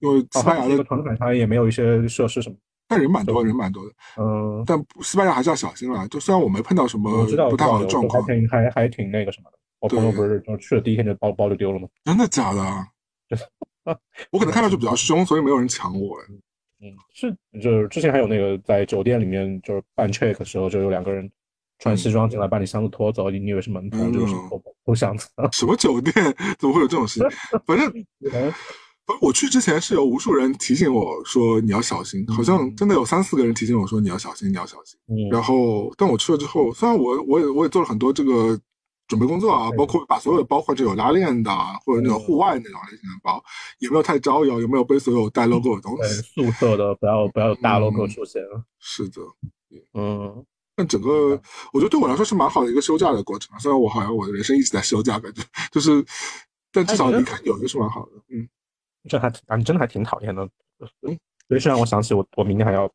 [0.00, 2.56] 因为西班牙的船海它也没有一些设施什么，
[2.86, 3.90] 但人蛮多，人蛮多的。
[4.18, 6.06] 嗯，但西班牙还是要小心了。
[6.08, 9.58] 就虽然我没碰到什么不太好的状况，还挺还还挺那个什么的。
[9.80, 11.88] 我朋友不是就去了第一天就包包就丢了吗？
[12.04, 12.86] 真的假的？
[14.30, 16.18] 我可能看到就比较凶，所以没有人抢我。
[16.80, 21.30] 嗯，是就是之前还有那个在酒店里面就是办 check 的时候，就有两个人。
[21.78, 25.28] 穿西装进来把你箱子拖走，你以为是门童就是偷偷箱子？
[25.52, 26.14] 什么酒店
[26.58, 27.28] 怎么会有这种事情？
[27.66, 27.86] 反正，
[28.32, 28.52] 反正
[29.20, 34.98] 我去之前是有无数人提醒我说你要小心，好像真的有三四个人提醒我说你要小心，你要小心。
[35.30, 38.58] 然后，但我去了之后，虽然我我也我也做了很多这个
[39.06, 41.50] 准备工作啊，包括把所有的包换成有拉链的
[41.84, 43.40] 或者那种户外那种类型的包，
[43.78, 46.22] 也没有太招摇，有没有背所有带 logo 的东西？
[46.22, 48.42] 素色的，不要不要有大 logo 出现。
[48.80, 49.20] 是的，
[49.94, 50.44] 嗯。
[50.76, 51.40] 但整个
[51.72, 55.42] 我觉得对我来说是蛮好的一个休假的过程，虽然我好像我的人生一直在休假，感觉
[55.72, 56.04] 就是，
[56.70, 58.12] 但至少离开纽约是蛮好的。
[58.28, 58.46] 嗯，
[59.08, 60.44] 这还啊，你真的还挺讨厌的。
[61.02, 62.88] 嗯，所以是让我想起我我明天还要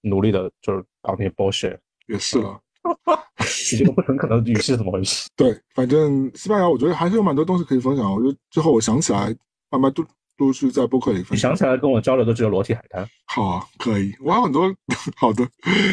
[0.00, 1.78] 努力的，就是搞那些 bullshit。
[2.06, 2.58] 也是了，
[3.72, 5.28] 你这个不诚恳的语气怎么回事？
[5.36, 8.10] 对，反正西班牙我觉得还是有蛮多东西可以分享。
[8.10, 9.36] 我觉得之后我想起来
[9.70, 10.02] 慢慢都。
[10.38, 11.36] 都是在播客里分享。
[11.36, 13.06] 你想起来跟我交流的只有裸体海滩。
[13.26, 14.72] 好啊，可以，我有很多
[15.16, 15.46] 好的，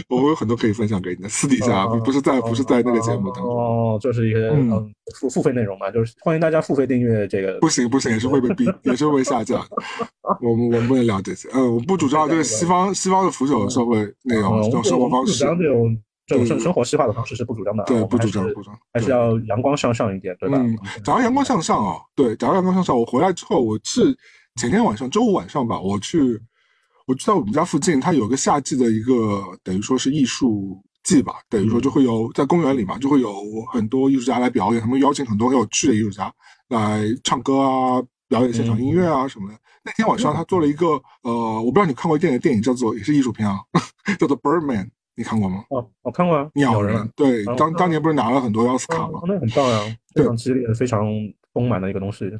[0.07, 3.45] 我有很多可以分享给你的，私底下不是在不是在那个节目当中。
[3.45, 7.60] 哦，就是一些嗯付付费内容嘛，就是欢迎大家付费订阅这个。
[7.60, 9.65] 不行不行，也是会被逼，也是会被下架。
[10.41, 11.49] 我们我们不能聊这些。
[11.53, 15.44] 嗯，我不主张这个西方西方的腐朽社会内容这种生活方式。
[16.25, 17.83] 这种生生活西化的方式是不主张的。
[17.85, 20.57] 对，不主张不主张，还是要阳光向上一点，对吧？
[20.57, 24.17] 嗯，讲到阳光向上啊，对，讲到阳光向上，我回来之后我是。
[24.55, 26.39] 前天晚上，周五晚上吧，我去，
[27.07, 33.33] 我在我们家附近，它有个夏季的一个等于说是艺术季吧，等于说就会有在公园里嘛，就会有
[33.71, 36.31] 很多艺术家来表演，他们邀请很多很有趣的艺术家
[36.67, 39.57] 来唱歌啊，表演现场音乐啊什么的。
[39.83, 43.57] 那天晚上他做了一个，呃，我不知道你看过电影，电影叫做也是艺术片啊，
[44.19, 44.85] 叫做《Birdman》，
[45.15, 45.64] 你看过吗？
[45.69, 47.10] 哦，我看过啊，鸟人。
[47.15, 49.22] 对，当当年不是拿了很多奥斯卡吗？
[49.27, 51.06] 那很棒呀，非常激烈、非常
[51.53, 52.31] 丰满的一个东西。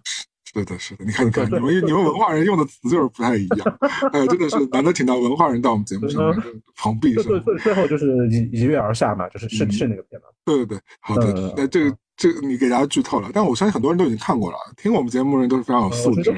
[0.45, 3.78] 是的，是的，你看，你看，你们你们文化人用的词就是不太一样，
[4.14, 6.36] 哎，真的是难得请到文化人到我们节目上面
[6.76, 7.56] 蓬荜生辉。
[7.58, 10.28] 最后就是一一跃而下嘛，就是是是那个片嘛。
[10.45, 14.57] 对对对，好的，那这个这你给大家剧透了，但我相信很多人都已经看过了。
[14.77, 16.31] 听我们节目人都是非常有素质，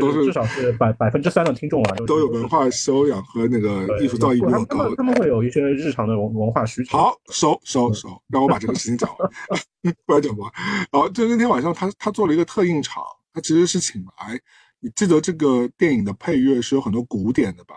[0.00, 4.94] 都是至少是百百分之三的听众啊，都有文化修养和那个艺术造诣比较高。
[4.96, 6.98] 他们会有一些日常的文文化需求。
[6.98, 9.30] 好，收收收，让我把这个事情讲完，
[10.04, 10.52] 不然讲不完。
[10.90, 13.02] 好，就那天晚上，他他做了一个特映场。
[13.34, 14.38] 他其实是请来，
[14.80, 17.76] 你记得这个电影的配乐是有很多古典的吧？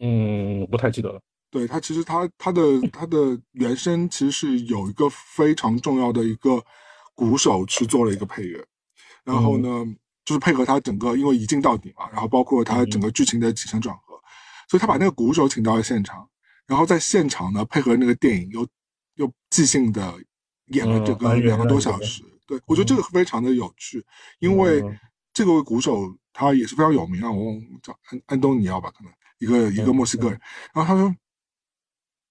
[0.00, 1.18] 嗯，不太记得了。
[1.52, 2.60] 对他，其实他他的
[2.90, 6.64] 他的原声其实是有一个非常重要的一个
[7.14, 8.64] 鼓手去做了一个配乐，
[9.22, 9.84] 然后呢，
[10.24, 14.18] 就是配合他整个，因为一镜到底嘛，然后包括他整个剧情的起承转合，
[14.66, 16.26] 所以他把那个鼓手请到了现场，
[16.66, 18.66] 然后在现场呢配合那个电影又
[19.16, 20.14] 又即兴的
[20.68, 22.24] 演了这个两个多小时。
[22.46, 24.02] 对，我觉得这个非常的有趣，
[24.40, 24.82] 因为
[25.34, 30.40] 这个鼓手他也是非常有名啊，我叫安安东尼奥吧，可能一个一个墨西哥人。
[30.72, 31.14] 然后他说，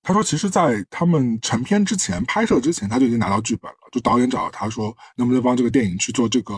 [0.03, 6.55] 他说其实，在他们成片之前、拍摄之前，他就已经拿到剧本了，就导演找到他说，能不能帮这个电影去做这个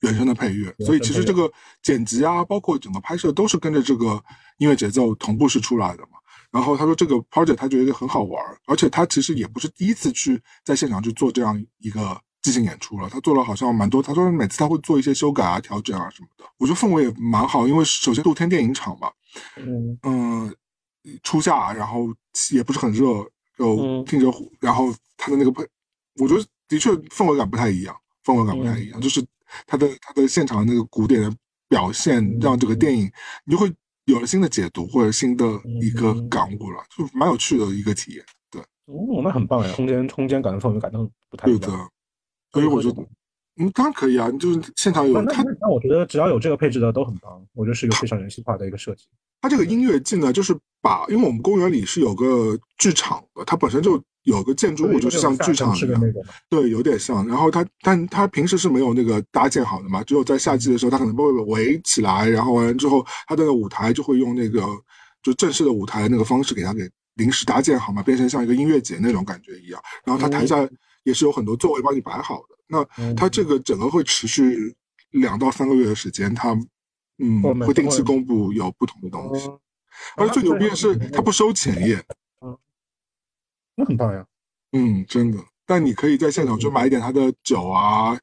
[0.00, 0.74] 原声的配乐。
[0.84, 1.50] 所以其实这个
[1.82, 4.22] 剪辑啊，包括整个拍摄都是跟着这个
[4.58, 6.18] 音乐节奏同步是出来的嘛。
[6.50, 12.20] 然后他说，这个 project 他觉得很好玩，而且他其实也不是第一次去在现场去做这样一个。
[12.42, 14.00] 即兴演出了，他做了好像蛮多。
[14.00, 16.44] 他说每次他会做一些修改啊、调整啊什么的。
[16.58, 19.10] 我觉得氛围也蛮好，因为首先露天电影场嘛，
[19.56, 20.56] 嗯嗯，
[21.22, 22.06] 初夏，然后
[22.52, 23.06] 也不是很热，
[23.56, 25.66] 就听着，然后他的那个配，
[26.20, 29.00] 我觉得的确氛围感不太一样，氛围感不太一样。
[29.00, 29.24] 就是
[29.66, 31.32] 他的他的现场那个古典的
[31.68, 33.10] 表现，让这个电影
[33.44, 33.72] 你就会
[34.04, 35.44] 有了新的解读或者新的
[35.80, 38.24] 一个感悟了，就蛮有趣的一个体验。
[38.50, 41.90] 对，哦，那很棒呀，空间空间感、氛围感都不太一样。
[42.52, 43.02] 所以我觉得，
[43.56, 45.42] 嗯，当然可以啊，就是现场有他。
[45.60, 49.06] 那我觉得只要有这个配置的都很棒，我觉得是一个非常人性化的一个设计。
[49.40, 56.00] 它这个音乐季呢，就是把，因为我们公园里是有个剧场的，它本身就有个建筑物，就是像剧场一样，
[56.48, 57.26] 对，有点像。
[57.26, 64.66] 然后它，但它平时是没有那个搭建好的嘛，只有在夏季的时候，它可能会围起来，然后完了之后，它的舞台就会用那个
[65.22, 69.80] 就正式的舞台那个方式给它给临时搭建好嘛，变成像一个音乐节那种感觉一样。
[70.04, 70.56] 然后它台下
[71.04, 72.56] 也是有很多座位帮你摆好的。
[72.68, 74.74] 那它这个整个会持续
[75.12, 76.52] 两到三个月的时间，它
[77.18, 79.48] 嗯会定期公布有不同的东西，
[80.16, 82.04] 而且最牛逼的是它不收钱耶。
[82.42, 82.56] 嗯
[83.74, 84.26] 那很棒呀，
[84.72, 85.38] 嗯，真的。
[85.66, 88.16] 但你可以在现场就买一点他的酒啊、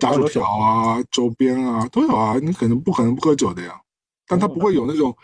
[0.00, 2.36] 炸薯条啊、周边啊都有啊。
[2.42, 3.80] 你可能不可能不喝酒的呀，
[4.26, 5.16] 但他不会有那种，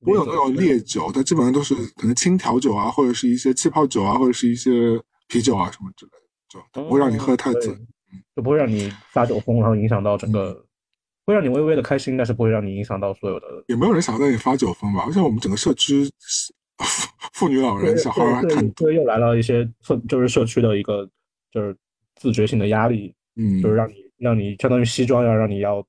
[0.00, 4.98] 不会有那种烈酒，它基本上都是可能轻调酒啊，或者是一些气泡酒啊，或者是一些
[5.28, 7.76] 啤酒啊什么之类的，就不会让你喝太醉，
[8.34, 10.64] 就不会让你发酒疯，然后影响到整个，
[11.24, 13.46] 会让你微微的开心，但是不会让你影响到所有的。
[13.68, 15.04] 也没有人想让你发酒疯吧？
[15.06, 16.08] 而且我们整个社区。
[17.34, 19.68] 妇女、老人、小孩儿看，所以又来了一些，
[20.08, 21.08] 就是社区的一个，
[21.52, 21.76] 就是
[22.16, 25.84] 自觉性的压力，嗯，就是让你让你相当于西装要让你要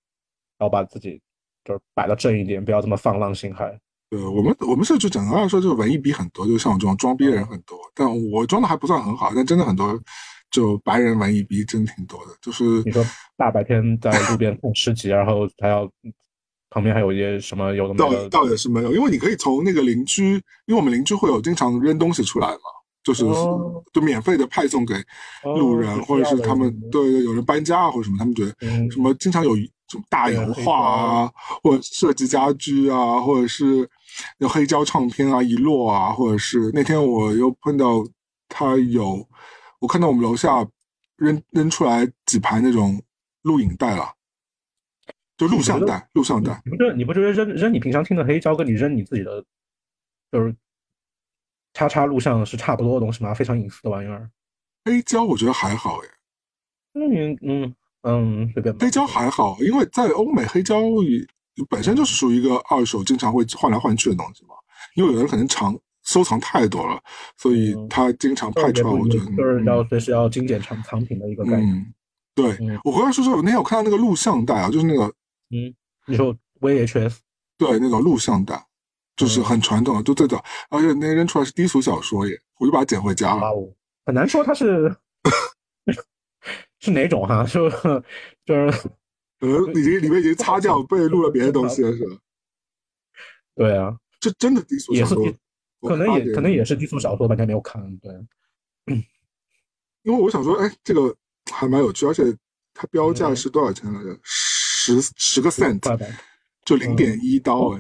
[0.59, 1.19] 要把自己
[1.65, 3.75] 就是摆的正一点，不要这么放浪形骸。
[4.11, 9.99] 对我们，我们社区整个来说就是文艺逼很多，就像我这种装逼的人很多，但我装的还不算很好，但真的很多，
[10.53, 12.31] 就白人文艺逼真挺多的。
[12.41, 13.03] 就是你说
[13.35, 15.91] 大白天在路边送诗集，然后还要。
[16.75, 20.33] 旁边还有一些什么有的倒倒也是没有，因为你可以从那个邻居，
[20.65, 22.57] 因为我们邻居会有经常扔东西出来嘛，
[23.03, 23.23] 就是
[23.93, 24.95] 就免费的派送给
[25.43, 28.55] 路人，或者是他们对对有人搬家啊或者什么，他们觉得
[28.89, 31.31] 什么经常有什么大油画啊，
[31.61, 33.87] 或者设计家居啊，或者是
[34.39, 38.03] 有黑胶唱片啊遗落啊，或者是那天我又碰到
[38.49, 39.23] 他有，
[39.83, 40.65] 我看到我们楼下
[41.17, 43.01] 扔扔出来几排那种
[43.41, 44.13] 录影带了。
[45.35, 46.61] 就录像带，录像带。
[46.63, 49.43] 你不觉你不觉得扔扔你平常听的黑胶，跟你扔你自己的，
[50.31, 50.55] 就是
[51.73, 53.33] 叉叉录像是差不多的东西吗？
[53.33, 54.31] 非常隐私的玩意儿。
[54.85, 56.09] 黑胶我觉得还好耶。
[56.93, 58.73] 嗯嗯嗯，随便。
[58.77, 60.79] 黑胶还好，因为在欧美黑胶
[61.67, 64.55] 本身就是属于一个二手，经常会换来换去的东西嘛。
[64.95, 67.01] 因为有人可能藏收藏太多了，
[67.37, 68.93] 所以他经常派出来。
[68.93, 71.93] 我觉得就是要随时要精简藏藏品的一个概念。
[72.35, 75.05] 对我回来说说，那天我看到那个录像带啊，就是那个。
[75.49, 75.73] 嗯，
[76.07, 77.17] 你说 VHS，
[77.57, 78.65] 对，那种录像带，
[79.15, 83.53] 就是很传统的，就最早，而且那扔出来是低俗小说耶，我就把它捡回家了。
[84.05, 84.93] 很难说它是
[86.79, 88.89] 是哪种哈，就就是，
[89.39, 92.17] 呃，已经里面已经擦掉被录了别的东西了，是吧？
[93.55, 95.23] 对啊，这真的低俗小说，
[95.87, 98.11] 可能也可能也是低俗小说，大家没有看，对。
[100.03, 101.15] 因为我想说，哎，这个
[101.49, 102.23] 还蛮有趣，而且
[102.73, 104.19] 它标价是多少钱来着？
[104.23, 105.79] 十十个 cent，
[106.65, 107.79] 就零点一刀哎，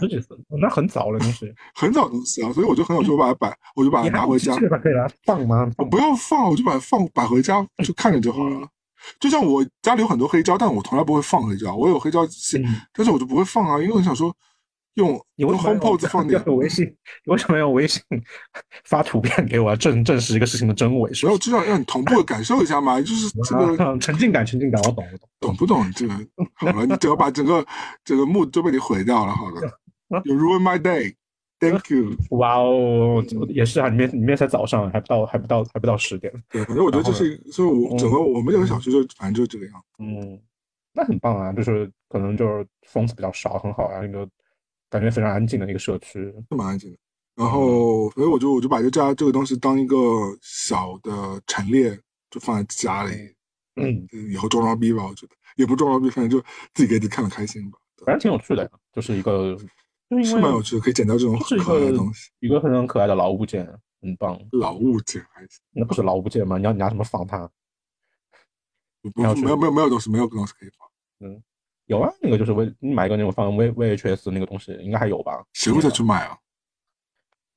[0.61, 4.55] 那很早了那是， 很早东西啊，所以我就很有趣，我把它摆，我就把它拿回家。
[4.55, 5.69] 可以把它放吗？
[5.77, 8.65] 我不要放，我就把它放摆回家，就看着就好了。
[9.19, 11.75] 就像我家里有很多黑胶，但我从来不会放黑胶。
[11.75, 12.63] 我有黑胶机，
[12.93, 14.33] 但是我就不会放啊，因为我想说。
[14.95, 16.95] 用用 HomePod 放点微信，
[17.25, 18.01] 为什么用微信
[18.85, 21.09] 发图片给我证证实一个事情的真伪？
[21.23, 25.83] 没有，至少让你同步感受一下嘛，就是这个沉浸感，沉浸感，我懂，我懂，懂不懂？
[25.95, 26.13] 这个
[26.53, 27.65] 好了，你只要把整个
[28.05, 29.61] 整个 mood 都被你毁掉了，好了，
[30.25, 32.15] You ruin my day，Thank you。
[32.37, 36.31] 哇哦，也是啊，里面里面才早上，还不到还不到还不到十点。
[36.51, 39.83] 对，反正我觉得这是，所以我整个我们这个小区就反正就这个样。
[39.97, 40.39] 嗯，
[40.93, 44.29] 那很棒啊，就是可能就是疯子比较少，很好啊，那个。
[44.93, 46.97] 感觉非常安静的一个社区，是蛮安静的。
[47.33, 49.97] 然后，所以我就我就把这家这个东西当一个
[50.39, 51.99] 小的陈列，
[52.29, 53.35] 就放在家里。
[53.75, 56.39] 嗯，以后装装逼吧，我觉得也不装装逼，反正就
[56.75, 57.79] 自己给自己看的开心吧。
[58.05, 59.57] 反正挺有趣的，就是一个，
[60.23, 62.29] 是蛮有趣的，可以捡到这种可爱的东西。
[62.39, 63.65] 一个非常可爱的老物件，
[63.99, 64.39] 很棒。
[64.51, 66.59] 老物件还行，那不是老物件吗？
[66.59, 67.49] 你要你拿什么放它？
[69.15, 71.27] 没有没有没有东西，没有东西可以放。
[71.27, 71.41] 嗯。
[71.87, 75.43] 有啊，那个就是 V，你买一个那种放 V VHS 那个东西，应该还有吧？
[75.53, 76.37] 谁会再去买啊？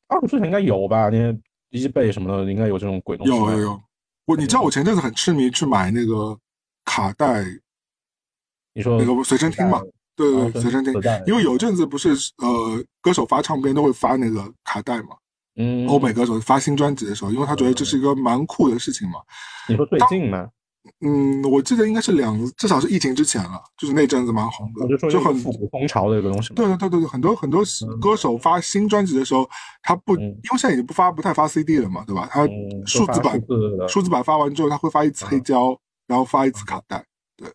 [0.09, 1.09] 二手市场应该有吧？
[1.09, 1.39] 那些
[1.71, 3.33] 机背什么的，应该有这种鬼东西。
[3.33, 3.83] 有有有，
[4.25, 6.37] 我你知道我前阵子很痴迷去买那个
[6.85, 7.45] 卡带，
[8.73, 9.81] 你说那个随身听嘛？
[10.17, 10.93] 对对对，随身听。
[11.27, 15.17] 因为有阵子不是呃，歌手发唱片都会发那个卡带嘛？
[15.57, 15.87] 嗯。
[15.87, 19.21] 欧美歌手发新专辑的时候，因为他觉得这是一个蛮酷的事情嘛。
[19.69, 20.49] 你说最近吗？
[21.01, 26.55] 嗯，我记得应该是两，至少是疫情之前了，就是那阵子蛮红的，就很复古风潮的一个东西。
[26.55, 27.63] 对对对对对，很多很多
[28.01, 29.49] 歌手发新专辑的时候，
[29.83, 32.29] 他不，因为现在已经不发，不太发 CD 了嘛，对吧？
[32.31, 32.47] 他
[32.87, 33.41] 数字版，
[33.89, 37.05] 数字版发完之后，他会发一次黑胶，然后发一次卡带。
[37.37, 37.49] 对，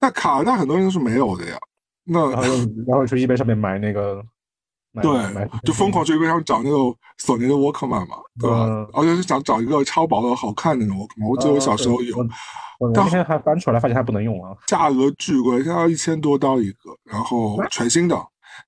[0.00, 1.56] 那卡带很多人都是没有的呀。
[2.04, 2.48] 那然后
[2.86, 4.22] 然后去 eBay 上面买那个买
[4.94, 8.66] 对买，就疯狂去微商找那种索尼的 Walkman 嘛，对吧？
[8.66, 12.22] 嗯而且是想找一个超薄的好看的那种 Walkman，我记得我小时候有，我
[12.80, 14.56] 我我那天还翻出来，发现还不能用啊。
[14.66, 18.16] 价格巨贵，现在要一千多刀一个，然后全新的，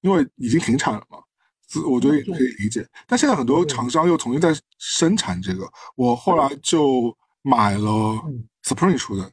[0.02, 1.18] 因为已经停产了嘛，
[1.66, 2.86] 自我觉得也可以理解。
[3.06, 7.12] 但现在很多厂商又重新在生产这个，我后来就
[7.42, 7.88] 买了
[8.64, 9.28] Spring 出的，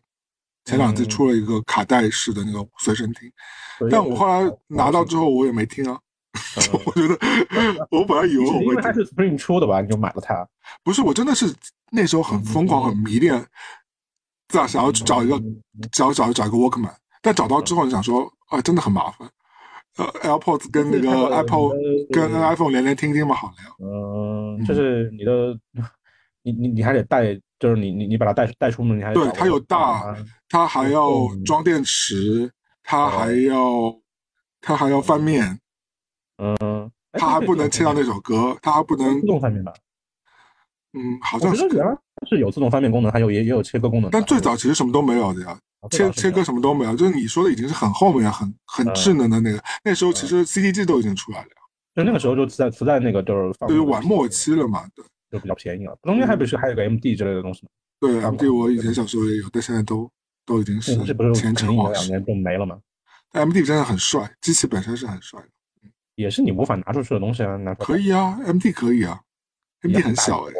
[0.66, 3.32] 前两季出了一个卡带式的那个随身听，
[3.91, 5.99] 但我后来拿到之后我也没听啊，
[6.85, 7.18] 我觉得
[7.89, 10.47] 我本来以为我会听，因为它是 Spring 出的吧，你就买了它。
[10.84, 11.53] 不是我真的是
[11.91, 13.43] 那时候很疯狂、很迷恋，
[14.47, 15.41] 这样想要去找一个
[15.91, 19.30] 找找找一个 Walkman，但找到之后你想说啊，真的很麻烦。
[19.97, 21.72] 呃，AirPods 跟那个 Apple
[22.11, 23.69] 跟 iPhone 连连听听嘛，好了呀。
[23.80, 25.60] 嗯，就是你的，
[26.43, 30.15] 你你你还得带，就是你你你把它带带出门，你还对它有大，
[30.47, 31.10] 它还要
[31.45, 32.49] 装电池，
[32.84, 33.93] 它还要
[34.61, 35.60] 它还要翻面，
[36.40, 39.74] 嗯，他还不能切到那首歌，他还不能自动翻面吧？
[40.94, 41.95] 嗯，好像是原来
[42.28, 44.10] 是有自动翻面功能，还有也也有切割功能。
[44.10, 45.60] 但最早其实什么都没有的呀。
[45.91, 49.64] 切切割什么都没有，就是你说的已经是很后面、很很智能的那个。
[49.82, 51.48] 那时候其实 CDG 都已经出来了，
[51.95, 55.98] 就那个时候就在在在那个就是对于晚末期了嘛，对，就比较便宜了。
[56.03, 57.70] 中间还不是还有个 MD 之类的东西吗？
[58.02, 60.11] 对，MD 我以前小时候也有，但现在都
[60.45, 60.98] 都已经是
[61.34, 62.78] 前尘往事，两年就没了嘛。
[63.32, 65.48] MD 真的很帅，机器本身是很帅的，
[66.20, 69.18] 也是你无法拿出去的东西啊，拿可以啊，MD 可以啊
[69.84, 70.54] ，MD 很小哎，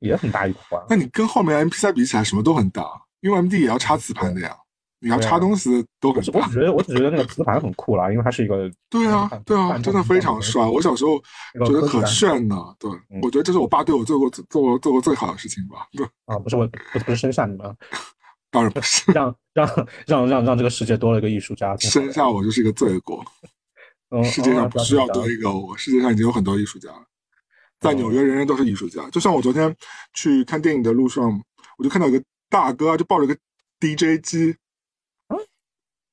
[0.00, 0.82] 也很大一块。
[0.88, 2.82] 那你跟后面 MP3 比起来，什么都很大。
[3.20, 4.56] 因为 M D 也要插磁盘的呀，
[5.00, 6.38] 你要插东西都很大。
[6.38, 8.70] 我只觉得，我只觉得那个磁盘很酷啦，因为它是一个。
[8.88, 10.64] 对啊，对啊，真的非常帅。
[10.64, 11.18] 我小时候
[11.66, 12.74] 觉得可炫了。
[12.78, 12.90] 对，
[13.22, 15.86] 我觉得这是我爸对我做过做过做过最好的事情吧。
[15.92, 17.76] 对啊，不是我，不不是生下你们？
[18.50, 19.68] 当然不是， 让让
[20.06, 21.76] 让让让这个世界多了一个艺术家。
[21.78, 23.24] 生下我就是一个罪过。
[24.24, 27.04] 世界上不需要多一个我，世界上已经有很多艺术家了。
[27.80, 29.08] 在纽约，人人都是艺术家。
[29.10, 29.76] 就像我昨天
[30.14, 31.42] 去看电影的路上，
[31.78, 32.22] 我就看到一个。
[32.48, 33.36] 大哥就抱着个
[33.80, 34.56] DJ 机，
[35.26, 35.36] 嗯，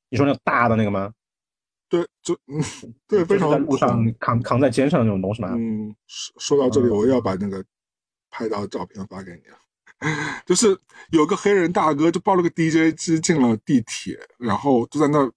[0.09, 1.13] 你说那个大的那个吗？
[1.87, 2.59] 对，就嗯，
[3.07, 5.49] 对，非常在路上扛扛在肩上的那种东西吗？
[5.53, 7.63] 嗯，说到这里，我又要把那个
[8.31, 9.57] 拍到照片发给你了。
[10.43, 10.75] 就是
[11.11, 15.31] 有个黑人大哥就抱了个 DJ 机进了地铁，然后就在那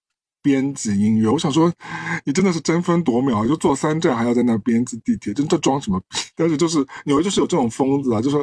[0.46, 1.28] 编辑音乐。
[1.28, 1.72] 我想说，
[2.24, 6.18] 你真的是争分夺秒，就坐三站还要在那编辑地铁，真这装什么逼？
[6.36, 8.36] 但是就是纽约就是有这种疯子啊，就是。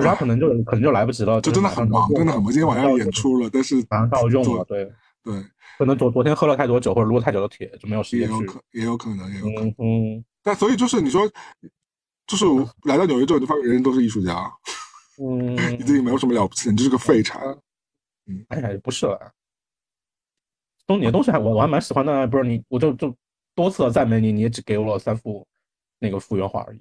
[0.00, 2.52] 他可能就可能就来不及了，就真的很忙，真的很忙。
[2.52, 4.84] 今天晚上要演出了，但是马上要用了，对
[5.24, 5.34] 对，
[5.76, 8.34] 可能昨昨天喝了太多酒或者撸了太久的铁，就没有时间去。
[8.34, 9.68] 也有可也有可能，也有可能。
[9.78, 11.28] 嗯，但所以就是你说，
[12.28, 12.44] 就是
[12.84, 14.48] 来到纽约之后，就发现人人都是艺术家，
[15.20, 17.40] 嗯， 你自己没有什么了不起，你就是个废柴。
[18.28, 19.18] 嗯，哎呀，不是了，
[20.88, 23.14] 东你的东西还我我还蛮喜欢的，不是你，我就就
[23.54, 25.46] 多次的赞美你，你也只给我了三幅
[26.00, 26.80] 那个复原画而已。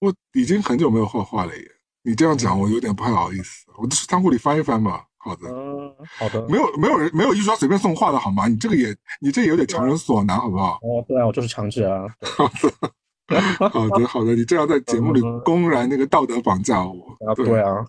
[0.00, 1.62] 我已经很久没有画画了耶。
[2.02, 3.66] 你这样讲，我有点不太好意思。
[3.76, 5.04] 我去仓库里翻一翻吧。
[5.18, 6.40] 好的，嗯，好的。
[6.48, 8.48] 没有没有人没有艺术家随便送画的好吗？
[8.48, 10.78] 你这个也你这也有点强人所难，好不好？
[10.82, 12.06] 哦，对啊，我就是强制啊。
[12.38, 14.34] 好的，好的，好的。
[14.34, 17.14] 你这样在节目里公然那个道德绑架我。
[17.26, 17.84] 啊，对啊。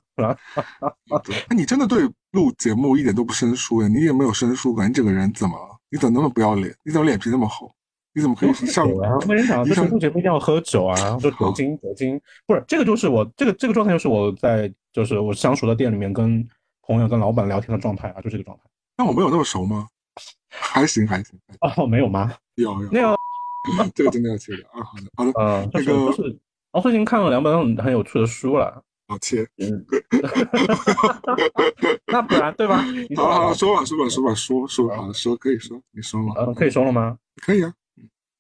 [1.48, 3.88] 那你真的对录节目一点都不生疏呀？
[3.88, 5.78] 你也没有生疏感，你这个人怎么了？
[5.90, 6.74] 你怎么那么不要脸？
[6.84, 7.74] 你怎么脸皮那么厚？
[8.14, 9.18] 你怎么可以 上啊？
[9.28, 16.48] 没人讲，就是录节目一定要喝酒啊，就酒精，酒精不是这个，就是我这个这个状态，就是我在就是我相熟的店里面跟
[16.82, 18.64] 朋友、跟老板聊天的状态啊，就这个状态。
[18.98, 19.88] 那我没有那么熟吗？
[20.50, 21.40] 还行，还行。
[21.78, 22.34] 哦，没有吗？
[22.56, 22.90] 有有。
[22.92, 23.18] 那个，
[23.96, 24.84] 这个真的要切的啊。
[24.84, 25.32] 好的，好的。
[25.40, 26.40] 呃，那个就是
[26.72, 28.84] 我最近看了两本很很有趣的书了。
[29.10, 29.46] 好切。
[29.58, 29.86] 嗯。
[32.08, 32.86] 那不然对吧？
[33.18, 36.34] 好好说吧，说吧，说吧，说说好说可以说，你说嘛。
[36.38, 37.18] 嗯，可以说了吗？
[37.42, 37.74] 可以啊。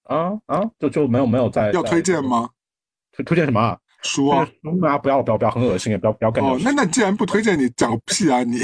[0.03, 2.49] 啊啊，就就没有没有在要推荐吗？
[3.11, 4.47] 推推荐什么书啊？
[4.63, 4.97] 书啊！
[4.97, 6.41] 不要不要不要，很恶心也不要不要干。
[6.43, 8.59] 哦，那那既然不推荐，你讲个屁啊你！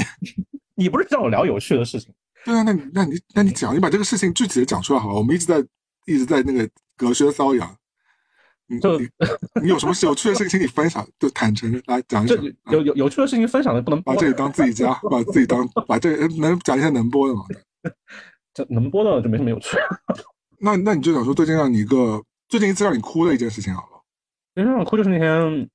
[0.74, 2.12] 你不是叫我聊有趣的事情？
[2.44, 5.14] 对啊，那你那你那你讲，你把这个事情具体的讲出来好吧？
[5.14, 5.58] 我们一直在
[6.06, 7.76] 一直在那个隔靴搔痒。
[8.68, 12.36] 你你你有什么有趣的事情，请你分享，就坦诚来讲一讲。
[12.70, 17.42] 有有有趣的事情分享的不能把这里当自己家，把自己当把这能讲一些能播的嘛？
[18.52, 19.76] 这能播的就没什么有趣。
[20.58, 24.02] 那那你就想说最近让你一个最近一次让你哭的一件事情好了。
[24.54, 25.68] 最近让我哭就是那天，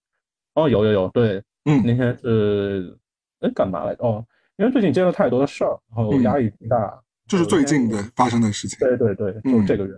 [0.55, 2.97] 哦有有有对，嗯，那天是
[3.41, 4.03] 哎干嘛来着？
[4.03, 4.25] 哦，
[4.57, 6.99] 因为最近接了太多的事儿，然后压力挺大。
[7.27, 8.77] 就是最近的发生的事情。
[8.79, 9.93] 对对对，就是这个月，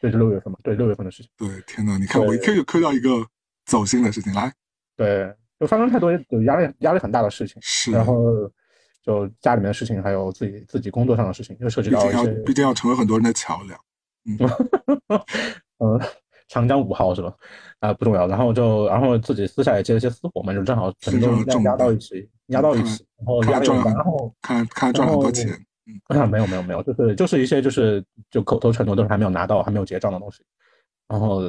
[0.00, 1.30] 对，是六月份嘛，对六月份的事情。
[1.36, 3.10] 对，天呐，你看我一 Q 就 Q 到一个
[3.66, 4.52] 走心的事情来。
[4.96, 7.56] 对，就发生太多有压力压力很大的事情。
[7.60, 7.92] 是。
[7.92, 8.16] 然后
[9.02, 13.78] 就家里面的事情，还有自己自己工作上的事情，又涉及到一些，毕竟要成为很多人的桥梁。
[14.24, 14.38] 嗯。
[15.78, 16.00] 嗯，
[16.48, 17.34] 长江五号是吧？
[17.80, 18.26] 啊，不重要。
[18.26, 25.48] 然后就，然后自己私下也接了些私活嘛，就正好全都压压到一起，压到一起，然后压了，然后看看赚很多钱。
[26.08, 30.42] 啊，没有没有没有，就是就是一些就是就口头承诺都是还没有拿到，还没有结账的东西。
[31.08, 31.42] 然后，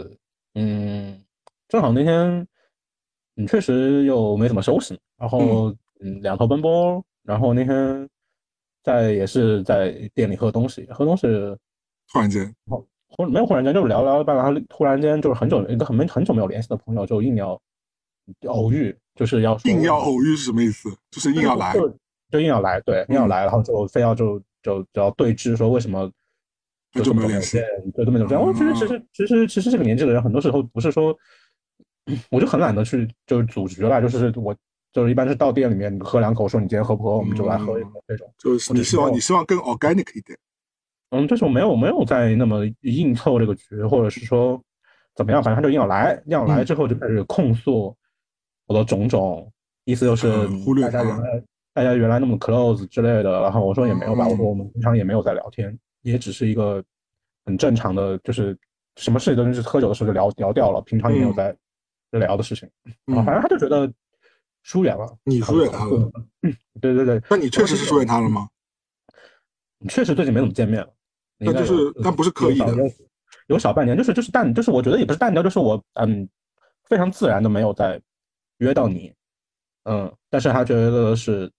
[0.56, 1.24] 嗯，
[1.68, 2.48] 正好那天，
[3.38, 5.70] 嗯，确实又没怎么收拾，然后
[6.00, 7.04] 嗯，两头奔波。
[7.24, 8.10] 然后那天
[8.84, 11.28] 在也是在店里喝东西，喝东西，
[12.12, 12.52] 突然间，
[13.10, 17.62] 忽没有忽然间，就是聊聊半，然后突然间就是很久一个很没很久没有联系的朋友，就硬要
[18.48, 20.90] 偶遇，就是要硬要偶遇是什么意思？
[21.12, 21.96] 就是硬要来，就
[22.40, 26.12] 硬要来，对，硬要来，然后就非要就就就要对峙，说为什么
[27.03, 27.60] 就没有联系，
[27.95, 28.44] 就这么久这样。
[28.44, 31.16] 我觉得其实其实其实这个年纪的人，很多时候不是说，
[32.30, 34.56] 我就很懒得去就是组局了，就是我。
[34.94, 38.30] 就是一般是到店里面喝两口，说你今天喝不喝，我们就来喝一口这种。
[38.38, 40.38] 就是你希望你希望更 organic 一点。
[41.12, 44.62] 嗯，就是我没有没有在那么硬凑这个局，或者是说
[45.16, 47.95] 怎么样，反正他就硬要来，硬要来之后就开始控诉
[48.68, 49.49] 我的种种，
[49.86, 51.41] 意思就是忽略大家原来
[51.73, 53.41] 大家原来那么 close 之类的。
[53.41, 56.84] 然后我说也没有吧，我说我们平常也没有在聊天，也只是一个
[57.45, 58.57] 很正常的，就是
[58.98, 61.56] 什么事情都是喝酒的时候就聊聊掉了，平常也没有在
[62.11, 62.69] 聊的事情。
[63.06, 63.91] 啊，反正他就觉得。
[64.64, 66.11] 疏远了，你疏远他了？
[66.43, 67.19] 嗯， 对对对。
[67.27, 68.48] 那你确实是疏远他了吗？
[69.80, 70.93] 你确实最近没怎么见面了。
[71.39, 71.73] 那就是，
[72.03, 72.72] 但不是刻意的。
[73.48, 76.30] 有小半年，就是就是淡，就是我觉得也不是淡掉，就是我嗯
[76.84, 77.99] 非常自然的没有再
[78.60, 79.11] 约到你。
[79.85, 81.52] 嗯，但是他觉得是。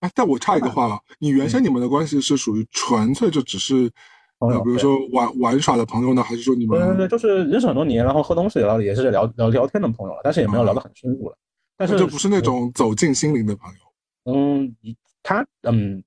[0.00, 3.90] 哎，但我插一个话啊，你原先你们的关系是属于纯粹就只是，
[4.38, 6.78] 呃，比如说玩玩耍的朋友呢，还是说你们？
[6.78, 11.36] 对对对，就是认识很多年，然后喝东西然后也是聊聊聊天的朋友了，但是也没有聊得很深入了。
[11.76, 14.32] 但是就不是那种走进心灵的朋友。
[14.32, 14.76] 嗯，
[15.22, 16.02] 他嗯，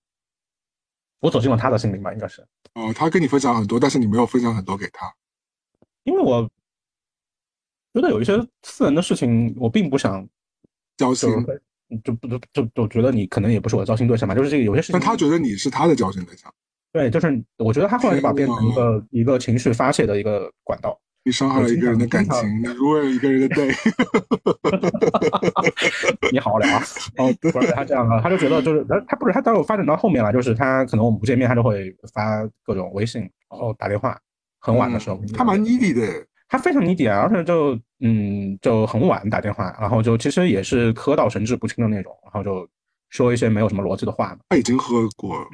[1.20, 2.46] 我走进了他的心灵吧，应该是。
[2.74, 5.14] 哦，他跟你分享很多，但是你没有分享很多给他。
[6.04, 6.50] 因为我
[7.94, 10.28] 觉得有一些私人的事情，我并不想
[10.98, 11.30] 交心，
[12.04, 14.36] 就不就就觉得你可能也不是我的交心对象嘛。
[14.36, 16.52] 就是这个有些事情，但他觉得你是他的交心对象。
[16.94, 21.00] 对，就是我觉得他后来就把变成一个一个情绪发泄的一个管道。
[21.24, 23.72] 你伤害了一个人的感情，你辱了一个人的 day。
[26.32, 26.82] 你好好聊啊！
[27.18, 34.20] 哦，不是他这样啊，他就觉得就是他他不是他，待会发展到后面了，就是他可能我们不见面，他就会发各种微信，然后打电话，
[34.60, 35.22] 很晚的时候。
[35.36, 36.02] 他蛮 needy 的，
[36.52, 42.68] 他非常 needy 啊，而且就嗯就很晚打电话，然后就其实也是磕到神志不清的那种，然后就
[43.10, 44.40] 说一些没有什么逻辑的话嘛。
[44.50, 45.48] 他已经喝过。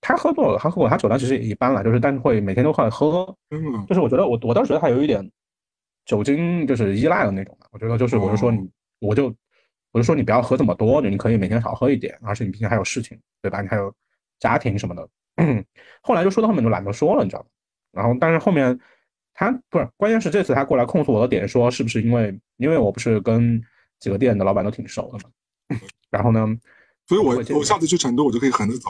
[0.00, 3.36] 他喝过，他喝过，他酒量其实也一般了，就是但是会每天都会喝，
[3.88, 5.28] 就是我觉得我我当时觉得他有一点
[6.04, 8.70] 酒精就是依赖的那种我觉得就是我就说你
[9.00, 9.34] 我就
[9.90, 13.60] 我就说你不要喝这么多，你可以每天少喝一点，而且你毕竟还有事情对吧？
[13.62, 13.92] 你还有
[14.38, 15.08] 家庭什么的。
[16.02, 17.48] 后来就说到后面就懒得说了，你知道吗？
[17.90, 18.78] 然后但是后面
[19.36, 23.62] 他不是关键是这次他过来控诉我的点说是不是因为因为我不是跟
[24.00, 25.78] 几个店的老板都挺熟的嘛？
[26.10, 26.46] 然后呢？
[27.06, 28.88] 所以我我下次去成都我就可以横着走。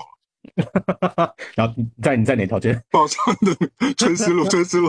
[1.55, 2.81] 然后你在你在哪条街？
[2.91, 4.89] 宝山的春熙路，春熙路，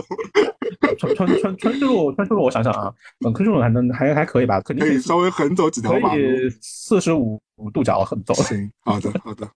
[0.98, 2.44] 春春春春熙路，春熙路。
[2.44, 2.94] 我想想啊，
[3.26, 4.60] 嗯，春熙路还能还还可以吧？
[4.60, 6.22] 肯定可以稍微横走几条马路，
[6.62, 7.40] 四十五
[7.72, 8.32] 度角横走。
[8.34, 9.46] 行，好的好的。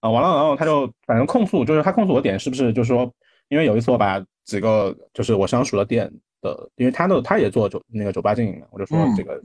[0.00, 3.12] 啊，完了，然后他就反正控诉，就是他控诉我点是不是就是说，
[3.50, 6.10] 因为有一次我把几个就是我相熟的店
[6.40, 9.38] 的，因为他的他也做酒那个酒吧经营的，我就说这个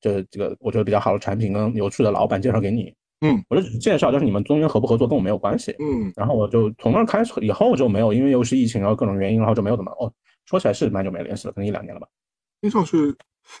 [0.00, 2.92] 就是这个我觉得比较好的产品跟有趣的老板介绍给你。
[3.20, 5.74] 嗯，我就只介绍，就是你们中间合不合作跟我没有关系。
[5.78, 10.12] 嗯，然后我就从那开始以后就没有，因为又是疫情，然后各种原因，然后就没有怎么哦。
[10.44, 12.06] 说起来是蛮久没联系了，可能一两年了吧。
[12.60, 13.14] 听上去，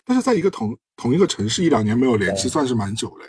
[0.04, 3.24] 但是在一个同同一个城市一两年没有联系，算是蛮久了。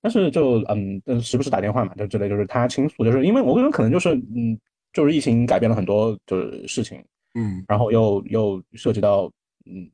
[0.00, 4.56] 但是就嗯，时不时打电话嘛，就之类，就是他倾诉，就是因为我个人可能就是嗯，
[4.92, 7.02] 就是疫情改变了很多就是事情，
[7.34, 9.30] 嗯，然后又又涉及到
[9.66, 9.88] 嗯，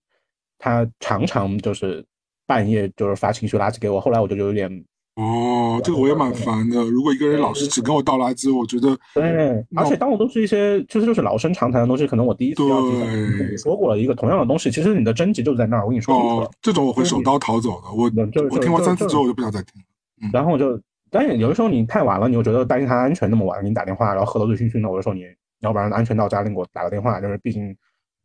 [0.58, 2.04] 他常常就是
[2.46, 4.84] 半夜就是发情绪垃圾给我，后来我就有点。
[5.16, 6.82] 哦，这个我也蛮烦的。
[6.82, 9.64] 如果一个人老是只跟我倒垃圾，我觉得对。
[9.76, 15.84] 而且当我都是一些，其实就是老生常谈的东西，可能我第一次要跟你说过了一个同样的东西，其实你的症结就在那儿。
[15.84, 17.92] 我跟你说哦，这种我会手刀逃走的。
[17.92, 18.10] 我
[18.50, 20.30] 我听完三次之后，我就不想再听了。
[20.32, 20.76] 然后我就，
[21.15, 25.23] 但是有的时候你太晚了，你又觉得担心他安全，那么晚给你打电话，然后喝得醉醺醺的，我就说你
[25.61, 27.20] 要不然安全到家，你给我打个电话。
[27.20, 27.77] 就是毕竟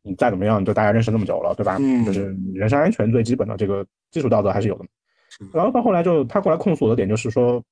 [0.02, 1.78] 你再怎么样，就大家认识那么久了，对吧？
[1.80, 4.86] 嗯，就是人身安全最基本的这个基础道德还是有的。
[5.54, 7.64] 然后到后来就他过来控诉我的点就是说，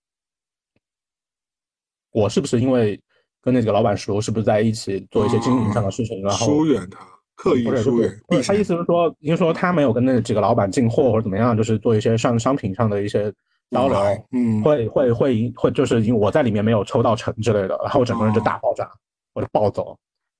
[2.11, 3.01] 我是不是因为
[3.41, 6.99] 跟那几个老板熟，是不是在一起做一些经营上的事情，然后疏远他，
[7.35, 8.11] 刻意疏远。
[8.45, 13.33] 他意思是说，因为说他没有跟那几个老板进货或者怎么样，就是做一些上商品上的一些
[13.71, 18.89] 交流，嗯，会会会会，就是因为我在里面没有抽到成之类的，然后我整个人就大爆炸，
[19.33, 19.97] 我就暴走。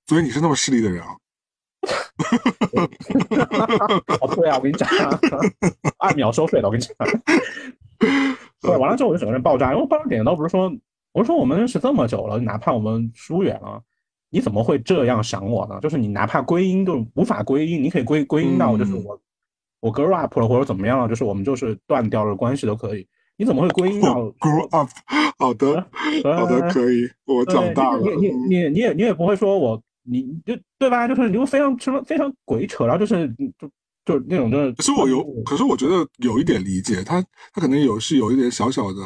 [0.07, 1.15] 所以你是那么势利的人啊？
[4.21, 4.87] 哦，对啊，我跟你讲，
[5.99, 6.95] 按秒收费的，我跟你讲。
[8.61, 10.71] 对，完了之后我就整个人爆炸，因为爆炸点倒不是说，
[11.11, 13.81] 我说我们认识这么久了，哪怕我们疏远了，
[14.29, 15.79] 你怎么会这样想我呢？
[15.81, 19.19] 就是你哪怕归因都无法归因，你可以归归因到就是我
[19.79, 23.07] 我 grow up 了或者怎么样了，就是我们就是断掉了关系都可以。
[23.37, 24.89] 你怎么会归因到 grow up？
[25.39, 25.87] 好的，
[26.23, 28.01] 好的，可以，我长大了。
[28.01, 29.81] 你你你你也你也不会说我。
[30.09, 31.05] 你就对吧？
[31.05, 33.27] 就是你就非常什么非常鬼扯，然后就是
[33.59, 33.67] 就
[34.05, 34.71] 就那种就是。
[34.71, 39.01] 可是我有，可是我觉得有一点理解他，他可能有是有一点小小的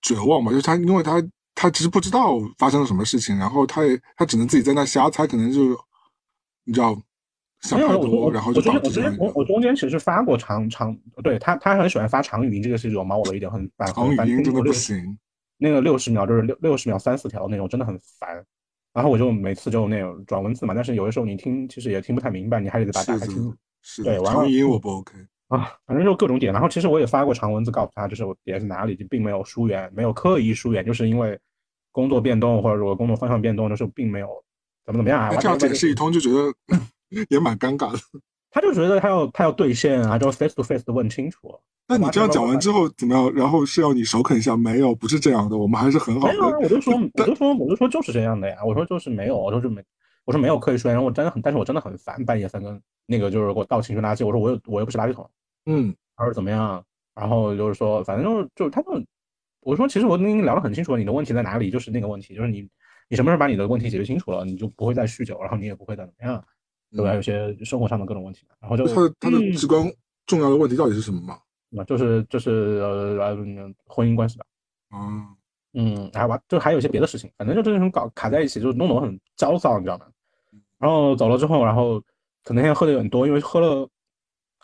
[0.00, 1.22] 绝望吧，就是他因为他
[1.54, 5.78] 他其实不知道发生了什么事情，然后他也他只能自己在那瞎猜，可能就
[6.64, 6.98] 你知道
[7.60, 9.02] 想太多，然后就导致。
[9.18, 13.92] 我我中间其实发过长长，对他他很喜欢发长语音，这个是惹毛我的一点，很烦。
[13.92, 15.18] 长语音真的不行。
[15.56, 18.44] 那个六十秒就是六六十秒三四条那种，真的很烦。
[18.94, 23.54] 然后我就每次就那种转文字嘛，但是有的时候你听其实也听不太明白，你还得把它打开听。
[23.82, 25.14] 是对，长语音我不 OK
[25.48, 26.52] 啊，反正就各种点。
[26.52, 31.38] 然后其实我也发过长文字告诉他，就是我点是哪里，就并没有疏远，没有刻意疏远，就是因为
[31.90, 34.28] 工作变动或者说工作方向变动的时候，并没有
[34.84, 35.34] 怎么怎么样啊。
[35.36, 36.52] 这样解释一通就觉得
[37.28, 37.98] 也蛮尴尬的。
[38.50, 41.54] 他就觉得他要他要兑现啊，就 face to face 的问清楚。
[41.86, 43.32] 那你这样讲完之后怎么样？
[43.34, 44.56] 然后是要你首肯一下？
[44.56, 46.34] 没有，不是这样的，我们还是很好的。
[46.34, 48.56] 没有，我就说，我就说，我就说就是这样的呀。
[48.64, 49.82] 我说就是没有，我说就没，
[50.24, 50.90] 我说没有刻意说。
[50.90, 54.26] 然后我真的很，但是我真的很烦半夜三更那个就是给我倒情绪垃圾。
[54.26, 55.30] 我说我又我又不是垃圾桶，
[55.66, 56.82] 嗯，他说怎么样？
[57.14, 59.02] 然后就是说，反正就是就是他就
[59.60, 61.70] 我说其实我跟你聊得很清楚了，你的问题在哪里？
[61.70, 62.68] 就是那个问题，就是你
[63.08, 66.44] 你什么时候把你的问题解决清楚了，你就不会再酗酒，然后你也不会再怎么样，
[66.90, 67.14] 对吧？
[67.14, 69.90] 有些生活上的各种问题，然后就他的他的至关
[70.26, 71.38] 重要的问题到底是什么嘛？
[71.70, 72.50] 那就是就是
[72.80, 74.46] 呃婚姻关系吧，
[74.94, 75.26] 嗯
[75.74, 80.06] 嗯，还完就还有一些别的事情，反正就这种搞卡在一起，就弄得我很焦躁，你知道吗？
[80.78, 82.00] 然后走了之后，然后
[82.42, 83.86] 可能那天喝的有点多，因为喝了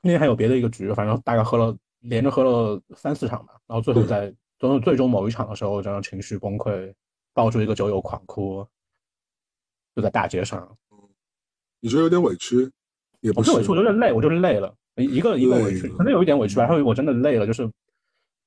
[0.02, 6.90] 那天还有别的一个局，反正大概喝了连着喝了三四场吧，然后最后在最最终某一场的时候，然后情绪崩溃，
[7.34, 8.66] 抱住一个酒友狂哭，
[9.94, 10.74] 就在大街上。
[11.84, 12.66] 你觉得有点委屈？
[13.20, 14.74] 也不是委屈，我有点累，我就是累了。
[14.96, 16.62] 一个一个委屈，可能有一点委屈吧。
[16.64, 17.70] 然后我真的累了，就是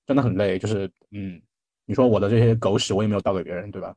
[0.07, 1.39] 真的很累，就是嗯，
[1.85, 3.93] 你说我的这些狗屎我也没有倒给别人，对吧？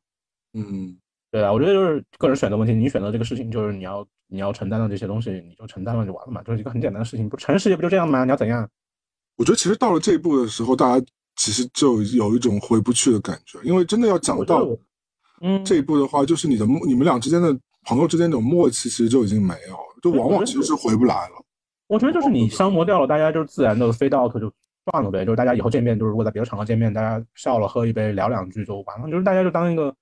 [0.52, 0.94] 嗯，
[1.30, 2.74] 对啊，我觉得就是个人选择问题。
[2.74, 7.26] 你选择这个事情，就是你要你要承担的这些东西，你就承担了就完了嘛，就是一个很简单的事情。
[7.26, 8.24] 不，成人世界不就这样吗？
[8.24, 8.68] 你要怎样？
[9.36, 11.06] 我觉得其实到了这一步的时候，大家
[11.36, 14.68] 其实就有一种回不去的感觉，因为真的要讲到
[15.40, 21.44] 嗯这一步的话，就是你的你们俩之间的朋友之间那种默契，其实就已经没有了，就往往其实是回不来了。
[21.86, 24.52] 我觉得就是你消磨掉了，大家就自然的 fade out 就
[24.84, 25.24] 算了呗。
[25.24, 29.10] 就是大家以后见面，就是如果在别的场合见面，大家笑了喝一杯聊两句就完了。
[29.10, 29.94] 就是大家就当一个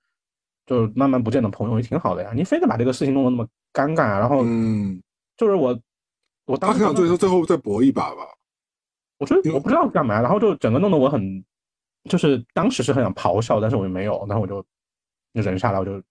[0.66, 2.32] 就是慢慢不见的朋友也挺好的呀。
[2.34, 5.02] 你非得把这个事情弄得那么尴尬，然后嗯，
[5.36, 5.78] 就是我
[6.44, 8.22] 我当时想最后最后再搏一把吧。
[9.18, 11.44] 我觉得我不知道干嘛，然后就整个弄得我很
[12.04, 14.62] 就是当时是很想咆哮，但是我又没有，然后我就
[15.32, 16.02] 就忍下来，我就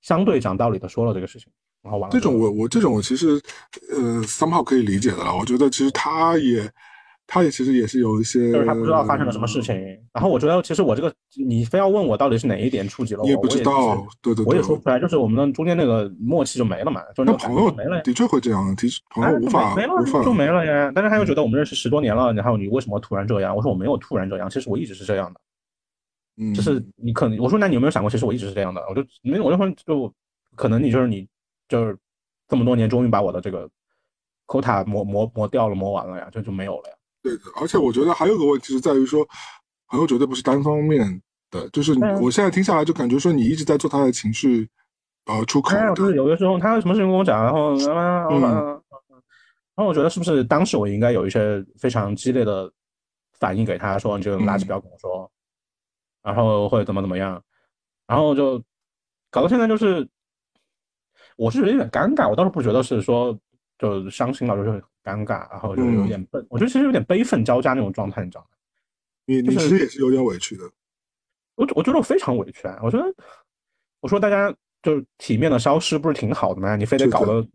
[0.00, 1.48] 相对讲道理的说了这个事情。
[1.82, 3.40] 然后完了，这种我我这种我其实，
[3.90, 5.34] 呃，三炮可以理解的了。
[5.34, 6.70] 我觉得其实他也，
[7.26, 9.74] 他也其实也是有一些，就是他不知道发生了什么事情。
[10.12, 11.10] 然后我觉得其实我这个，
[11.46, 15.00] 你非要问我到底是哪一点触及了我，也不知道，对对对，我也说不出来。
[15.00, 20.92] 就是我们的中间那个默契就没了嘛，就那朋友没了，的确会这样，其实朋友无法无法就没了呀。
[20.94, 23.56] 但是他又觉得我们认识十多年了，然后你为什么突然这样？
[23.56, 25.40] 我说我没有突然这样，其实我一直是这样的。
[26.40, 28.80] 嗯，就是你可能我说那你有没有想过，其实我一直是这样的？
[28.88, 30.12] 我就没，我就说就
[30.56, 31.28] 可能你就是你。
[31.70, 31.96] 就是
[32.48, 33.70] 这么多年，终于把我的这个
[34.48, 36.96] quota 磨磨磨掉了，磨完了呀，这就没有了呀。
[37.22, 39.24] 对的，而且我觉得还有个问题是在于说，
[39.86, 44.68] 朋友绝对不是单方面的，就是我现在听下来就感觉说你一直在做他的情绪
[45.26, 45.76] 呃出口。
[45.94, 48.82] 就是有的时候他有什么事情跟我讲，然后然后然
[49.76, 52.68] 后我觉得是不是当时我应该有一些非常激烈的
[53.38, 55.30] 反应给他说，你这个垃圾不要跟我说，
[56.22, 57.42] 然后或者怎么怎么样，
[58.06, 58.62] 然后就
[59.30, 60.08] 搞到现在就是。
[61.36, 63.38] 我是觉得有点尴尬，我倒是不觉得是说
[63.78, 66.46] 就伤心了，就是很尴尬，然后就有点笨。
[66.50, 68.48] 我觉得其实有点悲愤交加那种状态，你知道吗？
[69.24, 70.64] 你你其实也是有点委屈的。
[71.54, 72.78] 我我觉得我非常委屈啊！
[72.82, 73.04] 我觉得
[74.00, 76.76] 我说大家就是体面的消失不是挺好的吗？
[76.76, 77.46] 你非得搞得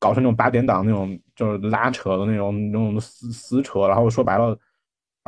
[0.00, 4.58] 搞成那种八点档那种就是拉扯的那种那种撕撕扯，然后说白了，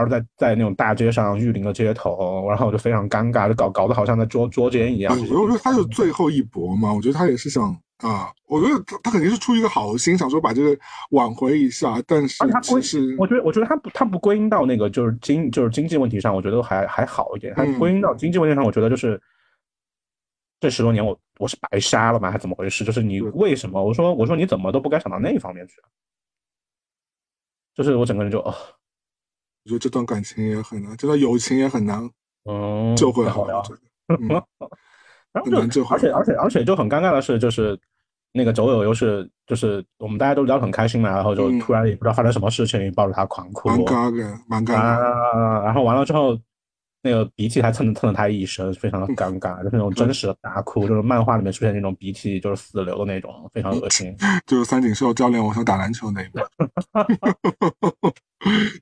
[0.03, 5.16] 而在在那种大街上玉林的街头，然后我就非常尴尬，就搞搞得好像在捉捉奸一样。
[5.19, 7.77] 我觉得他就最后一搏嘛，我觉得他也是想。
[7.99, 10.77] 啊，我觉得他他肯定是出于一个好心，想说把这个
[11.11, 17.55] 挽回一下，但是其实我觉得我觉得他不他不归因到那个就是经就是经济问题上，我觉得还还好一点。
[17.55, 19.23] 他归因到经济问题上，我觉得就是
[20.59, 22.29] 这十多年我我是白瞎了吗？
[22.29, 22.83] 还怎么回事？
[22.83, 23.81] 就是你为什么？
[23.81, 25.74] 我说我说你怎么都不该想到那一方面去？
[27.77, 28.53] 就是我整个人就哦，
[29.64, 32.09] 我觉得这段感情也很难，这段友情也很难，
[32.44, 33.30] 嗯，救回来。
[33.30, 37.78] 好然后 就而且而且而且就很尴尬的是，就是
[38.32, 45.64] 那个周友又是就是我们大家都聊得很开心嘛，然后就突然也不知道发生什么事情，抱着他狂哭，蛮尴尬蛮尴尬的。
[45.64, 46.39] 然后完了之后。
[47.03, 54.16] 那个鼻涕还蹭着蹭了他一身，非常的尴尬，就是那种真实的大哭，就是漫画里面出现那种鼻涕就是死流的那种，非常恶心。
[54.47, 56.49] 就是三井寿教练，我想打篮球那一个。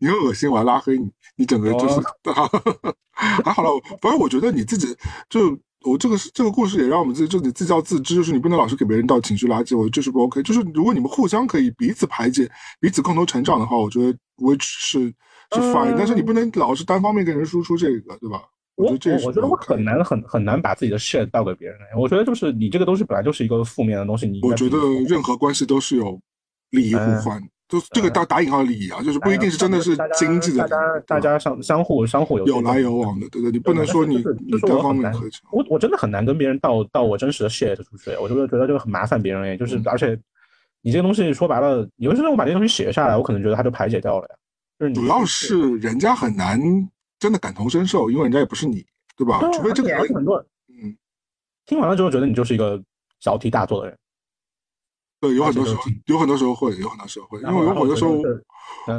[0.00, 2.00] 你很恶心，我要拉黑你，你整个就是。
[3.44, 3.70] 还好了，
[4.00, 4.96] 反正我觉得你自己
[5.28, 10.42] 就我这个这个故事也让我们自己就你自教自知，就是你不能老是给别人倒情绪垃圾，我觉得这是不 OK。
[10.42, 15.12] 就是如果你们互相可以彼此排解、彼此共同成长的话，我觉得 which 是。
[15.52, 18.42] 是 fine，但是你不能老是单方面跟人输出这个，对吧？
[18.76, 21.78] 我觉得这我觉得我很难很很难把自己的 shit 倒给别人。
[21.98, 24.26] 我觉得就是你这个东西本来就是一个负面的东西。
[24.26, 26.18] 你我觉得任何关系都是有
[26.70, 34.16] 利益互换，就这个打打引号的利益啊，就是不一定是真的是经济的，大家大家相相互相互有有来有往的，对对，你不能说你
[34.46, 35.46] 你单方面苛求。
[35.52, 40.18] 我我真的很难跟别人倒倒我真实的 shit 出去，我就觉得这个很麻烦别人，就是而且
[40.80, 44.34] 你这个东西说白了，有时候我把这个东西写下来，我可能觉得它就排解掉了呀。
[44.94, 46.58] 主要是人家很难
[47.18, 49.38] 真的感同身受，因为人家也不是你，对吧？
[49.52, 50.38] 除非这个人很多，
[50.68, 50.96] 嗯，
[51.66, 52.82] 听完了之后觉得你就是一个
[53.20, 53.98] 小题大做的人。
[55.20, 58.22] 对，有很多时候，有很多时候会，有很多时候会，因为有很多时候，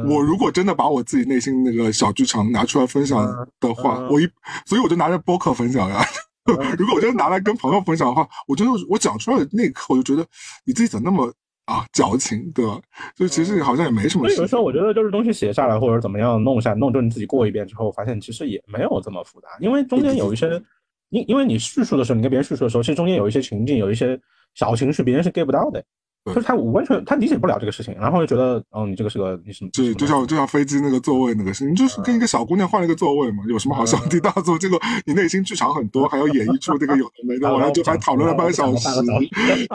[0.07, 3.25] 我如果真的把我自己内心那个小剧场拿出来分享
[3.59, 4.29] 的话，我一，
[4.67, 6.05] 所以我就拿着播客分享呀。
[6.77, 10.27] 如果我真的拿来跟朋友分享的话，我真的我讲出来的那一刻，我就觉得
[10.63, 11.33] 你自己怎么那么。
[11.71, 12.81] 啊，矫情，对吧？
[13.15, 14.29] 就其实好像也没什么。
[14.29, 19.47] 有时候我觉得，就是东西写下来或者怎么样弄下弄，就你自己过一遍之后，发现其实也没有这么复杂。
[19.61, 20.61] 因为中间有一些，
[21.09, 24.19] 因因为你叙述的时候，你跟别人叙述的时候，其实中间有一些情境，有一些
[24.53, 25.81] 小情绪，别人是 get 不到的。
[26.23, 29.71] 就是他完全他理解不了这个事情，然后就觉得，哦，你这个是个你什么？
[29.71, 34.55] 就就像就像飞机那个座位那个事情，就是跟一个小姑娘换了一个座位嘛，有什么好小题大做？
[34.59, 38.87] 结果你内心剧场很多，还要演绎出这个有的没的， 完了就还讨论了半个小时。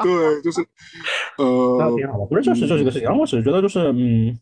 [0.05, 0.65] 对，就是
[1.39, 3.07] 呃， 挺好的，不是就是就是这个事情。
[3.09, 4.39] 然后我只是觉得就是嗯，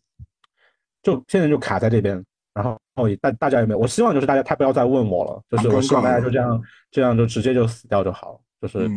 [1.01, 2.23] 就现在就卡在这边，
[2.53, 3.79] 然后哦大大家有没有？
[3.79, 6.61] 我希望就是大家他不要再问我了，就是我希望大家就这样
[6.91, 8.87] 这样就直接就死掉就好了，就是。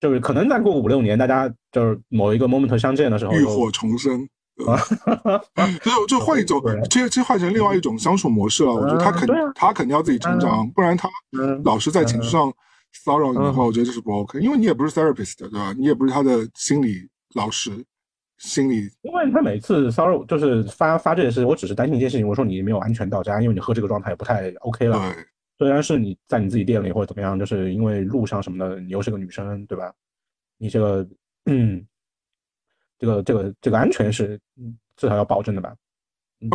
[0.00, 4.28] 就是可能再过五六年，大家就是某一个 moment 相见的时候，浴火重生
[4.66, 4.78] 啊！
[5.82, 6.60] 就 就换一种，
[6.90, 8.72] 其实其实换成另外一种相处模式了。
[8.72, 11.08] 我觉得他肯他肯定要自己成长，不然他
[11.64, 12.52] 老是在情绪上
[13.04, 14.38] 骚扰你的话，我觉得这是不 OK。
[14.40, 15.74] 因为你也不是 therapist，对吧？
[15.76, 17.72] 你也不是他的心理老师，
[18.38, 18.88] 心理。
[19.02, 24.98] 因为他每次骚扰就是发发这件事，我只是担心一件事情，我说你没有安全到家，因为你喝这个状态也不太 OK 了。
[24.98, 25.24] 对。
[25.64, 29.90] 虽然是你在你自己店里或者怎么样，就是因为路上什么的，你又是个女生，对吧？
[30.58, 31.08] 你这个，
[31.46, 31.82] 嗯，
[32.98, 34.38] 这个这个这个安全是
[34.94, 35.74] 至少要保证的吧？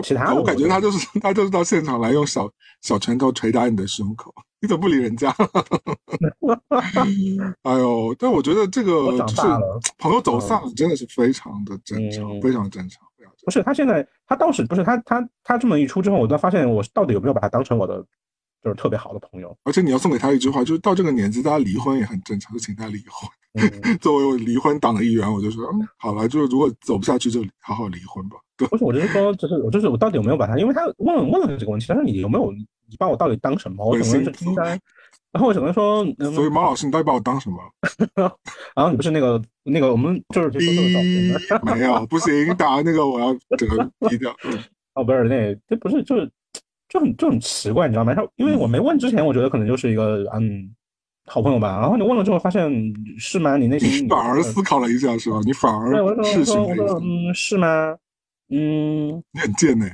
[0.03, 2.47] 其他我感觉他就是他就是到现场来用小
[2.81, 4.31] 小拳头捶打你的胸口，
[4.61, 5.33] 你怎么不理人家？
[7.63, 9.41] 哎呦，但我觉得这个就是
[9.97, 13.03] 朋友走散了，真的是非常的正常，非常正常。
[13.43, 18.05] 不是他现在他倒是不是他他他这么一出之后，我才发现我到底有没有把他当成我的。
[18.63, 23.29] 就是特别好的朋友，而且你要送给他一句话，就是到这个年纪，大家离婚也很正常，就请他离婚。
[23.99, 28.37] 作为我离婚党的一员，我就说，嗯，好了，就是如果走不下去，就好好离婚吧。
[28.55, 30.57] 对，不是，我就是说，就是我就是我到底有没有把他？
[30.57, 32.51] 因为他问问了这个问题，但是你有没有？
[32.51, 33.83] 你把我到底当什么？
[33.85, 34.79] 我只能是听单。
[35.31, 36.03] 然后我只能说，
[36.33, 37.57] 所以马老师，你到底把我当什么？
[38.75, 44.35] 然后你不是那个那个，我们就是没有，不行，打那个我要这个低调。
[44.93, 46.31] 哦，不是，那这不是就是。
[46.89, 48.15] 就很就很奇怪，你知道吗？
[48.15, 50.75] 他因为我没问之前，我觉得可能就是一个嗯
[51.27, 51.79] 好朋友吧。
[51.79, 52.67] 然后你问了之后，发现
[53.19, 53.55] 是吗？
[53.57, 55.39] 你内心反而思考了一下，是吧？
[55.45, 56.67] 你反而是说
[56.99, 57.95] 嗯是吗？
[58.49, 59.85] 嗯，你很贱呢。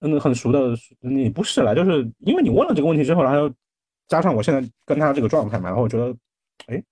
[0.00, 3.50] 嗯，很熟的，你不是了，就是因为你问了这个问题之后，然后
[4.06, 6.14] 加上我现在跟他这个状态嘛，然后我觉得，
[6.66, 6.82] 哎，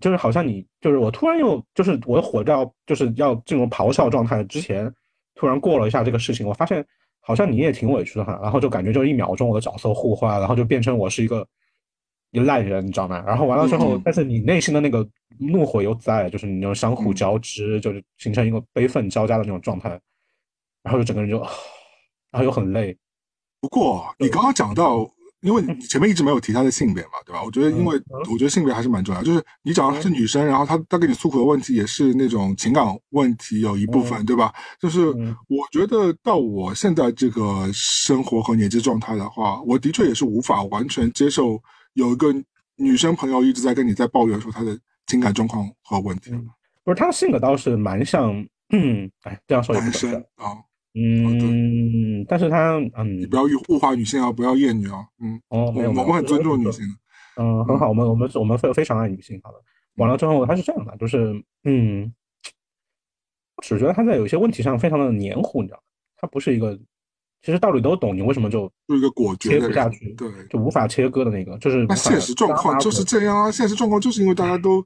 [0.00, 4.88] 就是好像你就是我突然又就是我的火要就是要进入咆哮状态之前，
[5.34, 6.86] 突然过了一下这个事情，我发现。
[7.28, 11.46] 好像你也挺委屈的哈，然后就感觉就一秒钟我的角色互换，然后就变成我是一个
[12.30, 13.22] 一个烂人，你知道吗？
[13.26, 15.06] 然后完了之后，但是你内心的那个
[15.38, 19.90] 怒火又在，就是你那种相互交织，就是形成一个悲愤交加的那种状态，
[20.82, 21.38] 然后就整个人就，
[22.32, 22.96] 然后又很累。
[23.60, 25.06] 不过你刚刚讲到。
[25.40, 27.42] 因为你前面一直没有提她的性别嘛，对吧？
[27.44, 28.00] 我觉得，因为
[28.30, 29.22] 我觉得性别还是蛮重要。
[29.22, 34.52] 就是你讲她是女生，然后她她跟你诉苦的问题也是那种情感问题有一部分，对吧？
[34.80, 41.60] 就是我觉得到我现在这个生活和年纪状态的话，我的确也是无法完全接受
[41.94, 42.34] 有一个
[42.76, 46.32] 女生朋友一直在跟你在抱怨说她的情感状况和问题。
[46.84, 48.32] 不是她的性格倒是蛮像，
[48.70, 49.86] 嗯，哎，这样说也不
[50.36, 50.56] 啊，
[51.00, 55.06] 嗯，但是他嗯你，不要物化女性啊，不要厌女啊。
[55.20, 57.42] 嗯，哦，我没有，我们很尊重女性的。
[57.42, 59.40] 嗯，很好，我们我们我们非非常爱女性。
[59.44, 59.58] 好的，
[59.96, 61.32] 完了之后他是这样的，就是
[61.64, 62.12] 嗯，
[63.56, 65.82] 我只觉得他在有些问题上非常的黏糊，你知道吗？
[66.16, 66.76] 他不是一个，
[67.42, 70.28] 其实道理都懂，你为什么就就一个果决切的人，不下去，对。
[70.50, 74.84] 就无法切割的那个，就是那现实状况就是这样啊，现实状况就是因为大家都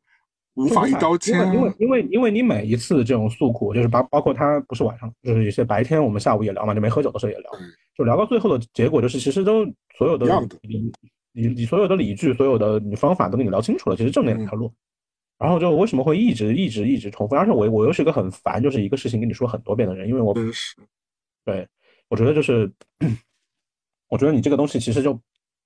[0.54, 1.52] 无法一刀切啊。
[1.54, 7.50] 因为因为因为你每一次这种诉苦，就是包包括他不是晚上，就是有些白天我们下午也聊嘛，就没喝酒的时候也聊，
[7.96, 9.64] 就聊到最后的结果就是，其实都
[9.96, 10.26] 所有的
[10.62, 10.92] 理
[11.32, 14.72] 理理所有的理据，所有的你方法都跟你聊清楚了，其实就那两条路。
[15.38, 17.34] 然后就为什么会一直一直一直重复？
[17.34, 20.32] 而且我我又是一个很烦，就是一个事情跟你说很多遍的人，因为我
[21.44, 21.66] 对
[22.08, 22.70] 我觉得就是，
[24.08, 25.18] 我觉得你这个东西其实就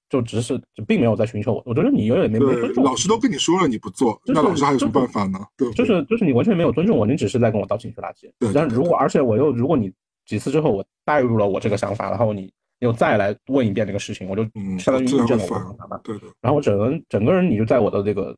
[0.08, 5.38] 就只是就并没有在寻求我，我觉得你有点没没尊，重老师都跟你说了你不做，就是那老师还有什么办法呢？
[5.56, 5.84] 对不就？
[5.84, 8.30] 是就是你完全没有尊重我，你只是在跟我倒情绪垃圾。
[8.54, 9.92] 但如果而且我又如果你
[10.24, 16.00] 几次之后我带入了我这个想法，然后你又再来问一遍这个事情，我就嗯，相当于这样会印证了我的想法嘛。
[16.04, 18.36] 对对，然后我整个整个人你就在我的这个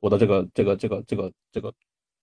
[0.00, 1.72] 我的这个这个这个这个这个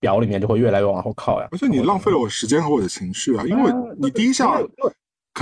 [0.00, 1.48] 表里面就会越来越往后靠呀。
[1.52, 4.60] 而且你浪费了我时间和我的情绪啊，因为你第一下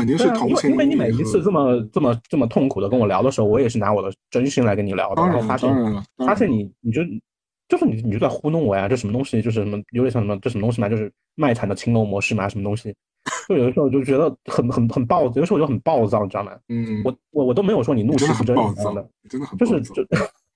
[0.00, 5.72] 肯定是对啊，因为同情因为你每一次这么这么这么痛苦的跟我聊的时候，我也是拿我的真心来跟你聊的，然后发现
[6.26, 7.02] 发现你你就
[7.68, 9.40] 就是你你就在糊弄我呀，这什么东西？
[9.40, 10.88] 就是什么有点像什么这什么东西嘛？
[10.88, 12.48] 就是卖惨的青楼模式嘛？
[12.48, 12.94] 什么东西？
[13.48, 16.52] 就有的时候就觉得很很很暴，有的时候我就很暴躁，你知道吗？
[16.68, 20.02] 嗯，我我我都没有说你怒气不争什么的，，你真的就是就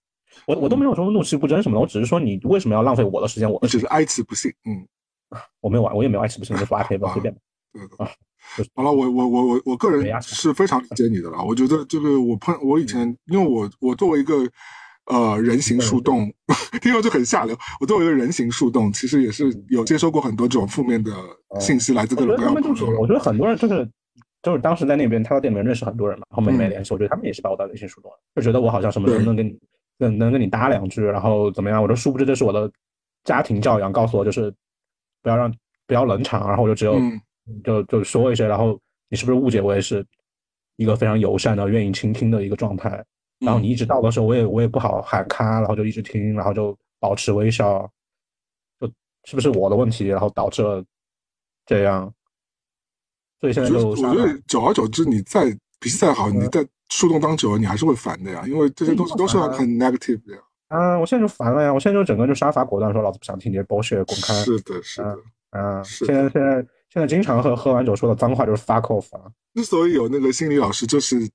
[0.46, 3.50] 我我都没有说怒气不争什么的，我只是说你为什么要浪费我的时间？
[3.50, 4.86] 我只是哀其不幸，嗯，
[5.60, 7.40] 我没有玩，我也没有哀其不是，你就说 OK 吧，随便吧。
[7.98, 8.12] 啊就是。
[8.74, 11.42] 好了，我我我我我个人是非常理解你的了。
[11.44, 14.34] 我觉得这个我碰我以前，因为我我作为一个
[15.06, 16.32] 呃人形树洞，
[16.80, 17.56] 听着就很下流。
[17.80, 21.12] 我作为一个人形树洞，其实也是有接收过很多这种负面的
[21.58, 23.00] 信息来自各种各样的得他们就是，朋友。
[23.00, 23.90] 我觉得很多人就是
[24.42, 29.58] 就是当时在那边，他到店里面认识很多人嘛，后面嗯没联系，我觉得他们也是把我当人形树洞了，就觉得我好像什么都能能跟你
[29.98, 31.82] 能能跟你搭两句，然后怎么样？
[31.82, 32.70] 我都殊不知这是我的
[33.24, 34.54] 家庭教养告诉我，就是
[35.22, 35.52] 不要让
[35.86, 37.20] 不要冷场，然后我就只有、嗯
[37.62, 40.04] 就就说一些，然后你是不是误解我也是
[40.76, 43.04] 一个非常友善的、愿意倾听的一个状态？
[43.40, 47.90] 然后你一直到的时候，我也我也不好喊咔，然后就一直听，然后就保持微笑，
[48.80, 48.88] 就
[49.26, 50.82] 是不是我的问题，然后导致了
[51.66, 52.12] 这样，
[53.40, 55.50] 所以现在就我觉得久而久之，你再
[55.80, 60.40] 脾气再好，你在树洞当久了，你还是会烦的呀，因为这些东西都是很 negative 的呀。
[60.68, 64.32] 啊，我现在就烦了呀，我现在就整个就杀伐果断说老子不想听你的 bullshit，滚开！
[64.42, 65.18] 是的，是的。
[65.50, 71.28] 啊，是现在现在现在经常喝喝完酒说的脏话就是 fuck off 啊，之所以有那个心理老师，就是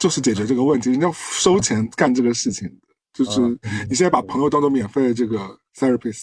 [0.00, 2.68] 就是解决这个问题，人家收钱干这个事情，
[3.12, 3.58] 就是嗯
[3.88, 5.38] 你现在把朋友当做免费的这个
[5.76, 6.22] therapist，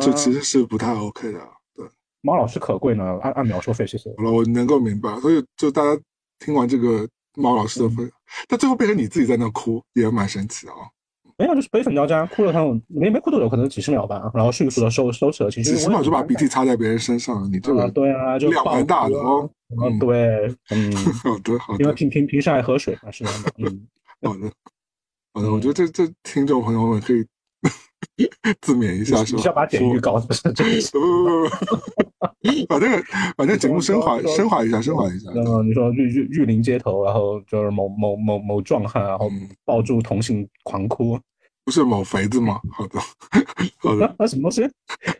[0.00, 1.38] 这啊其实是不太 OK 的。
[1.76, 1.88] 对，
[2.20, 4.12] 猫老师可贵呢，按按秒收费，谢谢。
[4.16, 6.02] 好了，我能够明白，所以就大家
[6.40, 8.12] 听完这个猫老师的嗯分，
[8.48, 10.78] 但最后变成你自己在那哭，也蛮神奇的啊。
[11.40, 15.70] 没有，就是悲愤交加，哭了他没没哭多久，可能几十秒吧，然后迅速的收收起了情绪。
[15.70, 19.50] 几十秒就把鼻涕涕擦在别人身上，你这啊，个对啊，就爆量蛮大的哭哦。
[19.82, 20.92] 嗯，对，嗯，
[21.24, 23.86] 好的，好的，因为平平平时爱喝水嘛，是这样的，嗯，
[24.28, 24.52] 好的，
[25.32, 27.24] 好的，我觉得这这听众朋友们可以
[28.60, 29.36] 自勉一下，是吧？
[29.36, 33.02] 你是要把简玉搞死，这个是不不不不，把这个
[33.36, 35.30] 把这个节目升华升华一下，升华一下。
[35.34, 41.18] 嗯，你说玉玉玉林街头，然后就是某某某某壮汉，然后嗯抱住同性狂哭，
[41.64, 42.60] 不是某肥子吗？
[42.72, 43.00] 好的，
[43.78, 44.62] 好的，啊，什么东西？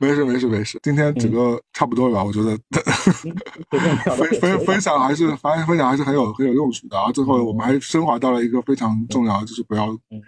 [0.01, 0.79] 没事没事没事。
[0.83, 2.25] 今天整个差不多了吧？
[2.25, 2.59] 我觉得
[4.17, 7.11] 分分分享还是发现分享还是很有很有用处的啊。
[7.13, 10.21] 最后我们还升华到了一个非常重要，就是不要嗯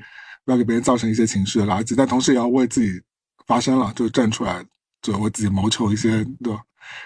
[0.44, 3.01] 不要给别人造成一些情绪的垃圾，但同时也要为自己
[3.47, 4.64] 发声了，就站出来，
[5.01, 6.60] 就为自己谋求一些对吧？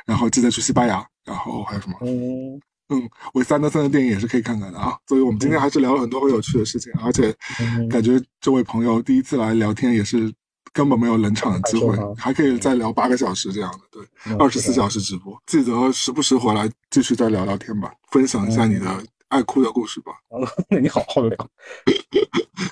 [0.04, 1.96] 然后记得去西班牙，然后还有什么？
[2.02, 4.96] 嗯嗯，韦斯安德森的电影也是可以看看的啊。
[5.06, 10.32] 所以我们今天还是聊了很多很有趣的事情，而且嗯感觉这位朋友第一次来聊天也是
[10.72, 15.36] 根本没有冷场的机会还可以再聊八个小时这样的，对，嗯二十四小时直播。
[15.46, 18.86] 记得时不时回来继续再聊聊天吧，分享一下你的
[19.28, 20.12] 爱哭的故事吧。
[20.68, 21.36] 那 你好好聊。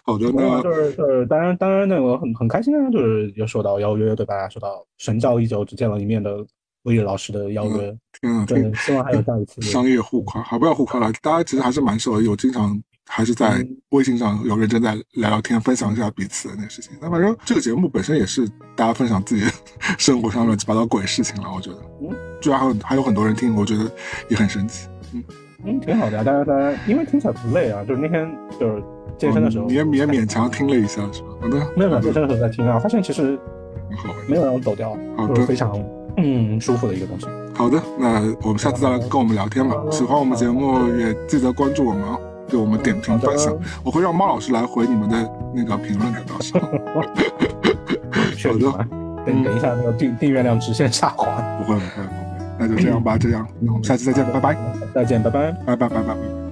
[0.04, 4.48] 好的， 那就是就是，当然当然，那个很很开心啊，就是有受到邀约，对吧？
[4.48, 6.44] 受到神交已久只见了一面的
[6.84, 9.60] 威尔老师的邀约，天啊，对，希望还有下一次。
[9.62, 16.92] 商业互夸，好不要互夸了，大家其实还是蛮熟的，有经常还是在嗯微信上有认真在聊聊天，分享一下彼此的那个事情。
[17.00, 19.44] 那反正这个节目本身也是大家分享自己
[19.98, 23.90] 生活上乱七八糟鬼事情了，我觉得，嗯，居然还有还有很多人听，我觉得
[24.28, 24.88] 也很神奇。
[25.12, 25.24] 嗯
[25.66, 26.22] 嗯，挺好的呀。
[26.22, 28.30] 大家大家，因为听起来不累啊，就是那天
[28.60, 28.82] 就是
[29.16, 31.28] 健身的时候，也你也勉强听了一下是吧？
[31.40, 33.38] 好的，没有没有健身的时候在听啊，发现其实
[33.88, 34.16] 很好玩。
[34.28, 35.72] 没有让我走掉，好的就是非常
[36.16, 37.26] 嗯舒服的一个东西。
[37.54, 39.76] 好的，那我们下次再来跟我们聊天吧。
[39.90, 42.18] 喜欢我们节目也记得关注我们哦，
[42.48, 43.56] 给我们点评分享。
[43.84, 46.68] 我会让猫老师来回你们的那个评论 的，到时候。
[48.36, 48.86] 确实啊，
[49.24, 51.26] 等等一下那个订订阅量直线下滑。
[51.58, 54.56] 不会不会不会，那就这样吧，这样，那我们下期再见，拜拜，
[54.94, 55.52] 再见，拜拜。
[55.64, 56.43] 拜拜拜拜拜拜。